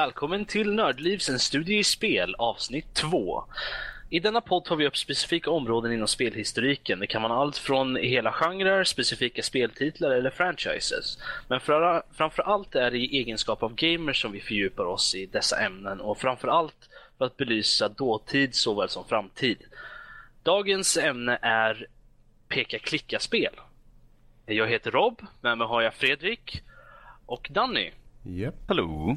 Välkommen 0.00 0.44
till 0.44 0.72
Nördlivs 0.72 1.28
en 1.28 1.38
studie 1.38 1.78
i 1.78 1.84
spel 1.84 2.34
avsnitt 2.38 2.94
2. 2.94 3.44
I 4.10 4.20
denna 4.20 4.40
podd 4.40 4.64
tar 4.64 4.76
vi 4.76 4.86
upp 4.86 4.96
specifika 4.96 5.50
områden 5.50 5.92
inom 5.92 6.08
spelhistoriken. 6.08 7.00
Det 7.00 7.06
kan 7.06 7.22
vara 7.22 7.34
allt 7.34 7.56
från 7.56 7.96
hela 7.96 8.32
genrer, 8.32 8.84
specifika 8.84 9.42
speltitlar 9.42 10.10
eller 10.10 10.30
franchises. 10.30 11.18
Men 11.48 11.60
för, 11.60 12.02
framför 12.12 12.42
allt 12.42 12.74
är 12.74 12.90
det 12.90 12.98
i 12.98 13.18
egenskap 13.18 13.62
av 13.62 13.74
gamers 13.74 14.22
som 14.22 14.32
vi 14.32 14.40
fördjupar 14.40 14.84
oss 14.84 15.14
i 15.14 15.26
dessa 15.26 15.60
ämnen 15.60 16.00
och 16.00 16.18
framför 16.18 16.48
allt 16.48 16.88
för 17.18 17.24
att 17.24 17.36
belysa 17.36 17.88
dåtid 17.88 18.54
såväl 18.54 18.88
som 18.88 19.04
framtid. 19.04 19.58
Dagens 20.42 20.96
ämne 20.96 21.38
är 21.42 21.86
peka-klicka-spel. 22.48 23.54
Jag 24.46 24.68
heter 24.68 24.90
Rob, 24.90 25.22
med 25.40 25.58
mig 25.58 25.66
har 25.66 25.82
jag 25.82 25.94
Fredrik 25.94 26.62
och 27.26 27.48
Danny. 27.50 27.90
Japp. 28.22 28.54
Hallå? 28.68 29.16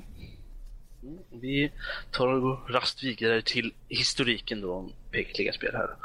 Vi 1.29 1.71
tar 2.11 2.27
och 2.27 2.41
går 2.41 2.59
rast 2.69 3.03
vidare 3.03 3.41
till 3.41 3.73
historiken 3.89 4.61
då 4.61 4.73
om 4.73 4.91
peka 5.11 5.29
och 5.29 5.35
klicka-spel 5.35 5.71
här. 5.73 5.95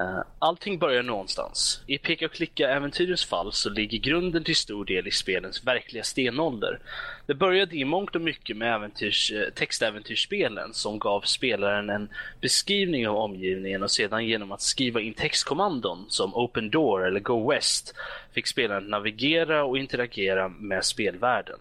Uh, 0.00 0.22
allting 0.38 0.78
börjar 0.78 1.02
någonstans. 1.02 1.82
I 1.86 1.98
peka 1.98 2.26
och 2.26 2.32
klicka-äventyrens 2.32 3.26
fall 3.26 3.52
så 3.52 3.70
ligger 3.70 3.98
grunden 3.98 4.44
till 4.44 4.56
stor 4.56 4.84
del 4.84 5.06
i 5.08 5.10
spelens 5.10 5.64
verkliga 5.64 6.04
stenålder. 6.04 6.80
Det 7.26 7.34
började 7.34 7.76
i 7.76 7.84
mångt 7.84 8.14
och 8.14 8.20
mycket 8.20 8.56
med 8.56 8.74
äventyrs, 8.74 9.32
eh, 9.32 9.50
textäventyrsspelen 9.50 10.74
som 10.74 10.98
gav 10.98 11.20
spelaren 11.20 11.90
en 11.90 12.08
beskrivning 12.40 13.08
av 13.08 13.16
omgivningen 13.16 13.82
och 13.82 13.90
sedan 13.90 14.26
genom 14.26 14.52
att 14.52 14.62
skriva 14.62 15.00
in 15.00 15.14
textkommandon 15.14 16.06
som 16.08 16.34
Open 16.34 16.70
Door 16.70 17.06
eller 17.06 17.20
Go 17.20 17.50
West 17.50 17.94
fick 18.32 18.46
spelaren 18.46 18.84
navigera 18.84 19.64
och 19.64 19.78
interagera 19.78 20.48
med 20.48 20.84
spelvärlden. 20.84 21.58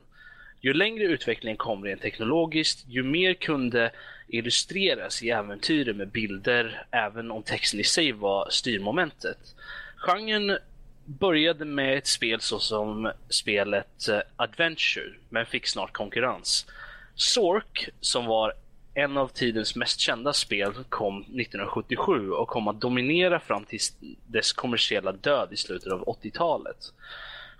Ju 0.61 0.73
längre 0.73 1.03
utvecklingen 1.03 1.57
kom 1.57 1.83
rent 1.85 2.01
teknologiskt, 2.01 2.85
ju 2.87 3.03
mer 3.03 3.33
kunde 3.33 3.91
illustreras 4.27 5.23
i 5.23 5.29
äventyren 5.29 5.97
med 5.97 6.07
bilder, 6.07 6.85
även 6.91 7.31
om 7.31 7.43
texten 7.43 7.79
i 7.79 7.83
sig 7.83 8.11
var 8.11 8.49
styrmomentet. 8.49 9.37
Genren 9.97 10.57
började 11.05 11.65
med 11.65 11.97
ett 11.97 12.07
spel 12.07 12.41
såsom 12.41 13.11
spelet 13.29 14.07
eh, 14.07 14.19
Adventure, 14.35 15.13
men 15.29 15.45
fick 15.45 15.67
snart 15.67 15.93
konkurrens. 15.93 16.65
Sork, 17.15 17.89
som 17.99 18.25
var 18.25 18.53
en 18.93 19.17
av 19.17 19.27
tidens 19.27 19.75
mest 19.75 19.99
kända 19.99 20.33
spel, 20.33 20.73
kom 20.89 21.21
1977 21.21 22.31
och 22.31 22.47
kom 22.47 22.67
att 22.67 22.81
dominera 22.81 23.39
fram 23.39 23.65
till 23.65 23.79
dess 24.27 24.53
kommersiella 24.53 25.11
död 25.11 25.49
i 25.51 25.57
slutet 25.57 25.93
av 25.93 26.05
80-talet. 26.05 26.93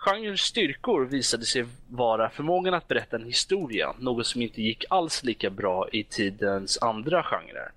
Genrens 0.07 0.41
styrkor 0.41 1.05
visade 1.05 1.45
sig 1.45 1.65
vara 1.89 2.29
förmågan 2.29 2.73
att 2.73 2.87
berätta 2.87 3.15
en 3.15 3.25
historia, 3.25 3.93
något 3.99 4.27
som 4.27 4.41
inte 4.41 4.61
gick 4.61 4.85
alls 4.89 5.23
lika 5.23 5.49
bra 5.49 5.89
i 5.91 6.03
tidens 6.03 6.77
andra 6.81 7.23
genrer. 7.23 7.71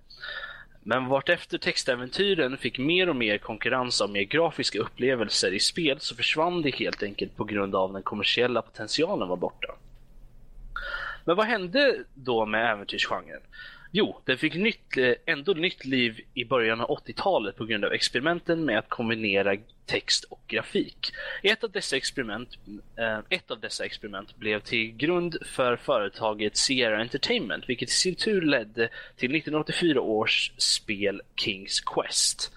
Men 0.83 1.09
vartefter 1.09 1.59
textäventyren 1.59 2.57
fick 2.57 2.79
mer 2.79 3.09
och 3.09 3.17
mer 3.17 3.39
konkurrens 3.39 4.01
av 4.01 4.11
mer 4.11 4.23
grafiska 4.23 4.79
upplevelser 4.79 5.55
i 5.55 5.61
spel 5.61 5.97
så 6.01 6.17
försvann 6.17 6.63
det 6.63 6.75
helt 6.75 7.03
enkelt 7.03 7.37
på 7.37 7.45
grund 7.45 7.75
av 7.75 7.93
den 7.93 8.03
kommersiella 8.03 8.63
potentialen 8.63 9.29
var 9.29 9.37
borta. 9.37 9.75
Men 11.25 11.37
vad 11.37 11.47
hände 11.47 12.05
då 12.15 12.47
med 12.47 12.71
äventyrsgenren? 12.71 13.41
Jo, 13.93 14.21
den 14.25 14.39
fick 14.39 14.55
nytt, 14.55 14.97
eh, 14.97 15.13
ändå 15.27 15.53
nytt 15.53 15.85
liv 15.85 16.21
i 16.35 16.45
början 16.45 16.81
av 16.81 16.91
80-talet 16.91 17.57
på 17.57 17.65
grund 17.65 17.85
av 17.85 17.93
experimenten 17.93 18.65
med 18.65 18.79
att 18.79 18.89
kombinera 18.89 19.57
text 19.87 20.25
och 20.25 20.41
grafik. 20.47 21.13
Ett 21.43 21.65
av 21.65 21.71
dessa 21.71 21.97
experiment, 21.97 22.49
eh, 22.97 23.19
ett 23.29 23.51
av 23.51 23.61
dessa 23.61 23.85
experiment 23.85 24.37
blev 24.37 24.61
till 24.61 24.97
grund 24.97 25.37
för 25.47 25.77
företaget 25.77 26.57
Sierra 26.57 27.01
Entertainment, 27.01 27.69
vilket 27.69 27.89
i 27.89 27.93
sin 27.93 28.15
tur 28.15 28.43
ledde 28.43 28.89
till 29.17 29.31
1984 29.31 30.01
års 30.01 30.53
spel 30.57 31.23
Kings 31.37 31.81
Quest. 31.81 32.53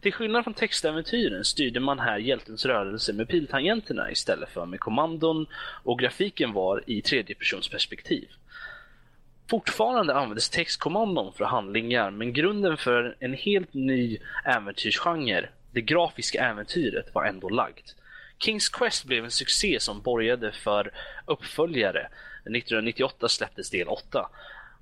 Till 0.00 0.12
skillnad 0.12 0.44
från 0.44 0.54
textäventyren 0.54 1.44
styrde 1.44 1.80
man 1.80 1.98
här 1.98 2.18
hjältens 2.18 2.66
rörelse 2.66 3.12
med 3.12 3.28
piltangenterna 3.28 4.10
istället 4.10 4.50
för 4.50 4.66
med 4.66 4.80
kommandon 4.80 5.46
och 5.84 5.98
grafiken 5.98 6.52
var 6.52 6.84
i 6.86 7.02
tredjepersonsperspektiv. 7.02 8.28
Fortfarande 9.50 10.14
användes 10.14 10.50
textkommandon 10.50 11.32
för 11.32 11.44
handlingar, 11.44 12.10
men 12.10 12.32
grunden 12.32 12.76
för 12.76 13.16
en 13.20 13.34
helt 13.34 13.74
ny 13.74 14.18
äventyrsgenre, 14.44 15.48
det 15.72 15.80
grafiska 15.80 16.44
äventyret, 16.44 17.14
var 17.14 17.24
ändå 17.24 17.48
lagd. 17.48 17.88
Kings 18.38 18.68
Quest 18.68 19.04
blev 19.04 19.24
en 19.24 19.30
succé 19.30 19.80
som 19.80 20.00
borgade 20.00 20.52
för 20.52 20.92
uppföljare. 21.26 22.08
1998 22.44 23.28
släpptes 23.28 23.70
del 23.70 23.88
8 23.88 24.28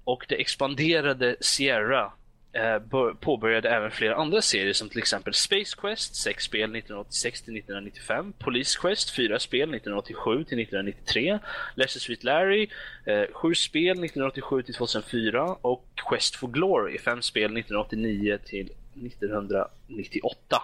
och 0.05 0.26
det 0.28 0.34
expanderade 0.34 1.37
Sierra 1.41 2.12
Eh, 2.56 2.78
påbörjade 3.21 3.69
även 3.69 3.91
flera 3.91 4.17
andra 4.17 4.43
serier 4.43 4.72
som 4.72 4.89
till 4.89 4.99
exempel 4.99 5.34
Space 5.34 5.77
Quest, 5.77 6.15
6 6.15 6.44
spel 6.44 6.62
1986 6.62 7.43
till 7.43 7.56
1995, 7.56 8.33
Police 8.39 8.78
Quest, 8.81 9.11
4 9.11 9.39
spel 9.39 9.75
1987 9.75 10.44
till 10.44 10.59
1993, 10.59 11.39
Lesser 11.75 12.00
Sweet 12.00 12.25
Larry, 12.25 12.69
eh, 13.05 13.25
7 13.33 13.55
spel 13.55 14.05
1987 14.05 14.62
till 14.62 14.75
2004 14.75 15.56
och 15.61 15.84
Quest 16.11 16.37
for 16.37 16.49
Glory, 16.49 16.99
5 16.99 17.22
spel 17.22 17.56
1989 17.56 18.39
till 18.44 18.71
1998. 18.94 20.62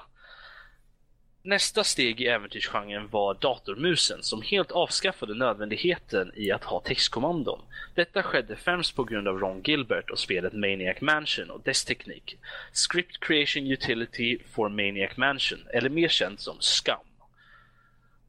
Nästa 1.45 1.85
steg 1.85 2.21
i 2.21 2.27
äventyrsgenren 2.27 3.09
var 3.09 3.35
datormusen 3.35 4.23
som 4.23 4.43
helt 4.43 4.73
avskaffade 4.73 5.35
nödvändigheten 5.35 6.33
i 6.37 6.51
att 6.51 6.65
ha 6.65 6.81
textkommandon. 6.81 7.61
Detta 7.95 8.23
skedde 8.23 8.57
främst 8.57 8.97
på 8.97 9.05
grund 9.05 9.29
av 9.29 9.39
Ron 9.39 9.63
Gilbert 9.65 10.11
och 10.11 10.19
spelet 10.19 10.53
Maniac 10.53 11.01
Mansion 11.01 11.51
och 11.51 11.61
dess 11.65 11.85
teknik. 11.85 12.39
Script 12.73 13.21
Creation 13.21 13.67
Utility 13.67 14.39
for 14.53 14.69
Maniac 14.69 15.17
Mansion, 15.17 15.59
eller 15.73 15.91
mer 15.91 16.09
känt 16.09 16.41
som 16.41 16.57
SCUM. 16.61 17.12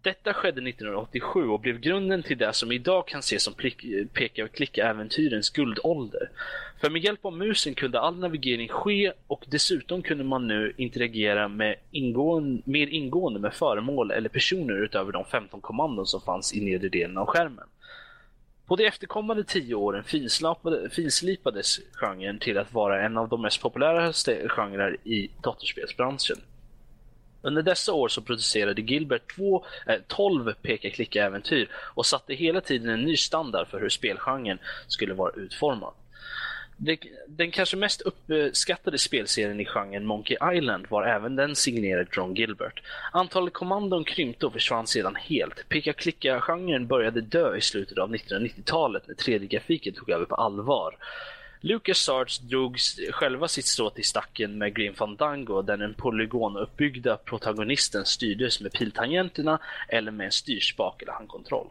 Detta 0.03 0.33
skedde 0.33 0.69
1987 0.69 1.49
och 1.49 1.59
blev 1.59 1.79
grunden 1.79 2.23
till 2.23 2.37
det 2.37 2.53
som 2.53 2.71
idag 2.71 3.07
kan 3.07 3.19
ses 3.19 3.43
som 3.43 3.53
peka 4.13 4.43
och 4.43 4.51
klicka-äventyrens 4.51 5.49
guldålder. 5.49 6.29
För 6.81 6.89
med 6.89 7.03
hjälp 7.03 7.25
av 7.25 7.37
musen 7.37 7.73
kunde 7.73 7.99
all 7.99 8.19
navigering 8.19 8.67
ske 8.67 9.13
och 9.27 9.45
dessutom 9.47 10.01
kunde 10.01 10.23
man 10.23 10.47
nu 10.47 10.73
interagera 10.77 11.47
med 11.47 11.75
ingående, 11.91 12.61
mer 12.65 12.87
ingående 12.87 13.39
med 13.39 13.53
föremål 13.53 14.11
eller 14.11 14.29
personer 14.29 14.83
utöver 14.83 15.11
de 15.11 15.25
15 15.25 15.61
kommandon 15.61 16.07
som 16.07 16.21
fanns 16.21 16.53
i 16.53 16.61
nedre 16.61 16.89
delen 16.89 17.17
av 17.17 17.25
skärmen. 17.25 17.67
På 18.65 18.75
de 18.75 18.85
efterkommande 18.85 19.43
tio 19.43 19.75
åren 19.75 20.03
finslipades 20.91 21.79
genren 21.93 22.39
till 22.39 22.57
att 22.57 22.73
vara 22.73 23.05
en 23.05 23.17
av 23.17 23.29
de 23.29 23.41
mest 23.41 23.61
populära 23.61 24.13
genrer 24.47 24.97
i 25.03 25.29
datorspelsbranschen. 25.41 26.37
Under 27.43 27.61
dessa 27.61 27.93
år 27.93 28.07
så 28.07 28.21
producerade 28.21 28.81
Gilbert 28.81 29.35
två, 29.35 29.65
eh, 29.87 29.95
12 30.07 30.53
peka-klicka-äventyr 30.61 31.69
och 31.73 32.05
satte 32.05 32.33
hela 32.33 32.61
tiden 32.61 32.89
en 32.89 33.03
ny 33.05 33.17
standard 33.17 33.67
för 33.67 33.79
hur 33.79 33.89
spelgenren 33.89 34.59
skulle 34.87 35.13
vara 35.13 35.31
utformad. 35.31 35.93
Den 37.27 37.51
kanske 37.51 37.77
mest 37.77 38.01
uppskattade 38.01 38.97
spelserien 38.97 39.59
i 39.59 39.65
genren 39.65 40.05
Monkey 40.05 40.38
Island 40.53 40.85
var 40.89 41.07
även 41.07 41.35
den 41.35 41.56
signerad 41.56 42.07
John 42.12 42.35
Gilbert. 42.35 42.81
Antalet 43.12 43.53
kommandon 43.53 44.03
krympte 44.03 44.45
och 44.45 44.53
försvann 44.53 44.88
sedan 44.88 45.15
helt. 45.15 45.69
Peka-klicka-genren 45.69 46.88
började 46.88 47.21
dö 47.21 47.56
i 47.56 47.62
slutet 47.62 47.97
av 47.97 48.15
1990-talet 48.15 49.07
när 49.07 49.15
3D-grafiken 49.15 49.94
tog 49.94 50.09
över 50.09 50.25
på 50.25 50.35
allvar. 50.35 50.95
LucasArts 51.65 52.39
drog 52.39 52.77
själva 53.12 53.48
sitt 53.48 53.65
strå 53.65 53.89
till 53.89 54.06
stacken 54.06 54.57
med 54.57 54.75
Grim 54.75 54.94
Fandango 54.94 55.62
där 55.62 55.77
den 55.77 55.94
polygonuppbyggda 55.94 57.18
protagonisten 57.18 58.06
styrdes 58.06 58.62
med 58.62 58.74
piltangenterna 58.74 59.60
eller 59.89 60.12
med 60.12 60.25
en 60.25 60.31
styrspak 60.31 61.01
eller 61.01 61.13
handkontroll. 61.13 61.68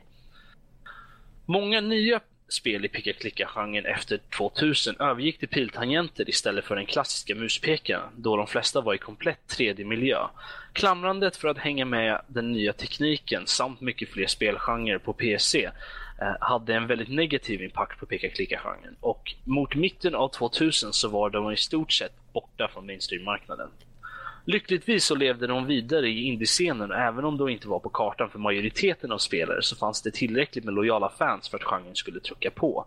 Många 1.47 1.81
nya 1.81 2.21
spel 2.49 2.85
i 2.85 2.89
picka-klicka-genren 2.89 3.87
efter 3.87 4.21
2000 4.37 4.97
övergick 5.01 5.39
till 5.39 5.49
piltangenter 5.49 6.29
istället 6.31 6.65
för 6.65 6.77
den 6.77 6.87
klassiska 6.87 7.35
muspekaren, 7.35 8.11
då 8.17 8.37
de 8.37 8.47
flesta 8.47 8.81
var 8.81 8.95
i 8.95 8.99
komplett 8.99 9.57
3D-miljö. 9.59 10.27
Klamrandet 10.73 11.37
för 11.37 11.49
att 11.49 11.59
hänga 11.59 11.85
med 11.85 12.21
den 12.27 12.53
nya 12.53 12.73
tekniken 12.73 13.47
samt 13.47 13.81
mycket 13.81 14.09
fler 14.09 14.27
spelgenrer 14.27 14.99
på 14.99 15.13
PC 15.13 15.71
Eh, 16.23 16.37
hade 16.41 16.75
en 16.75 16.87
väldigt 16.87 17.09
negativ 17.09 17.63
impact 17.63 18.01
på 18.01 18.07
peka-klicka-genren 18.07 18.97
och 19.01 19.35
mot 19.45 19.75
mitten 19.75 20.15
av 20.15 20.29
2000 20.29 20.93
så 20.93 21.09
var 21.09 21.31
de 21.31 21.53
i 21.53 21.57
stort 21.57 21.93
sett 21.93 22.13
borta 22.33 22.69
från 22.69 22.87
mainstream-marknaden. 22.87 23.69
Lyckligtvis 24.45 25.05
så 25.05 25.15
levde 25.15 25.47
de 25.47 25.67
vidare 25.67 26.09
i 26.09 26.23
indiescenen 26.23 26.91
och 26.91 26.97
även 26.97 27.25
om 27.25 27.39
de 27.39 27.49
inte 27.49 27.69
var 27.69 27.79
på 27.79 27.89
kartan 27.89 28.31
för 28.31 28.39
majoriteten 28.39 29.13
av 29.13 29.19
spelare 29.19 29.63
så 29.63 29.77
fanns 29.77 30.03
det 30.03 30.11
tillräckligt 30.11 30.65
med 30.65 30.75
lojala 30.75 31.09
fans 31.19 31.49
för 31.49 31.59
att 31.59 31.65
genren 31.65 31.97
skulle 31.97 32.21
trycka 32.21 32.51
på. 32.51 32.85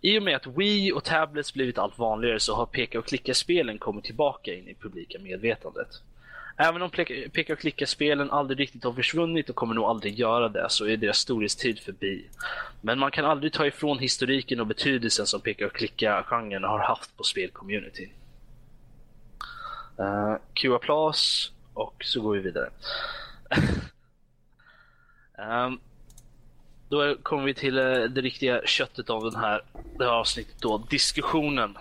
I 0.00 0.18
och 0.18 0.22
med 0.22 0.36
att 0.36 0.46
Wii 0.46 0.92
och 0.92 1.04
tablets 1.04 1.54
blivit 1.54 1.78
allt 1.78 1.98
vanligare 1.98 2.40
så 2.40 2.54
har 2.54 2.66
peka 2.66 2.98
och 2.98 3.06
klicka-spelen 3.06 3.78
kommit 3.78 4.04
tillbaka 4.04 4.54
in 4.54 4.68
i 4.68 4.74
publika 4.74 5.18
medvetandet. 5.18 5.88
Även 6.62 6.82
om 6.82 6.90
peka 7.32 7.52
och 7.52 7.58
klicka-spelen 7.58 8.30
aldrig 8.30 8.60
riktigt 8.60 8.84
har 8.84 8.92
försvunnit 8.92 9.50
och 9.50 9.56
kommer 9.56 9.74
nog 9.74 9.84
aldrig 9.84 10.18
göra 10.18 10.48
det 10.48 10.66
så 10.68 10.86
är 10.86 10.96
deras 10.96 11.18
storhetstid 11.18 11.78
förbi. 11.78 12.28
Men 12.80 12.98
man 12.98 13.10
kan 13.10 13.24
aldrig 13.24 13.52
ta 13.52 13.66
ifrån 13.66 13.98
historiken 13.98 14.60
och 14.60 14.66
betydelsen 14.66 15.26
som 15.26 15.40
peka 15.40 15.66
och 15.66 15.72
klicka-genren 15.72 16.64
har 16.64 16.78
haft 16.78 17.16
på 17.16 17.22
spelcommunityn. 17.22 18.10
Uh, 20.00 20.06
eh, 20.06 20.36
Q 20.54 20.74
applås 20.74 21.52
och 21.74 22.04
så 22.04 22.20
går 22.20 22.32
vi 22.34 22.40
vidare. 22.40 22.70
um, 25.38 25.80
då 26.88 27.16
kommer 27.22 27.44
vi 27.44 27.54
till 27.54 27.78
uh, 27.78 28.10
det 28.10 28.20
riktiga 28.20 28.66
köttet 28.66 29.10
av 29.10 29.24
den 29.24 29.36
här, 29.36 29.62
det 29.98 30.04
här 30.04 30.12
avsnittet 30.12 30.56
då, 30.60 30.78
diskussionen. 30.78 31.78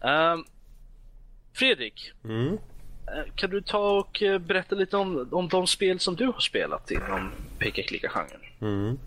Um, 0.00 0.44
Fredrik, 1.54 2.12
mm. 2.24 2.58
Eh, 3.06 3.32
kan 3.34 3.50
du 3.50 3.60
ta 3.60 3.98
och 3.98 4.22
eh, 4.22 4.38
berätta 4.38 4.74
lite 4.74 4.96
om, 4.96 5.28
om 5.30 5.48
de 5.48 5.66
spel 5.66 6.00
som 6.00 6.16
du 6.16 6.26
har 6.26 6.40
spelat 6.40 6.90
inom 6.90 7.30
peka-klicka-genren? 7.58 8.40
Mm. 8.60 8.98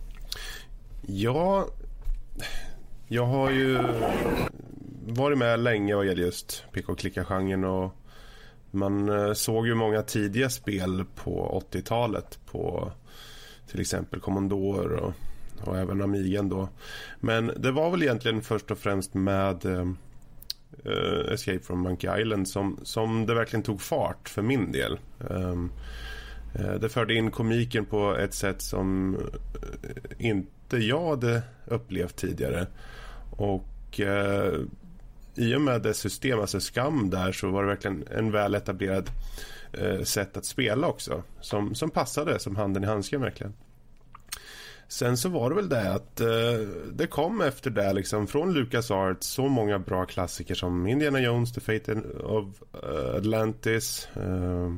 Ja, 1.02 1.68
jag 3.08 3.26
har 3.26 3.52
ju 3.52 3.80
varit 5.08 5.38
med 5.38 5.60
länge 5.60 5.96
vad 5.96 6.06
gäller 6.06 6.22
just 6.22 6.66
peka-klicka-genren 6.72 7.64
och 7.64 7.96
man 8.72 9.10
eh, 9.10 9.34
såg 9.34 9.68
ju 9.68 9.76
många 9.76 10.02
tidiga 10.02 10.50
spel 10.50 11.06
på 11.16 11.64
80-talet 11.72 12.40
på 12.52 12.92
till 13.68 13.82
exempel 13.82 14.20
Commodore 14.20 14.98
och, 14.98 15.14
och 15.64 15.78
även 15.78 16.02
Amigan 16.02 16.50
då. 16.50 16.70
Men 17.20 17.52
det 17.58 17.72
var 17.72 17.92
väl 17.92 18.04
egentligen 18.04 18.42
först 18.42 18.72
och 18.72 18.78
främst 18.78 19.14
med 19.14 19.66
uh, 20.86 21.34
Escape 21.34 21.60
from 21.60 21.80
Monkey 21.80 22.22
Island 22.22 22.48
som, 22.48 22.80
som 22.84 23.26
det 23.26 23.34
verkligen 23.34 23.64
tog 23.64 23.82
fart 23.82 24.30
för 24.30 24.42
min 24.42 24.72
del. 24.72 25.00
Um, 25.30 25.72
uh, 26.60 26.74
det 26.74 26.90
förde 26.90 27.14
in 27.14 27.32
komiken 27.32 27.86
på 27.86 28.16
ett 28.16 28.34
sätt 28.34 28.62
som 28.62 29.16
eh, 29.16 30.26
inte 30.28 30.78
jag 30.78 31.10
hade 31.10 31.42
upplevt 31.66 32.16
tidigare. 32.16 32.68
Och 33.32 34.00
uh, 34.00 34.62
i 35.36 35.56
och 35.56 35.62
med 35.62 35.82
det 35.82 35.94
system, 35.94 36.40
alltså 36.40 36.60
skam 36.60 37.10
där, 37.10 37.32
så 37.32 37.50
var 37.50 37.64
det 37.64 37.70
verkligen 37.70 38.08
en 38.12 38.32
väl 38.32 38.56
etablerad 38.56 39.10
sätt 40.04 40.38
att 40.38 40.46
spela 40.46 40.88
också. 40.88 41.24
Som, 41.42 41.76
som 41.76 41.90
passade 41.90 42.40
som 42.40 42.56
handen 42.56 42.84
i 42.84 42.88
handsken 42.88 43.22
verkligen. 43.22 43.54
Sen 44.88 45.18
så 45.18 45.30
var 45.30 45.50
det 45.50 45.56
väl 45.56 45.70
det 45.70 45.94
att 45.94 46.22
eh, 46.22 46.28
det 46.94 47.08
kom 47.08 47.42
efter 47.42 47.70
det 47.70 47.94
liksom 47.94 48.28
från 48.28 48.54
Lucas 48.54 48.92
Arts 48.92 49.28
så 49.28 49.48
många 49.48 49.80
bra 49.80 50.06
klassiker 50.06 50.56
som 50.56 50.88
Indiana 50.88 51.20
Jones, 51.20 51.54
The 51.54 51.62
Fate 51.62 52.02
of 52.24 52.46
eh, 52.84 53.16
Atlantis, 53.16 54.08
eh, 54.16 54.74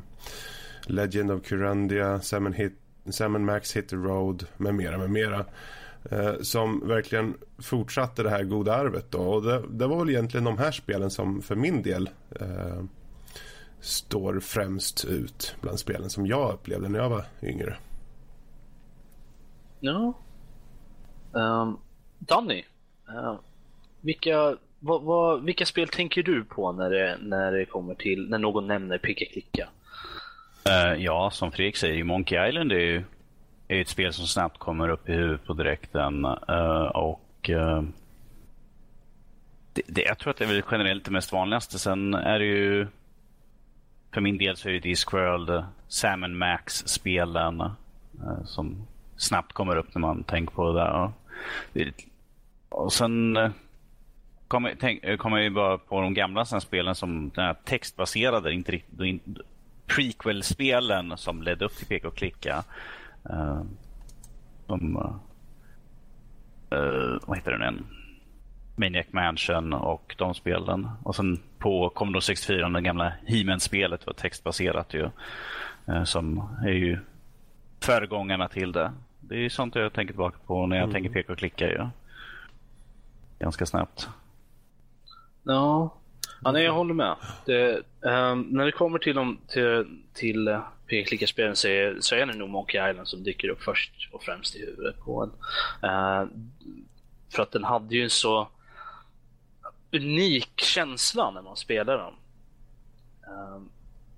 Legend 0.86 1.32
of 1.32 1.44
Curandia, 1.44 2.22
Sam, 2.22 2.54
Hit, 2.54 2.74
Sam 3.10 3.46
Max 3.46 3.76
Hit 3.76 3.90
the 3.90 3.96
Road 3.96 4.46
med 4.58 4.76
mera, 4.76 4.98
med 4.98 5.10
mera. 5.10 5.46
Eh, 6.12 6.34
som 6.42 6.88
verkligen 6.88 7.38
fortsatte 7.58 8.24
det 8.24 8.30
här 8.30 8.44
goda 8.44 8.76
arvet 8.76 9.06
då. 9.10 9.20
Och 9.20 9.44
det, 9.44 9.64
det, 9.70 9.88
var 9.88 10.00
väl 10.00 10.10
egentligen 10.10 10.44
de 10.44 10.58
här 10.58 10.72
spelen 10.72 11.10
som 11.10 11.42
för 11.42 11.56
min 11.56 11.82
del 11.82 12.10
eh, 12.40 12.84
står 13.80 14.40
främst 14.40 15.06
ut 15.06 15.56
bland 15.62 15.80
spelen 15.80 16.10
som 16.10 16.28
jag 16.28 16.54
upplevde 16.54 16.90
när 16.90 17.00
jag 17.00 17.10
var 17.10 17.26
yngre. 17.44 17.78
Ja. 19.80 20.14
Um, 21.32 21.80
Danny, 22.20 22.64
uh, 23.10 23.36
vilka, 24.02 24.58
va, 24.80 24.98
va, 24.98 25.36
vilka 25.36 25.66
spel 25.66 25.88
tänker 25.88 26.24
du 26.24 26.44
på 26.44 26.72
när 26.72 26.90
det, 26.90 27.18
när 27.22 27.52
det 27.52 27.66
kommer 27.66 27.96
till 27.96 28.30
när 28.30 28.38
någon 28.38 28.68
nämner 28.68 28.98
picka 28.98 29.26
klicka? 29.26 29.70
Uh, 30.70 31.04
ja, 31.04 31.30
som 31.34 31.52
Fredrik 31.52 31.78
säger, 31.78 32.04
Monkey 32.04 32.50
Island 32.50 32.72
är 32.72 32.80
ju 32.80 33.04
är 33.68 33.82
ett 33.82 33.88
spel 33.88 34.14
som 34.14 34.26
snabbt 34.26 34.58
kommer 34.58 34.90
upp 34.90 35.10
i 35.10 35.14
huvudet 35.14 35.46
på 35.46 35.54
direkten. 35.54 36.26
Uh, 36.26 36.88
och 36.94 37.50
uh, 37.50 37.82
det, 39.74 39.82
det, 39.88 40.02
Jag 40.02 40.18
tror 40.18 40.32
att 40.32 40.38
det 40.38 40.46
är 40.46 40.54
väl 40.54 40.64
generellt 40.72 41.06
det 41.06 41.12
mest 41.12 41.34
vanligaste. 41.34 41.80
Sen 41.80 42.14
är 42.14 42.40
det 42.40 42.46
ju 42.46 42.88
för 44.14 44.22
min 44.22 44.38
del 44.38 44.58
så 44.58 44.70
är 44.70 44.74
det 44.74 44.80
Discworld, 44.80 45.64
Sam 45.88 46.38
Max-spelen 46.38 47.62
uh, 47.62 48.44
som 48.46 48.88
snabbt 49.18 49.54
kommer 49.54 49.76
upp 49.76 49.96
när 49.96 50.02
man 50.02 50.24
tänker 50.24 50.56
på 50.56 50.72
det 50.72 50.80
där. 50.80 51.12
Och 52.70 52.94
sen 52.94 53.38
eh, 53.38 53.44
eh, 53.44 53.52
kommer, 54.48 54.76
jag 55.02 55.38
eh, 55.38 55.44
jag 55.44 55.54
bara 55.54 55.78
på 55.78 56.02
de 56.02 56.14
gamla 56.14 56.46
spelen 56.46 56.96
som 56.96 57.30
den 57.36 57.46
här 57.46 57.56
textbaserade, 57.66 58.54
inte 58.54 58.72
riktigt, 58.72 59.22
prequel-spelen 59.88 61.18
som 61.18 61.44
ledde 61.44 61.66
upp 61.66 61.76
till 61.76 61.88
peka 61.88 62.08
och 62.08 62.16
klicka. 62.16 62.64
Uh, 63.30 63.62
de, 64.68 64.98
uh, 66.74 67.18
vad 67.26 67.38
heter 67.38 67.52
den? 67.52 67.86
Maniac 68.76 69.06
Mansion 69.12 69.74
och 69.74 70.16
de 70.18 70.34
spelen. 70.34 70.90
Och 71.04 71.16
sen 71.16 71.40
på 71.58 71.90
Commodore 71.90 72.22
64, 72.22 72.70
det 72.70 72.82
gamla 72.82 73.14
He-Man-spelet 73.26 74.06
var 74.06 74.14
textbaserat 74.14 74.94
ju. 74.94 75.10
Uh, 75.90 76.04
som 76.04 76.50
är 76.66 76.74
ju 76.74 77.00
föregångarna 77.80 78.48
till 78.48 78.72
det. 78.72 78.92
Det 79.30 79.46
är 79.46 79.50
sånt 79.50 79.76
jag 79.76 79.94
tänker 79.94 80.14
tillbaka 80.14 80.38
på 80.46 80.68
när 80.68 80.76
jag 80.76 80.84
mm. 80.84 80.94
tänker 80.94 81.10
peka 81.10 81.32
och 81.32 81.40
klicka. 81.40 81.72
Ja. 81.72 81.90
Ganska 83.40 83.66
snabbt. 83.66 84.10
Ja, 85.44 85.94
ja 86.44 86.52
nej, 86.52 86.64
jag 86.64 86.74
håller 86.74 86.94
med. 86.94 87.16
Det, 87.46 87.84
um, 88.02 88.42
när 88.42 88.66
det 88.66 88.72
kommer 88.72 89.00
till, 89.00 89.16
dem, 89.16 89.38
till, 89.48 89.86
till 90.14 90.48
uh, 90.48 90.60
peka 90.88 91.02
och 91.02 91.08
klicka-spelen 91.08 91.56
så 91.56 91.68
är, 91.68 91.98
så 92.00 92.16
är 92.16 92.26
det 92.26 92.34
nog 92.34 92.50
Monkey 92.50 92.90
Island 92.90 93.08
som 93.08 93.24
dyker 93.24 93.50
upp 93.50 93.64
först 93.64 94.10
och 94.12 94.24
främst 94.24 94.56
i 94.56 94.60
huvudet 94.60 95.00
på 95.00 95.24
en. 95.24 95.30
Uh, 95.90 96.28
för 97.30 97.44
att 97.44 97.52
den 97.52 97.64
hade 97.64 97.96
ju 97.96 98.04
en 98.04 98.10
så 98.10 98.48
unik 99.92 100.62
känsla 100.62 101.32
när 101.32 101.42
man 101.42 101.56
spelade 101.56 101.98
den. 101.98 102.14
Uh, 103.34 103.62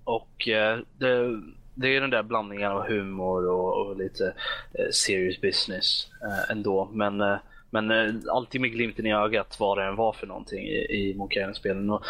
och 0.04 0.48
uh, 0.48 0.84
det, 0.98 1.42
det 1.80 1.96
är 1.96 2.02
den 2.02 2.10
där 2.10 2.24
blandningen 2.24 2.72
av 2.72 2.88
humor 2.88 3.48
och, 3.48 3.88
och 3.88 3.98
lite 3.98 4.34
eh, 4.74 4.90
serious 4.92 5.42
business 5.42 6.08
eh, 6.22 6.52
ändå. 6.52 6.90
Men, 6.94 7.22
eh, 7.22 7.38
men 7.70 7.92
eh, 7.92 8.14
alltid 8.32 8.62
med 8.62 8.72
glimten 8.72 9.06
i 9.06 9.14
ögat 9.14 9.60
vad 9.60 9.78
det 9.78 9.86
än 9.86 9.96
var 9.96 10.14
för 10.14 10.28
någonting 10.28 10.68
i, 10.68 10.78
i 10.78 11.14
Monkey 11.18 11.54
spelen 11.54 11.90
och 11.90 12.04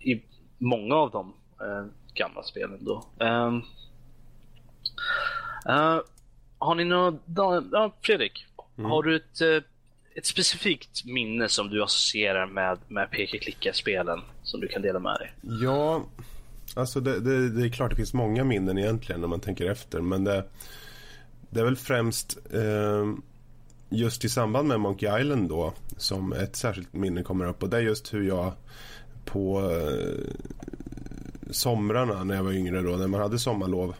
i 0.00 0.22
många 0.58 0.94
av 0.94 1.10
de 1.10 1.34
eh, 1.60 1.84
gamla 2.14 2.42
spelen 2.42 2.84
då. 2.84 3.04
Um, 3.18 3.62
har 6.58 6.74
ni 6.74 6.84
några... 6.84 7.18
Ja, 7.72 7.92
Fredrik, 8.02 8.46
mm. 8.78 8.90
har 8.90 9.02
du 9.02 9.16
ett, 9.16 9.64
ett 10.14 10.26
specifikt 10.26 11.04
minne 11.04 11.48
som 11.48 11.68
du 11.68 11.82
associerar 11.82 12.46
med, 12.46 12.78
med 12.88 13.10
peka-klicka-spelen 13.10 14.20
som 14.42 14.60
du 14.60 14.68
kan 14.68 14.82
dela 14.82 14.98
med 14.98 15.16
dig? 15.20 15.32
Ja, 15.40 16.02
Alltså 16.74 17.00
det, 17.00 17.20
det, 17.20 17.48
det, 17.48 17.66
är 17.66 17.68
klart 17.68 17.90
det 17.90 17.96
finns 17.96 18.14
många 18.14 18.44
minnen 18.44 18.78
egentligen 18.78 19.20
när 19.20 19.28
man 19.28 19.40
tänker 19.40 19.70
efter. 19.70 20.00
Men 20.00 20.24
det, 20.24 20.44
det 21.50 21.60
är 21.60 21.64
väl 21.64 21.76
främst 21.76 22.38
eh, 22.52 23.14
just 23.88 24.24
i 24.24 24.28
samband 24.28 24.68
med 24.68 24.80
Monkey 24.80 25.20
Island 25.20 25.48
då 25.48 25.72
som 25.96 26.32
ett 26.32 26.56
särskilt 26.56 26.92
minne 26.92 27.22
kommer 27.22 27.44
upp. 27.44 27.62
Och 27.62 27.68
det 27.68 27.76
är 27.76 27.80
just 27.80 28.14
hur 28.14 28.22
jag 28.22 28.52
på 29.24 29.70
eh, 29.70 30.34
somrarna 31.50 32.24
när 32.24 32.34
jag 32.34 32.42
var 32.42 32.52
yngre 32.52 32.82
då, 32.82 32.96
när 32.96 33.06
man 33.06 33.20
hade 33.20 33.38
sommarlov 33.38 33.94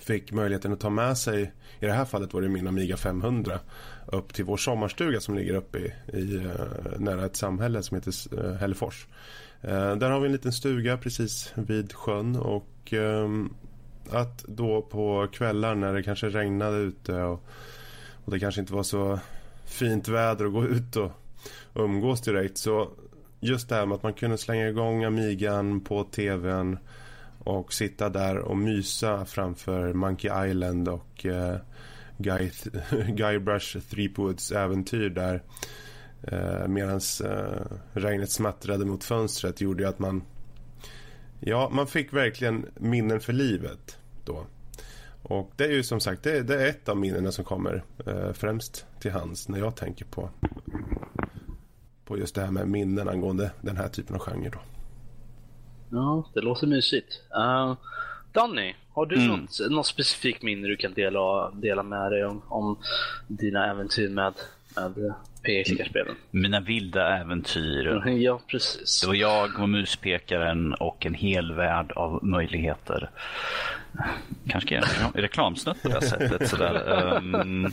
fick 0.00 0.32
möjligheten 0.32 0.72
att 0.72 0.80
ta 0.80 0.90
med 0.90 1.18
sig, 1.18 1.52
i 1.80 1.86
det 1.86 1.92
här 1.92 2.04
fallet 2.04 2.34
var 2.34 2.40
det 2.42 2.48
min 2.48 2.66
Amiga 2.66 2.96
500 2.96 3.60
upp 4.06 4.34
till 4.34 4.44
vår 4.44 4.56
sommarstuga 4.56 5.20
som 5.20 5.34
ligger 5.34 5.54
uppe 5.54 5.78
i, 5.78 5.92
i 6.12 6.36
eh, 6.36 6.98
nära 6.98 7.26
ett 7.26 7.36
samhälle 7.36 7.82
som 7.82 7.94
heter 7.94 8.44
eh, 8.44 8.54
Hällefors. 8.54 9.06
Eh, 9.06 9.16
Eh, 9.62 9.96
där 9.96 10.10
har 10.10 10.20
vi 10.20 10.26
en 10.26 10.32
liten 10.32 10.52
stuga 10.52 10.96
precis 10.96 11.52
vid 11.54 11.92
sjön 11.92 12.36
och 12.36 12.92
ehm, 12.92 13.54
att 14.10 14.44
då 14.48 14.82
på 14.82 15.28
kvällar 15.32 15.74
när 15.74 15.94
det 15.94 16.02
kanske 16.02 16.28
regnade 16.28 16.76
ute 16.76 17.22
och, 17.22 17.44
och 18.24 18.32
det 18.32 18.40
kanske 18.40 18.60
inte 18.60 18.72
var 18.72 18.82
så 18.82 19.18
fint 19.64 20.08
väder 20.08 20.44
att 20.44 20.52
gå 20.52 20.64
ut 20.64 20.96
och, 20.96 21.10
och 21.72 21.84
umgås 21.84 22.20
direkt 22.20 22.58
så 22.58 22.90
just 23.40 23.68
det 23.68 23.74
här 23.74 23.86
med 23.86 23.96
att 23.96 24.02
man 24.02 24.14
kunde 24.14 24.38
slänga 24.38 24.68
igång 24.68 25.04
Amigan 25.04 25.80
på 25.80 26.04
tvn 26.04 26.78
och 27.38 27.72
sitta 27.72 28.08
där 28.08 28.38
och 28.38 28.56
mysa 28.56 29.24
framför 29.24 29.92
Monkey 29.92 30.50
Island 30.50 30.88
och 30.88 31.26
eh, 31.26 31.56
Guy, 32.18 32.50
Guybrush 33.08 33.78
Threepwoods 33.90 34.52
äventyr 34.52 35.10
där 35.10 35.42
eh, 36.26 36.68
medan 36.68 37.00
eh, 37.24 37.76
regnet 37.92 38.30
smattrade 38.30 38.84
mot 38.84 39.04
fönstret 39.04 39.60
gjorde 39.60 39.82
ju 39.82 39.88
att 39.88 39.98
man 39.98 40.22
ja, 41.40 41.70
man 41.72 41.86
fick 41.86 42.12
verkligen 42.12 42.66
minnen 42.74 43.20
för 43.20 43.32
livet 43.32 43.98
då. 44.24 44.46
Och 45.22 45.52
det 45.56 45.64
är 45.64 45.72
ju 45.72 45.82
som 45.82 46.00
sagt 46.00 46.22
det, 46.22 46.42
det 46.42 46.62
är 46.62 46.66
ett 46.66 46.88
av 46.88 46.96
minnena 46.96 47.32
som 47.32 47.44
kommer 47.44 47.84
eh, 48.06 48.32
främst 48.32 48.86
till 49.00 49.10
hands 49.10 49.48
när 49.48 49.58
jag 49.58 49.76
tänker 49.76 50.04
på 50.04 50.30
på 52.04 52.18
just 52.18 52.34
det 52.34 52.40
här 52.40 52.50
med 52.50 52.68
minnen 52.68 53.08
angående 53.08 53.50
den 53.60 53.76
här 53.76 53.88
typen 53.88 54.16
av 54.16 54.20
genre 54.20 54.50
då. 54.50 54.58
Ja, 55.90 56.30
det 56.34 56.40
låter 56.40 56.66
mysigt. 56.66 57.20
Uh, 57.36 57.74
Danny, 58.32 58.74
har 58.92 59.06
du 59.06 59.16
mm. 59.16 59.28
något, 59.28 59.70
något 59.70 59.86
specifikt 59.86 60.42
minne 60.42 60.68
du 60.68 60.76
kan 60.76 60.94
dela, 60.94 61.50
dela 61.50 61.82
med 61.82 62.12
dig 62.12 62.24
om, 62.24 62.42
om 62.48 62.78
dina 63.26 63.70
äventyr 63.70 64.08
med, 64.08 64.34
med 64.76 65.14
PK-spelen? 65.46 66.16
Mina 66.30 66.60
vilda 66.60 67.18
äventyr. 67.18 68.02
Ja, 68.06 68.40
precis. 68.46 69.00
Det 69.00 69.06
var 69.06 69.14
jag 69.14 69.60
och 69.60 69.68
muspekaren 69.68 70.74
och 70.74 71.06
en 71.06 71.14
hel 71.14 71.52
värld 71.52 71.92
av 71.92 72.24
möjligheter. 72.24 73.10
Kanske 74.48 74.76
är 74.76 74.78
en 74.78 75.22
reklamsnutt 75.22 75.82
på 75.82 75.88
det 75.88 76.02
sättet. 76.02 76.48
Sådär. 76.48 77.02
Um, 77.16 77.72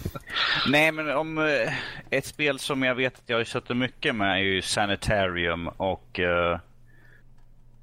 nej, 0.68 0.92
men 0.92 1.10
om 1.10 1.38
uh, 1.38 1.70
ett 2.10 2.25
spel 2.25 2.60
som 2.60 2.84
jag 2.84 2.96
vet 2.96 3.15
att 3.15 3.30
jag 3.30 3.38
har 3.38 3.44
suttit 3.44 3.77
mycket 3.77 4.15
med 4.15 4.32
är 4.32 4.38
ju 4.38 4.62
Sanitarium 4.62 5.68
och 5.68 6.20
uh, 6.20 6.60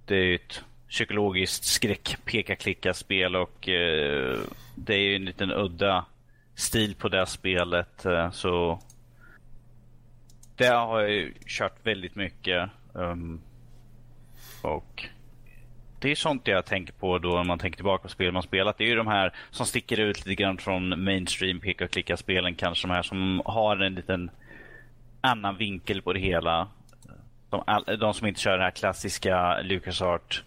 det 0.06 0.16
är 0.16 0.34
ett 0.34 0.62
psykologiskt 0.88 1.64
skräck 1.64 2.16
peka 2.24 2.56
klicka 2.56 2.94
spel 2.94 3.36
och 3.36 3.68
uh, 3.68 4.38
det 4.74 4.94
är 4.94 5.00
ju 5.00 5.16
en 5.16 5.24
liten 5.24 5.52
udda 5.52 6.04
stil 6.54 6.94
på 6.94 7.08
det 7.08 7.26
spelet. 7.26 8.06
så 8.32 8.80
det 10.60 10.68
har 10.68 11.00
jag 11.00 11.10
ju 11.10 11.34
kört 11.46 11.86
väldigt 11.86 12.14
mycket. 12.14 12.70
Um, 12.92 13.40
och 14.62 15.08
det 15.98 16.10
är 16.10 16.14
sånt 16.14 16.46
jag 16.46 16.66
tänker 16.66 16.92
på 16.92 17.18
då 17.18 17.28
när 17.28 17.44
man 17.44 17.58
tänker 17.58 17.76
tillbaka 17.76 18.02
på 18.02 18.08
spel 18.08 18.32
man 18.32 18.42
spelat. 18.42 18.78
Det 18.78 18.84
är 18.84 18.88
ju 18.88 18.94
de 18.94 19.06
här 19.06 19.34
som 19.50 19.66
sticker 19.66 20.00
ut 20.00 20.26
lite 20.26 20.42
grann 20.42 20.58
från 20.58 21.04
mainstream 21.04 21.60
peka 21.60 21.84
och 21.84 21.90
klicka 21.90 22.16
spelen 22.16 22.54
kanske. 22.54 22.88
De 22.88 22.94
här 22.94 23.02
som 23.02 23.42
har 23.44 23.76
en 23.76 23.94
liten 23.94 24.30
annan 25.20 25.56
vinkel 25.56 26.02
på 26.02 26.12
det 26.12 26.20
hela. 26.20 26.68
De, 27.50 27.64
de 28.00 28.14
som 28.14 28.26
inte 28.26 28.40
kör 28.40 28.52
den 28.52 28.60
här 28.60 28.70
klassiska 28.70 29.60
LucasArt 29.62 30.42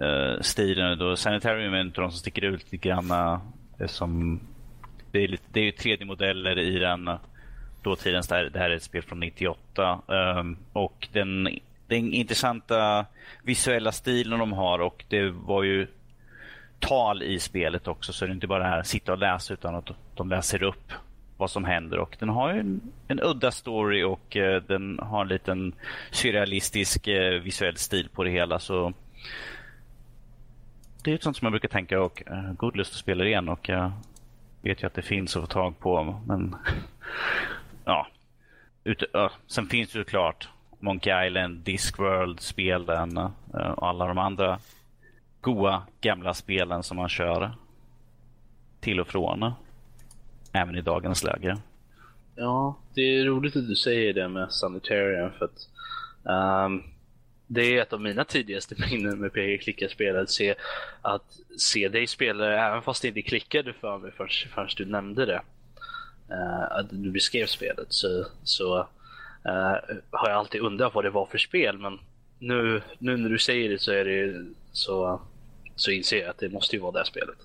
uh, 0.00 0.06
eh, 0.08 0.40
stilen. 0.40 0.98
Då 0.98 1.16
Sanitarium 1.16 1.74
är 1.74 1.80
inte 1.80 2.00
de 2.00 2.10
som 2.10 2.18
sticker 2.18 2.44
ut 2.44 2.72
lite 2.72 2.88
grann. 2.88 3.10
Uh, 3.10 3.86
som, 3.86 4.40
det, 5.10 5.18
är 5.18 5.28
lite, 5.28 5.44
det 5.52 5.60
är 5.60 5.64
ju 5.64 5.70
3D-modeller 5.70 6.58
i 6.58 6.78
den 6.78 7.10
dåtidens, 7.82 8.28
det 8.28 8.34
här, 8.34 8.44
det 8.44 8.58
här 8.58 8.70
är 8.70 8.76
ett 8.76 8.82
spel 8.82 9.02
från 9.02 9.20
98. 9.20 10.00
Um, 10.06 10.16
ehm, 10.16 10.56
och 10.72 11.08
den, 11.12 11.48
den 11.86 12.12
intressanta 12.12 13.06
visuella 13.42 13.92
stilen 13.92 14.38
de 14.38 14.52
har 14.52 14.78
och 14.78 15.04
det 15.08 15.30
var 15.30 15.62
ju 15.62 15.86
tal 16.82 17.22
i 17.22 17.38
spelet 17.38 17.88
också 17.88 18.12
så 18.12 18.24
det 18.24 18.30
är 18.30 18.34
inte 18.34 18.46
bara 18.46 18.62
det 18.62 18.68
här 18.68 18.82
sitta 18.82 19.12
och 19.12 19.18
läsa 19.18 19.54
utan 19.54 19.74
att 19.74 19.90
de 20.14 20.28
läser 20.28 20.62
upp 20.62 20.92
vad 21.36 21.50
som 21.50 21.64
händer 21.64 21.98
och 21.98 22.16
den 22.18 22.28
har 22.28 22.52
ju 22.54 22.60
en, 22.60 22.80
en 23.08 23.20
udda 23.20 23.50
story 23.50 24.02
och 24.02 24.36
uh, 24.36 24.56
den 24.56 24.98
har 25.02 25.22
en 25.22 25.28
liten 25.28 25.72
surrealistisk 26.10 27.08
uh, 27.08 27.40
visuell 27.42 27.76
stil 27.76 28.08
på 28.12 28.24
det 28.24 28.30
hela 28.30 28.58
så 28.58 28.92
det 31.04 31.10
är 31.10 31.14
ett 31.14 31.22
sånt 31.22 31.36
som 31.36 31.46
jag 31.46 31.52
brukar 31.52 31.68
tänka 31.68 32.00
och 32.00 32.22
uh, 32.30 32.52
god 32.52 32.76
lust 32.76 32.92
att 32.92 32.98
spela 32.98 33.24
igen 33.24 33.48
och 33.48 33.68
jag 33.68 33.92
vet 34.62 34.82
ju 34.82 34.86
att 34.86 34.94
det 34.94 35.02
finns 35.02 35.36
att 35.36 35.42
få 35.42 35.46
tag 35.46 35.78
på 35.78 36.20
men 36.26 36.56
ja. 37.84 38.06
Ut, 38.84 39.02
uh, 39.14 39.30
sen 39.46 39.66
finns 39.66 39.92
det 39.92 39.98
såklart 39.98 40.48
Monkey 40.82 41.26
Island, 41.26 41.58
Discworld-spelen 41.58 43.16
eh, 43.16 43.70
och 43.70 43.88
alla 43.88 44.06
de 44.06 44.18
andra 44.18 44.58
goa 45.40 45.82
gamla 46.00 46.34
spelen 46.34 46.82
som 46.82 46.96
man 46.96 47.08
kör 47.08 47.52
till 48.80 49.00
och 49.00 49.08
från. 49.08 49.52
Även 50.52 50.76
i 50.76 50.80
dagens 50.80 51.24
läge. 51.24 51.58
Ja, 52.34 52.78
det 52.94 53.00
är 53.00 53.24
roligt 53.24 53.56
att 53.56 53.68
du 53.68 53.76
säger 53.76 54.12
det 54.12 54.28
med 54.28 54.52
Sanitarium 54.52 55.30
för 55.38 55.44
att 55.44 55.68
um, 56.66 56.82
det 57.46 57.62
är 57.62 57.82
ett 57.82 57.92
av 57.92 58.00
mina 58.00 58.24
tidigaste 58.24 58.74
minnen 58.90 59.18
med 59.18 59.32
PG-klickarspel 59.32 60.16
att 60.16 60.30
se, 60.30 60.54
att 61.02 61.38
se 61.58 61.88
dig 61.88 62.06
spela 62.06 62.66
även 62.68 62.82
fast 62.82 63.02
det 63.02 63.08
inte 63.08 63.22
klickade 63.22 63.72
för 63.72 63.98
mig 63.98 64.12
förrän, 64.12 64.30
förrän 64.54 64.68
du 64.76 64.84
nämnde 64.84 65.26
det 65.26 65.42
uh, 66.32 66.72
att 66.72 66.86
du 66.90 67.10
beskrev 67.10 67.46
spelet 67.46 67.86
så, 67.88 68.26
så 68.44 68.78
uh, 68.78 69.76
har 70.10 70.28
jag 70.28 70.38
alltid 70.38 70.60
undrat 70.60 70.94
vad 70.94 71.04
det 71.04 71.10
var 71.10 71.26
för 71.26 71.38
spel. 71.38 71.78
Men 71.78 71.98
nu, 72.38 72.82
nu 72.98 73.16
när 73.16 73.28
du 73.28 73.38
säger 73.38 73.68
det 73.68 73.78
så, 73.78 73.92
är 73.92 74.04
det, 74.04 74.44
så, 74.72 75.22
så 75.76 75.90
inser 75.90 76.18
jag 76.18 76.30
att 76.30 76.38
det 76.38 76.48
måste 76.48 76.76
ju 76.76 76.82
vara 76.82 76.92
det 76.92 77.06
spelet. 77.06 77.36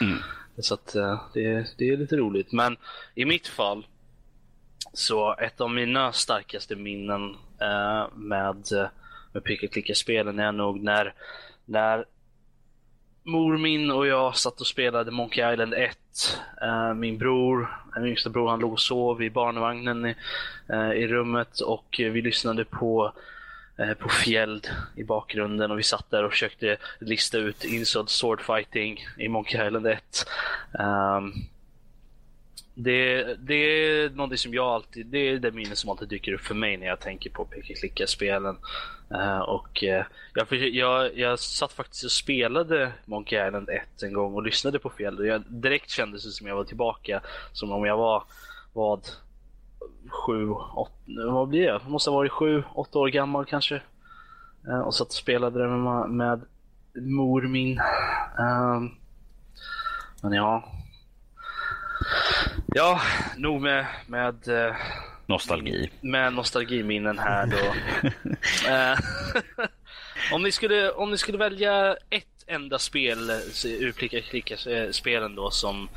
Mm. 0.00 0.18
så 0.58 0.74
att, 0.74 0.96
uh, 0.96 1.22
det, 1.34 1.66
det 1.78 1.88
är 1.88 1.96
lite 1.96 2.16
roligt. 2.16 2.52
Men 2.52 2.76
i 3.14 3.24
mitt 3.24 3.48
fall 3.48 3.86
så 4.92 5.36
ett 5.36 5.60
av 5.60 5.70
mina 5.70 6.12
starkaste 6.12 6.76
minnen 6.76 7.36
med, 8.14 8.64
med 9.32 9.44
pick 9.44 9.72
klicka-spelen 9.72 10.38
är 10.38 10.52
nog 10.52 10.82
när, 10.82 11.14
när 11.64 12.04
mor 13.28 13.58
min 13.58 13.90
och 13.90 14.06
jag 14.06 14.36
satt 14.36 14.60
och 14.60 14.66
spelade 14.66 15.10
Monkey 15.10 15.52
Island 15.52 15.74
1. 15.74 15.98
Eh, 16.62 16.94
min 16.94 17.18
bror, 17.18 17.80
min 17.96 18.06
yngsta 18.06 18.30
bror, 18.30 18.48
han 18.48 18.60
låg 18.60 18.72
och 18.72 18.80
sov 18.80 19.22
i 19.22 19.30
barnvagnen 19.30 20.06
i, 20.06 20.14
eh, 20.68 20.92
i 20.92 21.06
rummet 21.06 21.60
och 21.60 21.94
vi 21.98 22.22
lyssnade 22.22 22.64
på 22.64 23.12
eh, 23.76 23.94
på 23.94 24.08
Fjeld 24.08 24.68
i 24.96 25.04
bakgrunden 25.04 25.70
och 25.70 25.78
vi 25.78 25.82
satt 25.82 26.10
där 26.10 26.24
och 26.24 26.32
försökte 26.32 26.76
lista 26.98 27.38
ut 27.38 27.64
inside 27.64 28.08
sword 28.08 28.40
fighting 28.40 29.06
i 29.18 29.28
Monkey 29.28 29.66
Island 29.66 29.86
1. 29.86 30.26
Um, 30.72 30.84
ehm, 30.86 31.32
det, 32.80 33.34
det 33.34 33.54
är 33.54 34.10
någonting 34.10 34.38
som 34.38 34.54
jag 34.54 34.66
alltid, 34.66 35.06
det 35.06 35.18
är 35.18 35.38
det 35.38 35.50
minne 35.50 35.76
som 35.76 35.90
alltid 35.90 36.08
dyker 36.08 36.32
upp 36.32 36.40
för 36.40 36.54
mig 36.54 36.76
när 36.76 36.86
jag 36.86 37.00
tänker 37.00 37.30
på 37.30 37.44
peka-klicka-spelen. 37.44 38.56
Uh, 39.12 39.20
eh, 39.20 39.38
och 39.38 39.82
uh, 39.82 40.02
jag, 40.34 40.68
jag, 40.68 41.18
jag 41.18 41.38
satt 41.38 41.72
faktiskt 41.72 42.04
och 42.04 42.10
spelade 42.10 42.92
Monkey 43.04 43.46
Island 43.46 43.68
1 43.68 44.02
en 44.02 44.12
gång 44.12 44.34
och 44.34 44.42
lyssnade 44.42 44.78
på 44.78 44.90
fel. 44.90 45.26
Jag 45.26 45.42
direkt 45.46 45.90
kändes 45.90 46.24
det 46.24 46.30
som 46.30 46.46
jag 46.46 46.56
var 46.56 46.64
tillbaka 46.64 47.20
som 47.52 47.72
om 47.72 47.84
jag 47.84 47.96
var, 47.96 48.22
vad, 48.72 49.00
sju, 50.08 50.50
åtta, 50.74 50.92
vad 51.26 51.48
blir? 51.48 51.64
Jag 51.64 51.90
måste 51.90 52.10
ha 52.10 52.16
varit 52.16 52.32
sju, 52.32 52.62
åtta 52.74 52.98
år 52.98 53.08
gammal 53.08 53.44
kanske. 53.44 53.82
Uh, 54.68 54.80
och 54.80 54.94
satt 54.94 55.08
och 55.08 55.14
spelade 55.14 55.62
det 55.62 55.68
med, 55.68 56.10
med 56.10 56.40
mor 56.94 57.42
min. 57.42 57.80
men 60.22 60.32
ja, 60.32 60.64
Ja, 62.74 63.00
nog 63.36 63.60
med, 63.60 63.86
med 64.06 64.48
eh, 64.48 64.76
nostalgi. 65.26 65.90
Med 66.00 66.32
nostalgiminnen 66.32 67.18
här 67.18 67.46
då. 67.46 67.74
Eh, 68.68 68.98
om, 70.32 70.42
ni 70.42 70.52
skulle, 70.52 70.90
om 70.90 71.10
ni 71.10 71.18
skulle 71.18 71.38
välja 71.38 71.96
ett 72.10 72.44
enda 72.46 72.78
spel 72.78 73.30
ur 73.64 73.92
Klicka 73.92 74.20
Klicka-spelen 74.20 75.34
då 75.34 75.50
som 75.50 75.88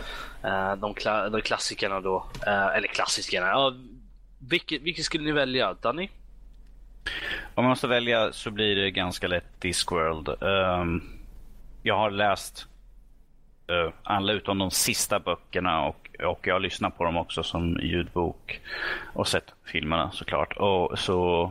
de, 0.77 0.93
kla 0.93 1.29
de 1.29 1.41
klassikerna 1.41 2.01
då, 2.01 2.25
eller 2.45 2.87
klassikerna, 2.87 3.47
ja, 3.47 3.73
vilket, 4.39 4.81
vilket 4.81 5.05
skulle 5.05 5.23
ni 5.23 5.31
välja? 5.31 5.73
Danny? 5.73 6.09
Om 7.55 7.63
man 7.63 7.69
måste 7.69 7.87
välja 7.87 8.33
så 8.33 8.51
blir 8.51 8.75
det 8.75 8.91
ganska 8.91 9.27
lätt 9.27 9.61
Discworld. 9.61 10.29
Um, 10.39 11.19
jag 11.83 11.97
har 11.97 12.11
läst 12.11 12.67
uh, 13.71 13.93
alla 14.03 14.33
utom 14.33 14.57
de 14.57 14.71
sista 14.71 15.19
böckerna 15.19 15.85
och 15.85 16.00
och 16.23 16.47
jag 16.47 16.55
har 16.55 16.59
lyssnat 16.59 16.97
på 16.97 17.03
dem 17.03 17.17
också 17.17 17.43
som 17.43 17.79
ljudbok 17.81 18.61
och 19.13 19.27
sett 19.27 19.53
filmerna 19.65 20.11
såklart. 20.11 20.57
Och 20.57 20.99
så 20.99 21.43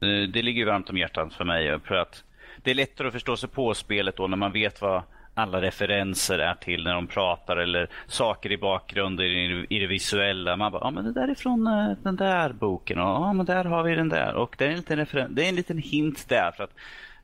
eh, 0.00 0.28
Det 0.28 0.42
ligger 0.42 0.66
varmt 0.66 0.90
om 0.90 0.98
hjärtat 0.98 1.34
för 1.34 1.44
mig. 1.44 1.80
För 1.80 1.94
att 1.94 2.24
det 2.62 2.70
är 2.70 2.74
lättare 2.74 3.06
att 3.08 3.12
förstå 3.12 3.36
sig 3.36 3.48
på 3.48 3.74
spelet 3.74 4.16
då 4.16 4.26
när 4.26 4.36
man 4.36 4.52
vet 4.52 4.80
vad 4.80 5.02
alla 5.34 5.60
referenser 5.62 6.38
är 6.38 6.54
till 6.54 6.84
när 6.84 6.94
de 6.94 7.06
pratar 7.06 7.56
eller 7.56 7.88
saker 8.06 8.52
i 8.52 8.56
bakgrunden 8.58 9.26
i, 9.26 9.78
det 9.78 9.86
visuella. 9.86 10.56
Man 10.56 10.72
bara, 10.72 10.84
ja 10.84 10.90
men 10.90 11.04
det 11.04 11.12
där 11.12 11.28
är 11.28 11.34
från 11.34 11.66
eh, 11.66 11.90
den 12.02 12.16
där 12.16 12.52
boken 12.52 12.98
och 12.98 13.04
ja 13.08 13.32
men 13.32 13.46
där 13.46 13.64
har 13.64 13.82
vi 13.82 13.94
den 13.94 14.08
där 14.08 14.34
och 14.34 14.54
det 14.58 14.64
är 14.64 14.70
en 14.70 14.76
liten, 14.76 14.98
referen- 14.98 15.28
det 15.34 15.44
är 15.44 15.48
en 15.48 15.54
liten 15.56 15.78
hint 15.78 16.28
där 16.28 16.50
för 16.56 16.64
att 16.64 16.74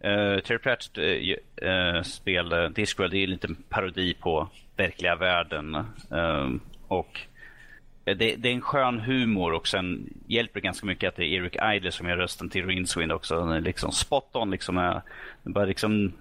uh, 0.05 0.41
Terry 0.41 0.59
Pratchett 0.59 0.99
uh, 0.99 1.69
uh, 1.69 2.03
spel 2.03 2.53
uh, 2.53 2.71
Discworld 2.71 3.15
är 3.15 3.25
en 3.25 3.31
liten 3.31 3.55
parodi 3.55 4.15
på 4.15 4.49
verkliga 4.77 5.17
världen. 5.17 5.75
Uh, 6.13 6.55
och 6.89 7.21
det, 8.05 8.15
det, 8.15 8.49
är 8.49 8.53
en 8.53 8.61
skön 8.61 9.01
humor 9.01 9.53
och 9.53 9.69
sen 9.69 10.15
hjälper 10.27 10.61
det 10.61 10.65
ganska 10.65 10.87
mycket 10.87 11.09
att 11.09 11.17
det 11.17 11.25
är 11.25 11.43
Eric 11.43 11.57
Idle 11.77 11.93
som 11.93 12.09
gör 12.09 12.17
rösten 12.17 12.49
till 12.49 12.67
Rinswind. 12.67 13.13
också. 13.13 13.41
Han 13.41 13.53
är 13.53 13.61
liksom 13.61 13.93
spot 13.93 14.31
on 14.33 14.51
liksom. 14.51 14.79
Är, 14.79 15.03
bara 15.43 15.65
liksom 15.65 16.13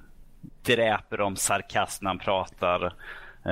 dräper 0.63 1.21
om 1.21 1.35
sarkasm 1.35 2.03
när 2.03 2.09
han 2.09 2.19
pratar. 2.19 2.93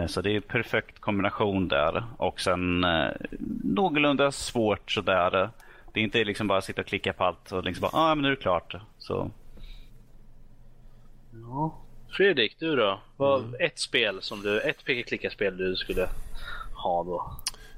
Så 0.07 0.21
det 0.21 0.31
är 0.31 0.35
en 0.35 0.41
perfekt 0.41 0.99
kombination 0.99 1.67
där. 1.67 2.03
Och 2.17 2.39
sen 2.39 2.83
eh, 2.83 3.09
någorlunda 3.63 4.31
svårt 4.31 4.91
sådär. 4.91 5.49
Det 5.93 5.99
är 5.99 6.03
inte 6.03 6.23
liksom 6.23 6.47
bara 6.47 6.57
att 6.57 6.65
sitta 6.65 6.81
och 6.81 6.87
klicka 6.87 7.13
på 7.13 7.23
allt 7.23 7.51
och 7.51 7.63
liksom 7.63 7.81
bara, 7.81 7.91
ja 7.93 8.11
ah, 8.11 8.15
men 8.15 8.21
nu 8.21 8.27
är 8.27 8.35
det 8.35 8.41
klart. 8.41 8.75
Så. 8.97 9.31
Ja, 11.41 11.81
Fredrik, 12.09 12.55
du 12.59 12.75
då? 12.75 13.01
Vad, 13.17 13.43
mm. 13.43 13.55
Ett 13.59 13.79
spel 13.79 14.21
som 14.21 14.41
du, 14.41 14.59
ett 14.59 14.85
peka-klicka-spel 14.85 15.57
du 15.57 15.75
skulle 15.75 16.09
ha 16.83 17.03
då? 17.03 17.31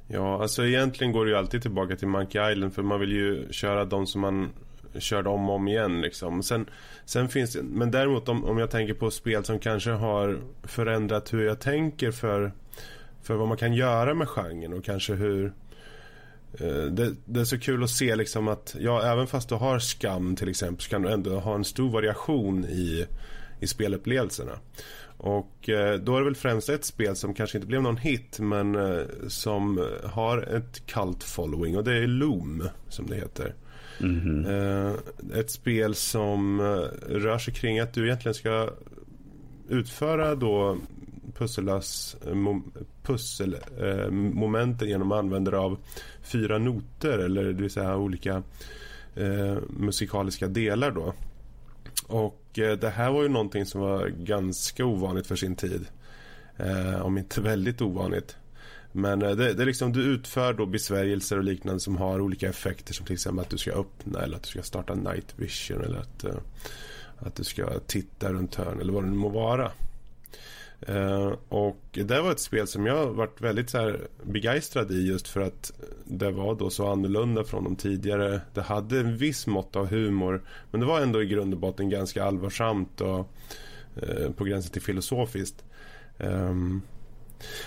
Ja, 0.07 0.41
alltså 0.41 0.65
egentligen 0.65 1.13
går 1.13 1.25
det 1.25 1.31
ju 1.31 1.37
alltid 1.37 1.61
tillbaka 1.61 1.95
till 1.95 2.07
Monkey 2.07 2.51
Island 2.51 2.73
för 2.73 2.83
man 2.83 2.99
vill 2.99 3.11
ju 3.11 3.51
köra 3.51 3.85
de 3.85 4.07
som 4.07 4.21
man 4.21 4.49
körde 4.99 5.29
om 5.29 5.49
och 5.49 5.55
om 5.55 5.67
igen 5.67 6.01
liksom. 6.01 6.43
Sen, 6.43 6.69
sen 7.05 7.29
finns 7.29 7.53
det, 7.53 7.63
men 7.63 7.91
däremot 7.91 8.29
om, 8.29 8.45
om 8.45 8.57
jag 8.57 8.71
tänker 8.71 8.93
på 8.93 9.11
spel 9.11 9.45
som 9.45 9.59
kanske 9.59 9.91
har 9.91 10.39
förändrat 10.63 11.33
hur 11.33 11.45
jag 11.45 11.59
tänker 11.59 12.11
för, 12.11 12.51
för 13.23 13.35
vad 13.35 13.47
man 13.47 13.57
kan 13.57 13.73
göra 13.73 14.13
med 14.13 14.27
genren 14.27 14.73
och 14.73 14.85
kanske 14.85 15.13
hur 15.13 15.45
eh, 16.59 16.83
det, 16.91 17.15
det, 17.25 17.39
är 17.39 17.45
så 17.45 17.59
kul 17.59 17.83
att 17.83 17.89
se 17.89 18.15
liksom 18.15 18.47
att 18.47 18.75
ja, 18.79 19.03
även 19.03 19.27
fast 19.27 19.49
du 19.49 19.55
har 19.55 19.79
skam 19.79 20.35
till 20.35 20.49
exempel 20.49 20.83
så 20.83 20.89
kan 20.89 21.01
du 21.01 21.11
ändå 21.11 21.39
ha 21.39 21.55
en 21.55 21.65
stor 21.65 21.89
variation 21.89 22.65
i, 22.65 23.05
i 23.59 23.67
spelupplevelserna. 23.67 24.59
Och 25.17 25.69
eh, 25.69 25.99
då 25.99 26.15
är 26.15 26.19
det 26.19 26.25
väl 26.25 26.35
främst 26.35 26.69
ett 26.69 26.85
spel 26.85 27.15
som 27.15 27.33
kanske 27.33 27.57
inte 27.57 27.67
blev 27.67 27.81
någon 27.81 27.97
hit 27.97 28.39
men 28.39 28.75
eh, 28.75 29.01
som 29.27 29.87
har 30.03 30.37
ett 30.37 30.85
cult 30.85 31.23
following 31.23 31.77
och 31.77 31.83
det 31.83 31.93
är 31.93 32.07
Loom 32.07 32.63
som 32.89 33.05
det 33.05 33.15
heter. 33.15 33.53
Mm 34.01 34.19
-hmm. 34.19 34.97
Ett 35.39 35.51
spel 35.51 35.95
som 35.95 36.61
rör 37.09 37.37
sig 37.37 37.53
kring 37.53 37.79
att 37.79 37.93
du 37.93 38.05
egentligen 38.05 38.33
ska 38.33 38.69
utföra 39.69 40.35
då 40.35 40.77
pusselas, 41.37 42.17
pusselmomenten 43.03 44.87
genom 44.87 45.11
att 45.11 45.19
använda 45.19 45.59
av 45.59 45.77
fyra 46.21 46.57
noter 46.57 47.17
eller 47.17 47.43
det 47.43 47.61
vill 47.61 47.71
säga 47.71 47.97
olika 47.97 48.43
musikaliska 49.69 50.47
delar 50.47 50.91
då. 50.91 51.13
Och 52.07 52.59
eh, 52.59 52.77
det 52.77 52.89
här 52.89 53.11
var 53.11 53.23
ju 53.23 53.29
någonting 53.29 53.65
som 53.65 53.81
var 53.81 54.07
ganska 54.07 54.85
ovanligt 54.85 55.27
för 55.27 55.35
sin 55.35 55.55
tid. 55.55 55.85
Eh, 56.57 57.01
om 57.01 57.17
inte 57.17 57.41
väldigt 57.41 57.81
ovanligt. 57.81 58.37
Men 58.91 59.21
eh, 59.21 59.31
det, 59.31 59.53
det 59.53 59.63
är 59.63 59.65
liksom, 59.65 59.93
du 59.93 60.01
utför 60.03 60.53
då 60.53 60.65
besvärjelser 60.65 61.37
och 61.37 61.43
liknande 61.43 61.79
som 61.79 61.97
har 61.97 62.21
olika 62.21 62.49
effekter 62.49 62.93
som 62.93 63.05
till 63.05 63.13
exempel 63.13 63.41
att 63.41 63.49
du 63.49 63.57
ska 63.57 63.71
öppna 63.71 64.19
eller 64.19 64.37
att 64.37 64.43
du 64.43 64.49
ska 64.49 64.61
starta 64.61 64.95
night 64.95 65.33
vision 65.35 65.83
eller 65.83 65.97
att, 65.97 66.23
eh, 66.23 66.35
att 67.17 67.35
du 67.35 67.43
ska 67.43 67.79
titta 67.79 68.33
runt 68.33 68.55
hörn 68.55 68.81
eller 68.81 68.93
vad 68.93 69.03
det 69.03 69.09
nu 69.09 69.15
må 69.15 69.29
vara. 69.29 69.71
Uh, 70.89 71.33
och 71.49 71.81
det 71.91 72.21
var 72.21 72.31
ett 72.31 72.39
spel 72.39 72.67
som 72.67 72.85
jag 72.85 73.07
varit 73.07 73.41
väldigt 73.41 73.69
så 73.69 73.77
här 73.77 74.07
begeistrad 74.23 74.91
i 74.91 75.07
just 75.07 75.27
för 75.27 75.41
att 75.41 75.71
det 76.05 76.31
var 76.31 76.55
då 76.55 76.69
så 76.69 76.87
annorlunda 76.87 77.43
från 77.43 77.63
de 77.63 77.75
tidigare. 77.75 78.41
Det 78.53 78.61
hade 78.61 78.99
en 78.99 79.17
viss 79.17 79.47
mått 79.47 79.75
av 79.75 79.87
humor 79.87 80.43
men 80.71 80.81
det 80.81 80.87
var 80.87 81.01
ändå 81.01 81.23
i 81.23 81.25
grund 81.25 81.53
och 81.53 81.59
botten 81.59 81.89
ganska 81.89 82.23
allvarsamt 82.23 83.01
och 83.01 83.31
uh, 84.03 84.31
på 84.31 84.43
gränsen 84.43 84.71
till 84.71 84.81
filosofiskt. 84.81 85.65
Um, 86.17 86.81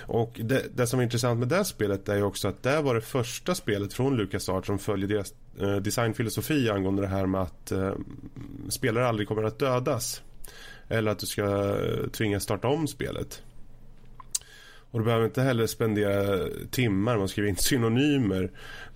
och 0.02 0.40
det, 0.44 0.76
det, 0.76 0.86
som 0.86 1.00
är 1.00 1.04
intressant 1.04 1.38
med 1.38 1.48
det 1.48 1.64
spelet 1.64 2.08
är 2.08 2.22
också 2.22 2.48
att 2.48 2.62
det 2.62 2.82
var 2.82 2.94
det 2.94 3.00
första 3.00 3.54
spelet 3.54 3.92
från 3.92 4.16
LucasArts 4.16 4.66
som 4.66 4.78
följer 4.78 5.08
deras 5.08 5.34
eh, 5.60 5.76
designfilosofi 5.76 6.70
angående 6.70 7.02
det 7.02 7.08
här 7.08 7.26
med 7.26 7.40
att 7.40 7.72
eh, 7.72 7.92
spelare 8.68 9.08
aldrig 9.08 9.28
kommer 9.28 9.42
att 9.42 9.58
dödas. 9.58 10.22
Eller 10.90 11.10
att 11.10 11.18
du 11.18 11.26
ska 11.26 11.76
tvingas 12.12 12.42
starta 12.42 12.68
om 12.68 12.88
spelet. 12.88 13.42
Och 14.90 14.98
du 14.98 15.04
behöver 15.04 15.24
inte 15.24 15.42
heller 15.42 15.66
spendera 15.66 16.48
timmar 16.70 17.16
med 17.16 17.24
att 17.24 17.30
skriva 17.30 17.48
in 17.48 17.56
synonymer 17.58 18.50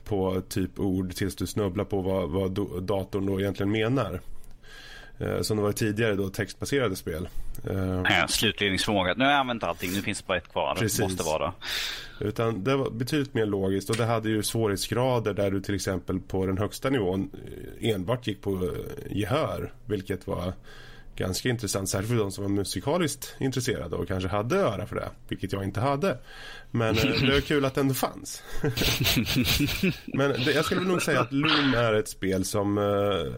på 0.04 0.42
typ 0.48 0.78
ord 0.78 1.14
tills 1.14 1.36
du 1.36 1.46
snubblar 1.46 1.84
på 1.84 2.00
vad, 2.00 2.30
vad 2.30 2.82
datorn 2.82 3.26
då 3.26 3.40
egentligen 3.40 3.72
menar. 3.72 4.20
Eh, 5.18 5.40
som 5.40 5.56
det 5.56 5.62
var 5.62 5.72
tidigare 5.72 6.14
då 6.14 6.28
textbaserade 6.28 6.96
spel. 6.96 7.28
Eh, 7.70 8.02
ja, 8.04 8.28
slutledningsförmåga. 8.28 9.14
Nu 9.14 9.24
har 9.24 9.30
jag 9.30 9.40
använt 9.40 9.64
allting, 9.64 9.92
nu 9.92 10.02
finns 10.02 10.18
det 10.18 10.26
bara 10.26 10.38
ett 10.38 10.52
kvar. 10.52 10.74
Precis. 10.74 11.00
Måste 11.00 11.22
vara. 11.22 11.52
Utan 12.20 12.64
det 12.64 12.76
var 12.76 12.90
betydligt 12.90 13.34
mer 13.34 13.46
logiskt 13.46 13.90
och 13.90 13.96
det 13.96 14.04
hade 14.04 14.28
ju 14.28 14.42
svårighetsgrader 14.42 15.34
där 15.34 15.50
du 15.50 15.60
till 15.60 15.74
exempel 15.74 16.20
på 16.20 16.46
den 16.46 16.58
högsta 16.58 16.90
nivån 16.90 17.30
enbart 17.80 18.26
gick 18.26 18.42
på 18.42 18.70
gehör. 19.10 19.72
Vilket 19.86 20.26
var 20.26 20.52
ganska 21.16 21.48
intressant, 21.48 21.88
särskilt 21.88 22.10
för 22.10 22.16
de 22.16 22.32
som 22.32 22.44
var 22.44 22.48
musikaliskt 22.48 23.36
intresserade 23.38 23.96
och 23.96 24.08
kanske 24.08 24.28
hade 24.28 24.56
öra 24.56 24.86
för 24.86 24.96
det, 24.96 25.10
vilket 25.28 25.52
jag 25.52 25.64
inte 25.64 25.80
hade. 25.80 26.18
Men 26.70 26.98
eh, 26.98 27.04
det 27.04 27.32
var 27.32 27.40
kul 27.40 27.64
att 27.64 27.74
det 27.74 27.80
ändå 27.80 27.94
fanns. 27.94 28.42
Men 30.06 30.30
det, 30.30 30.52
jag 30.54 30.64
skulle 30.64 30.80
nog 30.80 31.02
säga 31.02 31.20
att 31.20 31.32
Loom 31.32 31.74
är 31.74 31.92
ett 31.94 32.08
spel 32.08 32.44
som 32.44 32.78
uh, 32.78 33.32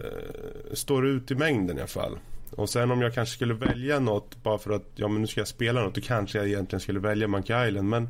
står 0.72 1.06
ut 1.06 1.30
i 1.30 1.34
mängden 1.34 1.76
i 1.76 1.80
alla 1.80 1.88
fall. 1.88 2.18
Och 2.50 2.70
sen 2.70 2.90
om 2.90 3.02
jag 3.02 3.14
kanske 3.14 3.34
skulle 3.34 3.54
välja 3.54 3.98
något 3.98 4.42
bara 4.42 4.58
för 4.58 4.70
att 4.70 4.90
ja 4.94 5.08
men 5.08 5.20
nu 5.20 5.26
ska 5.26 5.40
jag 5.40 5.48
spela 5.48 5.82
något 5.82 5.94
då 5.94 6.00
kanske 6.00 6.38
jag 6.38 6.46
egentligen 6.46 6.80
skulle 6.80 7.00
välja 7.00 7.28
Monkey 7.28 7.68
Island 7.68 7.88
men 7.88 8.08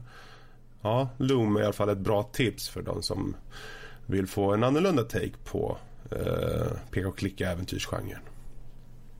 ja, 0.82 1.08
Loom 1.16 1.56
är 1.56 1.60
i 1.60 1.64
alla 1.64 1.72
fall 1.72 1.88
ett 1.88 1.98
bra 1.98 2.22
tips 2.22 2.68
för 2.68 2.82
de 2.82 3.02
som 3.02 3.36
vill 4.06 4.26
få 4.26 4.52
en 4.52 4.64
annorlunda 4.64 5.02
take 5.02 5.32
på 5.44 5.78
uh, 6.12 6.72
peka 6.90 7.08
och 7.08 7.18
klicka 7.18 7.50
äventyrsgenren. 7.50 8.20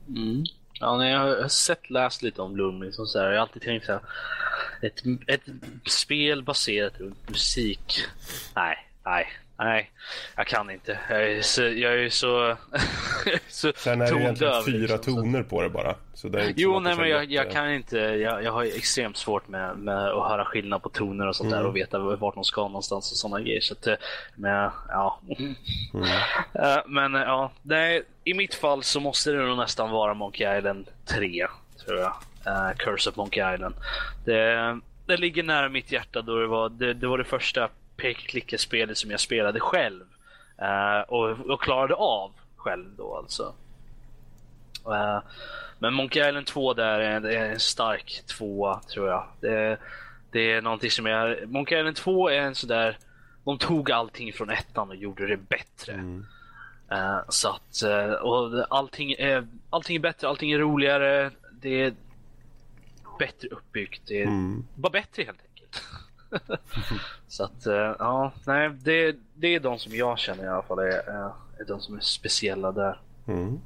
Mm. 0.07 0.45
Ja, 0.79 0.97
nej, 0.97 1.11
jag 1.11 1.41
har 1.41 1.47
sett, 1.47 1.89
läst 1.89 2.21
lite 2.21 2.41
om 2.41 2.53
Bloom. 2.53 2.91
och 2.99 3.09
så 3.09 3.19
här. 3.19 3.25
Jag 3.25 3.33
har 3.33 3.41
alltid 3.41 3.61
tänkt 3.61 3.85
så 3.85 3.91
här, 3.91 4.01
ett, 4.81 5.03
ett 5.27 5.41
spel 5.85 6.43
baserat 6.43 6.99
runt 6.99 7.29
musik. 7.29 8.05
Nej, 8.55 8.87
nej, 9.05 9.27
nej. 9.57 9.91
Jag 10.35 10.47
kan 10.47 10.69
inte. 10.69 10.99
Jag 11.09 11.31
är 11.31 11.41
så... 11.41 11.61
Jag 11.61 12.03
är 12.03 12.09
så, 12.09 12.57
så 13.47 13.71
Sen 13.75 14.01
är 14.01 14.11
det 14.11 14.19
egentligen 14.19 14.63
fyra 14.65 14.95
liksom, 14.95 15.15
toner 15.15 15.43
på 15.43 15.61
det 15.61 15.69
bara. 15.69 15.95
Så 16.17 16.27
det 16.27 16.53
jo, 16.55 16.79
nej, 16.79 16.95
men 16.95 17.09
jag, 17.09 17.31
jag, 17.31 17.51
kan 17.51 17.73
inte. 17.73 17.97
Jag, 17.97 18.43
jag 18.43 18.51
har 18.51 18.63
extremt 18.63 19.17
svårt 19.17 19.47
med, 19.47 19.77
med 19.77 20.07
att 20.07 20.29
höra 20.29 20.45
skillnad 20.45 20.83
på 20.83 20.89
toner 20.89 21.27
och 21.27 21.35
sånt 21.35 21.47
mm. 21.47 21.59
där 21.59 21.67
och 21.69 21.75
veta 21.75 21.99
vart 21.99 22.35
de 22.35 22.43
ska 22.43 22.61
någonstans 22.61 23.11
och 23.11 23.17
sådana 23.17 23.41
grejer. 23.41 23.61
Så 23.61 23.73
att, 23.73 23.87
eh, 23.87 23.95
men, 24.35 24.71
ja. 24.89 25.19
Mm. 25.39 25.55
Uh, 26.01 26.87
men 26.87 27.13
ja, 27.13 27.51
nej, 27.61 28.03
i 28.23 28.33
mitt 28.33 28.55
fall 28.55 28.83
så 28.83 28.99
måste 28.99 29.31
det 29.31 29.45
nog 29.45 29.57
nästan 29.57 29.89
vara 29.89 30.13
Monkey 30.13 30.57
Island 30.57 30.87
3, 31.05 31.47
tror 31.85 31.99
jag. 31.99 32.13
Uh, 32.47 32.75
Curse 32.77 33.09
of 33.09 33.15
Monkey 33.15 33.53
Island. 33.53 33.75
Det, 34.25 34.79
det 35.05 35.17
ligger 35.17 35.43
nära 35.43 35.69
mitt 35.69 35.91
hjärta 35.91 36.21
då 36.21 36.39
det 36.39 36.47
var 36.47 36.69
det, 36.69 36.93
det, 36.93 37.07
var 37.07 37.17
det 37.17 37.23
första 37.23 37.69
pek-klicka-spelet 37.97 38.97
som 38.97 39.11
jag 39.11 39.19
spelade 39.19 39.59
själv. 39.59 40.03
Uh, 40.61 41.01
och, 41.07 41.29
och 41.29 41.61
klarade 41.61 41.95
av 41.95 42.31
själv 42.55 42.85
då 42.97 43.17
alltså. 43.17 43.53
Uh, 44.87 45.19
men 45.79 45.93
Monkey 45.93 46.27
Island 46.27 46.45
2 46.45 46.73
där 46.73 46.99
är, 46.99 47.25
är 47.25 47.51
en 47.51 47.59
stark 47.59 48.23
tvåa 48.25 48.79
tror 48.79 49.09
jag. 49.09 49.27
Det, 49.39 49.77
det 50.31 50.51
är 50.51 50.61
någonting 50.61 50.91
som 50.91 51.05
jag... 51.05 51.49
Monkey 51.49 51.79
Island 51.79 51.95
2 51.95 52.29
är 52.29 52.41
en 52.41 52.55
sådär... 52.55 52.97
De 53.43 53.57
tog 53.57 53.91
allting 53.91 54.33
från 54.33 54.49
ettan 54.49 54.89
och 54.89 54.95
gjorde 54.95 55.27
det 55.27 55.37
bättre. 55.37 55.93
Mm. 55.93 56.25
Uh, 56.91 57.19
så 57.29 57.49
att, 57.49 57.83
uh, 57.85 58.11
och 58.11 58.65
allting 58.69 59.11
är, 59.11 59.47
allting 59.69 59.95
är 59.95 59.99
bättre, 59.99 60.27
allting 60.27 60.51
är 60.51 60.59
roligare. 60.59 61.31
Det 61.51 61.81
är 61.81 61.93
bättre 63.19 63.47
uppbyggt. 63.47 64.01
Det 64.07 64.21
är 64.21 64.27
mm. 64.27 64.65
bara 64.75 64.89
bättre 64.89 65.23
helt 65.23 65.39
enkelt. 65.49 65.83
så 67.27 67.43
att, 67.43 67.67
uh, 67.67 67.95
ja, 67.99 68.31
nej, 68.45 68.69
det, 68.69 69.15
det 69.33 69.55
är 69.55 69.59
de 69.59 69.79
som 69.79 69.95
jag 69.95 70.19
känner 70.19 70.43
i 70.43 70.47
alla 70.47 70.63
fall 70.63 70.79
är, 70.79 71.09
är 71.59 71.65
de 71.67 71.79
som 71.79 71.95
är 71.95 72.01
speciella 72.01 72.71
där. 72.71 73.01
Mm. 73.27 73.59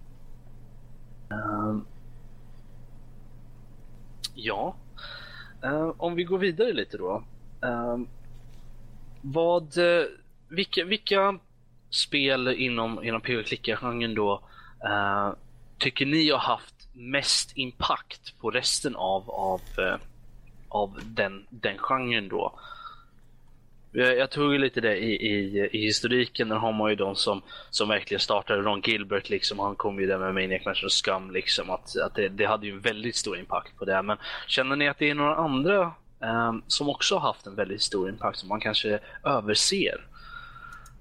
ja, 4.34 4.76
om 5.97 6.15
vi 6.15 6.24
går 6.24 6.38
vidare 6.38 6.74
lite 6.74 6.97
då. 6.97 7.24
vad, 9.21 9.74
vilka, 10.50 10.86
vilka 10.86 11.39
spel 11.91 12.47
inom, 12.47 13.04
inom 13.04 13.21
PV-klicka-genren 13.21 14.15
då 14.15 14.43
uh, 14.86 15.34
tycker 15.78 16.06
ni 16.06 16.30
har 16.30 16.39
haft 16.39 16.89
mest 16.93 17.58
impact 17.58 18.39
på 18.39 18.52
resten 18.52 18.95
av, 18.95 19.30
av, 19.30 19.62
uh, 19.80 19.95
av 20.71 20.99
den, 21.03 21.45
den 21.49 21.77
genren 21.77 22.27
då? 22.27 22.60
Jag, 23.91 24.17
jag 24.17 24.29
tog 24.29 24.60
lite 24.60 24.81
det 24.81 24.97
i, 24.97 25.27
i, 25.27 25.69
i 25.71 25.86
historiken, 25.86 26.49
där 26.49 26.55
har 26.55 26.71
man 26.71 26.89
ju 26.89 26.95
de 26.95 27.15
som, 27.15 27.41
som 27.69 27.89
verkligen 27.89 28.19
startade. 28.19 28.62
Ron 28.62 28.81
Gilbert 28.81 29.29
liksom, 29.29 29.60
han 29.60 29.75
kom 29.75 29.99
ju 29.99 30.07
där 30.07 30.17
med 30.17 30.34
Maniac 30.34 30.65
Mansion 30.65 30.86
och 30.86 30.91
Scum 30.91 31.31
liksom. 31.31 31.69
Att, 31.69 31.97
att 31.97 32.15
det, 32.15 32.29
det 32.29 32.45
hade 32.45 32.65
ju 32.65 32.71
en 32.71 32.81
väldigt 32.81 33.15
stor 33.15 33.38
impact 33.38 33.77
på 33.77 33.86
det. 33.86 34.01
Men 34.01 34.17
känner 34.47 34.75
ni 34.75 34.88
att 34.88 34.97
det 34.97 35.10
är 35.10 35.15
några 35.15 35.36
andra 35.36 35.91
um, 36.19 36.63
som 36.67 36.89
också 36.89 37.15
har 37.15 37.27
haft 37.27 37.47
en 37.47 37.55
väldigt 37.55 37.81
stor 37.81 38.10
impact 38.10 38.38
som 38.38 38.49
man 38.49 38.60
kanske 38.60 38.99
överser? 39.23 40.07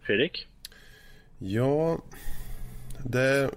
Fredrik? 0.02 0.46
Ja, 1.38 1.98
det, 3.04 3.50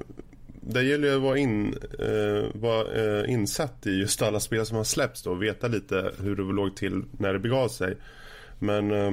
det 0.68 0.84
gäller 0.84 1.08
ju 1.08 1.16
att 1.16 1.22
vara, 1.22 1.38
in, 1.38 1.78
eh, 2.00 2.62
vara 2.62 2.94
eh, 2.94 3.30
insatt 3.30 3.88
i 3.88 3.92
just 3.92 4.22
alla 4.22 4.40
spel 4.40 4.66
som 4.66 4.78
har 4.78 4.84
släppts 4.84 5.24
då 5.24 5.32
och 5.32 5.44
veta 5.44 5.68
lite 5.68 6.12
hur 6.20 6.36
det 6.36 6.44
låg 6.44 6.76
till 6.76 7.04
när 7.12 7.34
det 7.34 7.40
begav 7.40 7.68
sig. 7.68 7.98
Men 8.60 8.92
eh, 8.92 9.12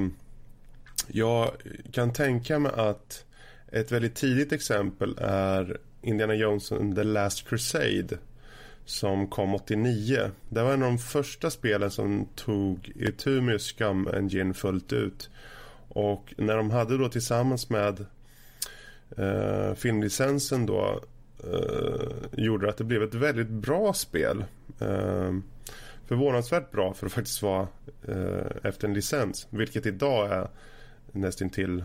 jag 1.07 1.51
kan 1.93 2.13
tänka 2.13 2.59
mig 2.59 2.73
att 2.75 3.25
ett 3.73 3.93
väldigt 3.93 4.15
tidigt 4.15 4.53
exempel 4.53 5.19
är 5.21 5.79
Indiana 6.03 6.35
Jones 6.35 6.73
and 6.73 6.97
the 6.97 7.05
Last 7.05 7.49
Crusade 7.49 8.19
som 8.85 9.27
kom 9.27 9.55
89. 9.55 10.31
Det 10.49 10.63
var 10.63 10.73
en 10.73 10.83
av 10.83 10.89
de 10.89 10.99
första 10.99 11.51
spelen 11.51 11.91
som 11.91 12.29
tog 12.35 12.93
itu 12.95 13.41
med 13.41 13.61
Scum 13.61 14.09
Engine 14.15 14.55
fullt 14.55 14.93
ut. 14.93 15.31
Och 15.89 16.35
när 16.37 16.57
de 16.57 16.71
hade 16.71 16.99
då 16.99 17.09
tillsammans 17.09 17.71
med 17.71 18.07
eh, 19.17 19.75
filmlicensen 19.75 20.67
då 20.67 21.01
eh, 21.45 22.07
gjorde 22.33 22.69
att 22.69 22.77
det 22.77 22.85
blev 22.85 23.03
ett 23.03 23.15
väldigt 23.15 23.49
bra 23.49 23.93
spel. 23.93 24.45
Eh, 24.81 25.35
förvånansvärt 26.07 26.71
bra 26.71 26.95
för 26.95 27.07
att 27.07 27.13
faktiskt 27.13 27.43
vara 27.43 27.69
eh, 28.09 28.47
efter 28.63 28.89
en 28.89 28.95
licens. 28.95 29.47
Vilket 29.51 29.87
idag 29.87 30.33
är 30.33 30.49
nästintill 31.13 31.85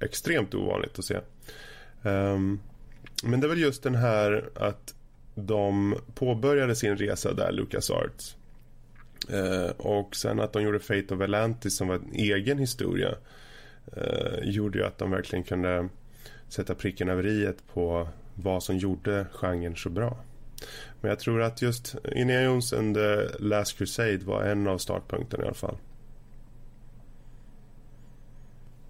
extremt 0.00 0.54
ovanligt 0.54 0.98
att 0.98 1.04
se. 1.04 1.14
Eh, 2.02 2.38
men 3.24 3.40
det 3.40 3.46
är 3.46 3.48
väl 3.48 3.60
just 3.60 3.82
den 3.82 3.94
här 3.94 4.50
att 4.54 4.94
de 5.34 5.94
påbörjade 6.14 6.76
sin 6.76 6.96
resa 6.96 7.32
där, 7.32 7.52
Lucas 7.52 7.90
Arts. 7.90 8.36
Eh, 9.28 9.70
och 9.76 10.16
sen 10.16 10.40
att 10.40 10.52
de 10.52 10.62
gjorde 10.62 10.78
Fate 10.78 11.14
of 11.14 11.20
Atlantis 11.20 11.76
som 11.76 11.88
var 11.88 11.94
en 11.94 12.12
egen 12.12 12.58
historia 12.58 13.14
eh, 13.96 14.38
gjorde 14.42 14.78
ju 14.78 14.84
att 14.84 14.98
de 14.98 15.10
verkligen 15.10 15.44
kunde 15.44 15.88
sätta 16.48 16.74
pricken 16.74 17.08
över 17.08 17.26
i 17.26 17.52
på 17.74 18.08
vad 18.36 18.62
som 18.62 18.78
gjorde 18.78 19.26
genren 19.32 19.76
så 19.76 19.90
bra. 19.90 20.16
Men 21.00 21.08
jag 21.08 21.18
tror 21.18 21.42
att 21.42 21.62
just 21.62 21.94
Indiana 22.14 22.44
Jones 22.44 22.72
and 22.72 22.94
the 22.94 23.28
Last 23.38 23.78
Crusade 23.78 24.18
var 24.18 24.42
en 24.42 24.66
av 24.66 24.78
startpunkterna 24.78 25.44
i 25.44 25.46
alla 25.46 25.54
fall. 25.54 25.76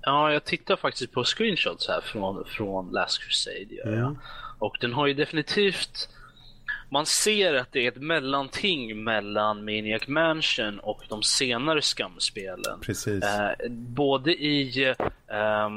Ja, 0.03 0.33
jag 0.33 0.45
tittar 0.45 0.77
faktiskt 0.77 1.13
på 1.13 1.25
screenshots 1.25 1.89
här 1.89 2.01
från, 2.01 2.45
från 2.45 2.91
Last 2.91 3.23
Crusade. 3.23 3.75
Jag. 3.85 3.93
Mm. 3.93 4.19
Och 4.59 4.77
den 4.81 4.93
har 4.93 5.07
ju 5.07 5.15
definitivt... 5.15 6.09
Man 6.91 7.07
ser 7.07 7.55
att 7.55 7.73
det 7.73 7.85
är 7.85 7.89
ett 7.89 8.03
mellanting 8.03 9.05
mellan 9.05 9.65
Maniac 9.65 10.09
Mansion 10.09 10.79
och 10.79 11.03
de 11.09 11.23
senare 11.23 11.83
skamspelen. 11.83 12.81
Precis. 12.81 13.25
Eh, 13.25 13.69
både 13.71 14.33
i, 14.33 14.85
eh, 15.29 15.69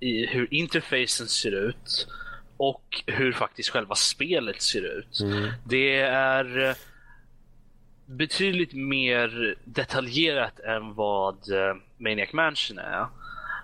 i 0.00 0.26
hur 0.26 0.54
interfacen 0.54 1.28
ser 1.28 1.52
ut 1.52 2.08
och 2.56 3.02
hur 3.06 3.32
faktiskt 3.32 3.68
själva 3.68 3.94
spelet 3.94 4.62
ser 4.62 4.98
ut. 4.98 5.20
Mm. 5.20 5.50
Det 5.64 6.00
är 6.00 6.68
eh, 6.68 6.74
betydligt 8.06 8.72
mer 8.72 9.54
detaljerat 9.64 10.60
än 10.60 10.94
vad 10.94 11.52
eh, 11.52 11.74
Maniac 11.98 12.32
Mansion 12.32 12.78
är. 12.78 13.06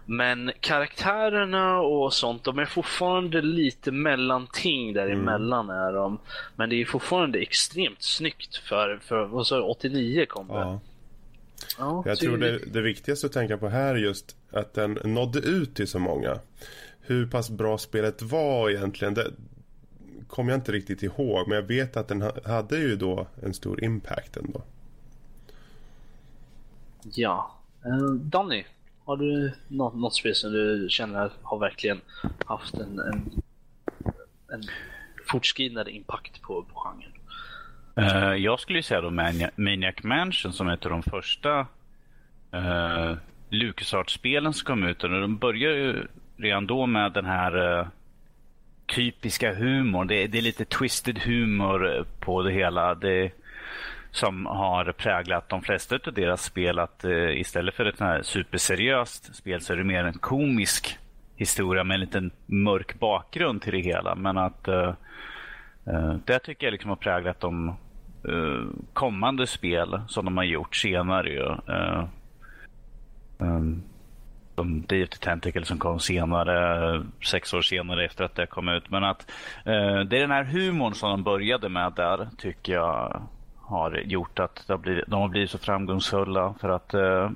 Men 0.06 0.52
karaktärerna 0.60 1.80
och 1.80 2.12
sånt, 2.14 2.44
de 2.44 2.58
är 2.58 2.64
fortfarande 2.64 3.42
lite 3.42 3.90
mellanting 3.90 4.92
däremellan 4.92 5.70
mm. 5.70 5.82
är 5.82 5.92
de. 5.92 6.18
Men 6.56 6.70
det 6.70 6.76
är 6.76 6.84
fortfarande 6.84 7.38
extremt 7.38 8.02
snyggt 8.02 8.56
för, 8.56 8.98
för 9.02 9.24
vad 9.24 9.46
sa 9.46 9.62
89 9.62 10.26
kom 10.28 10.48
det. 10.48 10.54
Ja. 10.54 10.80
Ja, 11.78 12.02
jag 12.06 12.18
tror 12.18 12.38
det, 12.38 12.58
det 12.72 12.80
viktigaste 12.80 13.26
att 13.26 13.32
tänka 13.32 13.58
på 13.58 13.68
här 13.68 13.94
är 13.94 13.98
just 13.98 14.36
att 14.50 14.74
den 14.74 14.98
nådde 15.04 15.38
ut 15.38 15.74
till 15.74 15.88
så 15.88 15.98
många. 15.98 16.38
Hur 17.10 17.26
pass 17.26 17.50
bra 17.50 17.78
spelet 17.78 18.22
var 18.22 18.70
egentligen, 18.70 19.14
det 19.14 19.32
kommer 20.28 20.50
jag 20.52 20.58
inte 20.58 20.72
riktigt 20.72 21.02
ihåg. 21.02 21.48
Men 21.48 21.56
jag 21.56 21.62
vet 21.62 21.96
att 21.96 22.08
den 22.08 22.30
hade 22.44 22.78
ju 22.78 22.96
då 22.96 23.26
en 23.42 23.54
stor 23.54 23.84
impact 23.84 24.36
ändå. 24.36 24.62
Ja. 27.14 27.60
Uh, 27.86 28.12
Danny, 28.12 28.64
har 29.04 29.16
du 29.16 29.52
något, 29.68 29.94
något 29.94 30.14
spel 30.14 30.34
som 30.34 30.52
du 30.52 30.86
känner 30.90 31.32
har 31.42 31.58
verkligen 31.58 32.00
haft 32.44 32.74
en, 32.74 32.98
en, 32.98 33.42
en 34.52 34.62
fortskridande 35.26 35.92
impact 35.92 36.42
på, 36.42 36.62
på 36.62 36.80
genren? 36.80 37.12
Uh, 37.98 38.36
jag 38.36 38.60
skulle 38.60 38.82
säga 38.82 39.00
då 39.00 39.10
Maniac, 39.10 39.50
Maniac 39.56 40.02
Mansion 40.02 40.52
som 40.52 40.68
är 40.68 40.74
ett 40.74 40.84
av 40.84 40.90
de 40.90 41.02
första 41.02 41.60
uh, 42.54 43.16
LucasArts-spelen 43.48 44.52
som 44.52 44.66
kom 44.66 44.84
ut. 44.84 45.04
Och 45.04 45.10
de 45.10 45.38
börjar 45.38 45.72
ju 45.72 46.06
redan 46.42 46.66
då 46.66 46.86
med 46.86 47.12
den 47.12 47.26
här 47.26 47.78
eh, 47.78 47.86
typiska 48.86 49.54
humorn. 49.54 50.06
Det, 50.06 50.26
det, 50.26 50.38
är 50.38 50.42
lite 50.42 50.64
twisted 50.64 51.18
humor 51.18 51.96
eh, 51.96 52.04
på 52.20 52.42
det 52.42 52.52
hela. 52.52 52.94
Det, 52.94 53.32
som 54.10 54.46
har 54.46 54.92
präglat 54.92 55.48
de 55.48 55.62
flesta 55.62 55.98
av 56.06 56.12
deras 56.12 56.44
spel. 56.44 56.78
Att 56.78 57.04
uh, 57.04 57.40
istället 57.40 57.74
för 57.74 57.84
ett 57.84 58.00
här 58.00 58.22
superseriöst 58.22 59.34
spel 59.34 59.60
så 59.60 59.72
är 59.72 59.76
det 59.76 59.84
mer 59.84 60.04
en 60.04 60.12
komisk 60.12 60.98
historia 61.36 61.84
med 61.84 61.94
en 61.94 62.00
liten 62.00 62.30
mörk 62.46 62.98
bakgrund 62.98 63.62
till 63.62 63.72
det 63.72 63.80
hela. 63.80 64.14
Men 64.14 64.38
att 64.38 64.68
uh, 64.68 64.94
uh, 65.88 66.14
det 66.24 66.38
tycker 66.38 66.66
jag 66.66 66.72
liksom 66.72 66.88
har 66.88 66.96
präglat 66.96 67.40
de 67.40 67.76
kommande 68.92 69.46
spel 69.46 70.00
som 70.08 70.24
de 70.24 70.36
har 70.36 70.44
gjort 70.44 70.76
senare 70.76 71.60
de, 74.60 74.70
Um, 74.70 74.80
som 74.80 74.80
Day 74.86 75.06
the 75.06 75.16
Tentacle 75.18 75.64
som 75.64 75.78
kom 75.78 76.00
senare, 76.00 77.06
sex 77.24 77.54
år 77.54 77.62
senare 77.62 78.04
efter 78.04 78.24
att 78.24 78.34
det 78.34 78.46
kom 78.46 78.68
ut. 78.68 78.90
Men 78.90 79.04
att 79.04 79.30
eh, 79.64 80.00
det 80.00 80.16
är 80.16 80.20
den 80.20 80.30
här 80.30 80.44
humorn 80.44 80.94
som 80.94 81.10
de 81.10 81.22
började 81.22 81.68
med 81.68 81.92
där 81.96 82.28
tycker 82.38 82.72
jag 82.72 83.22
har 83.56 83.96
gjort 84.04 84.38
att 84.38 84.64
har 84.68 84.78
blivit, 84.78 85.04
de 85.06 85.20
har 85.20 85.28
blivit 85.28 85.50
så 85.50 85.58
framgångsfulla. 85.58 86.54
För 86.60 86.68
att 86.68 86.94
eh, 86.94 87.30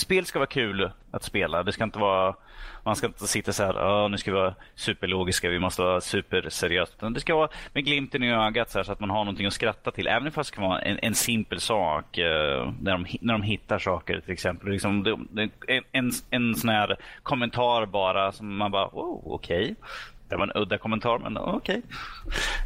spel 0.00 0.26
ska 0.26 0.38
vara 0.38 0.46
kul 0.46 0.90
att 1.10 1.22
spela. 1.22 1.62
Det 1.62 1.72
ska 1.72 1.84
inte 1.84 1.98
vara 1.98 2.34
man 2.86 2.96
ska 2.96 3.06
inte 3.06 3.26
sitta 3.26 3.52
så 3.52 3.62
här, 3.62 4.08
nu 4.08 4.18
ska 4.18 4.30
vi 4.30 4.36
vara 4.36 4.54
superlogiska, 4.74 5.48
vi 5.48 5.58
måste 5.58 5.82
vara 5.82 6.00
superseriösa. 6.00 7.10
Det 7.10 7.20
ska 7.20 7.36
vara 7.36 7.48
med 7.72 7.84
glimten 7.84 8.22
i 8.22 8.32
ögat 8.32 8.70
så, 8.70 8.78
här, 8.78 8.84
så, 8.84 8.92
att 8.92 9.00
man 9.00 9.10
har 9.10 9.18
någonting 9.18 9.46
att 9.46 9.52
skratta 9.52 9.90
till. 9.90 10.06
Även 10.06 10.32
fast 10.32 10.50
det 10.50 10.54
kan 10.54 10.64
vara 10.64 10.78
en, 10.78 10.98
en 11.02 11.14
simpel 11.14 11.60
sak. 11.60 12.18
Eh, 12.18 12.72
när, 12.80 12.92
de, 12.92 13.06
när 13.20 13.32
de 13.32 13.42
hittar 13.42 13.78
saker 13.78 14.20
till 14.20 14.32
exempel. 14.32 14.68
Liksom, 14.68 15.02
det, 15.02 15.48
en, 15.66 15.82
en, 15.92 16.12
en 16.30 16.54
sån 16.54 16.70
här 16.70 16.96
kommentar 17.22 17.86
bara 17.86 18.32
som 18.32 18.56
man 18.56 18.70
bara, 18.70 18.86
oh, 18.86 19.22
okej. 19.24 19.62
Okay. 19.62 19.74
Det 20.28 20.36
var 20.36 20.44
en 20.44 20.62
udda 20.62 20.78
kommentar, 20.78 21.18
men 21.18 21.36
okej. 21.36 21.82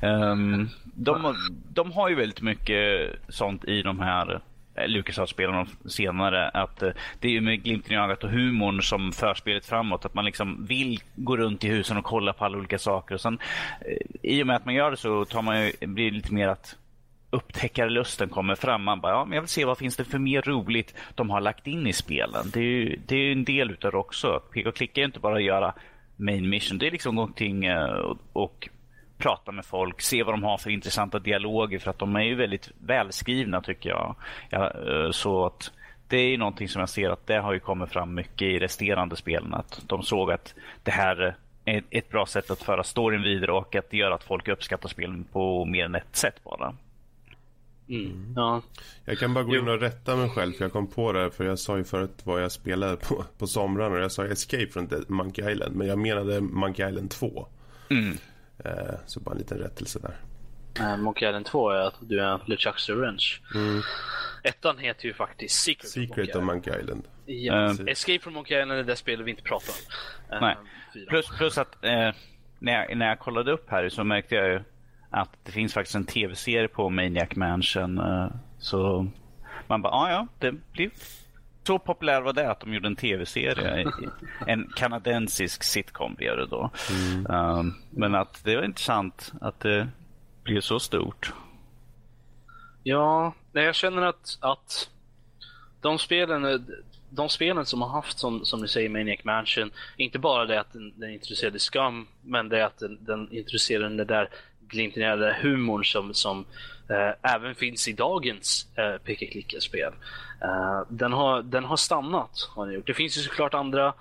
Okay. 0.01 0.11
Um, 0.11 0.69
de, 0.85 1.37
de 1.69 1.93
har 1.93 2.09
ju 2.09 2.15
väldigt 2.15 2.43
mycket 2.43 3.11
sånt 3.29 3.65
i 3.65 3.83
de 3.83 4.01
här 4.01 4.41
Eh, 4.81 4.89
LucasArts-spelarna 4.89 5.67
senare. 5.89 6.49
Att 6.49 6.83
eh, 6.83 6.91
det 7.21 7.29
är 7.29 7.33
ju 7.33 7.41
med 7.41 7.63
glimten 7.63 7.93
i 7.93 7.97
ögat 7.97 8.25
och 8.25 8.31
humorn 8.31 8.83
som 8.83 9.13
för 9.13 9.35
spelet 9.35 9.67
framåt. 9.67 10.05
Att 10.05 10.15
man 10.15 10.25
liksom 10.25 10.67
vill 10.67 11.01
gå 11.15 11.37
runt 11.37 11.65
i 11.65 11.69
husen 11.69 11.97
och 11.97 12.05
kolla 12.05 12.33
på 12.33 12.45
alla 12.45 12.59
olika 12.59 12.79
saker. 12.79 13.15
Och 13.15 13.21
sen, 13.21 13.39
eh, 13.81 14.31
I 14.31 14.43
och 14.43 14.47
med 14.47 14.57
att 14.57 14.65
man 14.65 14.75
gör 14.75 14.91
det 14.91 14.97
så 14.97 15.25
tar 15.25 15.43
man 15.43 15.65
ju, 15.65 15.73
blir 15.87 16.11
det 16.11 16.17
lite 16.17 16.35
mer 16.35 16.49
att 16.49 16.77
upptäckarlusten 17.31 18.29
kommer 18.29 18.55
fram. 18.55 18.83
Man 18.83 19.01
bara, 19.01 19.13
ja, 19.13 19.25
men 19.25 19.35
jag 19.35 19.43
vill 19.43 19.49
se 19.49 19.65
vad 19.65 19.79
finns 19.79 19.97
det 19.97 20.05
för 20.05 20.19
mer 20.19 20.43
roligt 20.43 20.95
de 21.15 21.31
har 21.31 21.41
lagt 21.41 21.67
in 21.67 21.87
i 21.87 21.93
spelen. 21.93 22.51
Det 22.53 22.61
är 22.61 22.65
ju, 22.65 22.99
det 23.07 23.17
är 23.17 23.33
en 23.33 23.45
del 23.45 23.71
utav 23.71 23.91
det 23.91 23.97
också. 23.97 24.43
Peka 24.53 24.69
och 24.69 24.75
klicka 24.75 25.01
är 25.01 25.05
inte 25.05 25.21
bara 25.21 25.37
att 25.37 25.43
göra 25.43 25.75
main 26.17 26.49
mission. 26.49 26.79
Det 26.79 26.87
är 26.87 26.91
liksom 26.91 27.15
någonting 27.15 27.65
eh, 27.65 27.85
och, 27.85 28.19
och 28.33 28.69
prata 29.21 29.53
med 29.53 29.65
folk, 29.65 30.01
se 30.01 30.23
vad 30.23 30.35
de 30.35 30.43
har 30.43 30.59
för 30.59 30.71
intressanta 30.71 31.19
dialoger 31.19 31.79
för 31.79 31.91
att 31.91 31.99
de 31.99 32.17
är 32.17 32.23
ju 32.23 32.35
väldigt 32.35 32.71
välskrivna 32.79 33.61
tycker 33.61 33.91
jag. 33.91 34.17
Ja, 34.51 34.73
eh, 34.89 35.11
så 35.11 35.47
att 35.47 35.73
det 36.09 36.17
är 36.17 36.29
ju 36.29 36.37
någonting 36.37 36.69
som 36.69 36.81
jag 36.81 36.89
ser 36.89 37.11
att 37.11 37.27
det 37.27 37.39
har 37.39 37.53
ju 37.53 37.61
kommit 37.61 37.91
fram 37.91 38.15
mycket 38.15 38.43
i 38.43 38.59
resterande 38.59 39.17
spelen. 39.17 39.55
Att 39.55 39.83
de 39.87 40.03
såg 40.03 40.33
att 40.33 40.55
det 40.83 40.91
här 40.91 41.37
är 41.65 41.85
ett 41.91 42.09
bra 42.09 42.27
sätt 42.27 42.51
att 42.51 42.63
föra 42.63 42.85
storyn 42.85 43.23
vidare 43.23 43.53
och 43.53 43.77
att 43.77 43.91
det 43.91 43.97
gör 43.97 44.11
att 44.11 44.25
folk 44.25 44.49
uppskattar 44.49 44.89
spelen 44.89 45.25
på 45.33 45.65
mer 45.65 45.85
än 45.85 45.95
ett 45.95 46.17
sätt 46.17 46.45
bara. 46.45 46.75
Mm. 47.89 48.33
Ja. 48.37 48.63
Jag 49.05 49.19
kan 49.19 49.35
bara 49.35 49.45
gå 49.45 49.57
in 49.57 49.69
och 49.69 49.81
rätta 49.81 50.17
mig 50.17 50.29
själv 50.29 50.53
för 50.53 50.65
jag 50.65 50.73
kom 50.73 50.87
på 50.87 51.13
det 51.13 51.31
för 51.31 51.45
jag 51.45 51.59
sa 51.59 51.77
ju 51.77 51.85
förut 51.85 52.21
vad 52.25 52.43
jag 52.43 52.53
spelade 52.53 52.97
på, 52.97 53.25
på 53.39 53.47
somrarna 53.47 53.95
och 53.95 54.03
jag 54.03 54.13
sa 54.13 54.27
Escape 54.27 54.67
från 54.67 54.89
Monkey 55.09 55.53
Island 55.53 55.77
men 55.77 55.87
jag 55.87 55.99
menade 55.99 56.41
Monkey 56.41 56.89
Island 56.89 57.11
2. 57.11 57.47
Mm. 57.91 58.17
Eh, 58.65 58.95
så 59.07 59.21
bara 59.21 59.33
en 59.33 59.39
liten 59.39 59.59
rättelse 59.59 59.99
där. 59.99 60.17
Uh, 60.81 60.97
Monkey 60.97 61.29
Island 61.29 61.47
2 61.47 61.71
är 61.71 61.81
att 61.81 61.95
du 62.01 62.21
är 62.21 62.41
LeChucks 62.47 62.89
Revenge. 62.89 63.25
Mm. 63.55 63.83
Ettan 64.45 64.79
heter 64.79 65.07
ju 65.07 65.15
faktiskt 65.15 65.63
Secret, 65.63 65.91
Secret 65.91 66.37
of 66.37 66.45
Monkey 66.45 66.81
Island. 66.81 67.05
Ja, 67.27 67.55
uh, 67.55 67.81
Escape 67.87 68.19
from 68.19 68.35
Monkey 68.35 68.61
Island 68.61 68.81
är 68.81 68.85
det 68.85 68.97
spelet 68.97 69.27
vi 69.27 69.31
inte 69.31 69.43
pratar 69.43 69.73
om. 69.73 70.37
Uh, 70.37 70.41
Nej. 70.41 70.57
Plus, 71.09 71.27
plus 71.39 71.59
att 71.59 71.75
uh, 71.85 72.11
när, 72.59 72.73
jag, 72.73 72.97
när 72.97 73.09
jag 73.09 73.19
kollade 73.19 73.53
upp 73.53 73.71
här 73.71 73.89
så 73.89 74.05
märkte 74.05 74.35
jag 74.35 74.49
ju 74.49 74.63
att 75.11 75.31
det 75.43 75.53
finns 75.53 75.75
faktiskt 75.75 75.97
en 75.97 76.05
tv-serie 76.05 76.69
på 76.69 76.91
Maniac 76.91 77.37
Mansion. 77.37 78.01
så 78.59 79.11
man 79.67 79.83
bara, 79.83 79.93
ah, 79.93 80.11
ja, 80.11 80.27
det 80.39 80.53
blir 80.73 80.91
så 81.63 81.79
populär 81.79 82.21
var 82.21 82.33
det 82.33 82.51
att 82.51 82.61
de 82.61 82.75
gjorde 82.75 82.87
en 82.87 82.97
tv-serie. 82.97 83.93
En 84.47 84.73
kanadensisk 84.77 85.63
sitcom 85.63 86.15
blev 86.15 86.37
det 86.37 86.47
då. 86.47 86.71
Mm. 86.91 87.27
Um, 87.27 87.75
men 87.91 88.15
att 88.15 88.45
det 88.45 88.57
var 88.57 88.65
intressant 88.65 89.33
att 89.41 89.61
det 89.61 89.89
blev 90.43 90.61
så 90.61 90.81
stort. 90.81 91.33
Ja, 92.83 93.35
jag 93.53 93.75
känner 93.75 94.03
att, 94.03 94.39
att 94.41 94.91
de 95.81 95.99
spelen 95.99 96.65
de 97.11 97.29
spelen 97.29 97.67
som 97.67 97.83
har 97.83 97.89
haft 97.89 98.19
som, 98.19 98.45
som 98.45 98.63
du 98.63 98.69
säger 98.69 98.89
Maniac 98.89 99.25
Mansion, 99.25 99.71
inte 99.97 100.19
bara 100.19 100.47
det 100.47 100.61
att 100.61 100.73
den, 100.73 100.93
den 100.97 101.11
introducerade 101.11 101.59
Scum, 101.59 102.07
men 102.23 102.49
det 102.49 102.67
att 102.67 102.79
den, 102.79 102.99
den 103.05 103.33
introducerade 103.33 103.97
den 103.97 104.07
där 104.07 104.29
glimten 104.69 105.03
i 105.03 105.07
den 105.07 105.21
där 105.21 105.39
humorn 105.43 105.85
som, 105.85 106.15
som 106.15 106.45
eh, 106.91 107.35
även 107.35 107.55
finns 107.55 107.89
i 107.89 107.93
dagens 107.93 108.67
eh, 108.77 109.03
peka-klicka-spel. 109.05 109.93
Eh, 110.43 110.83
den, 110.89 111.13
har, 111.13 111.43
den 111.43 111.65
har 111.65 111.77
stannat, 111.77 112.51
har 112.55 112.67
den 112.67 112.75
gjort. 112.75 112.87
Det 112.87 112.95
finns 112.95 113.19
ju 113.19 113.23
såklart 113.23 113.55
andra 113.55 113.95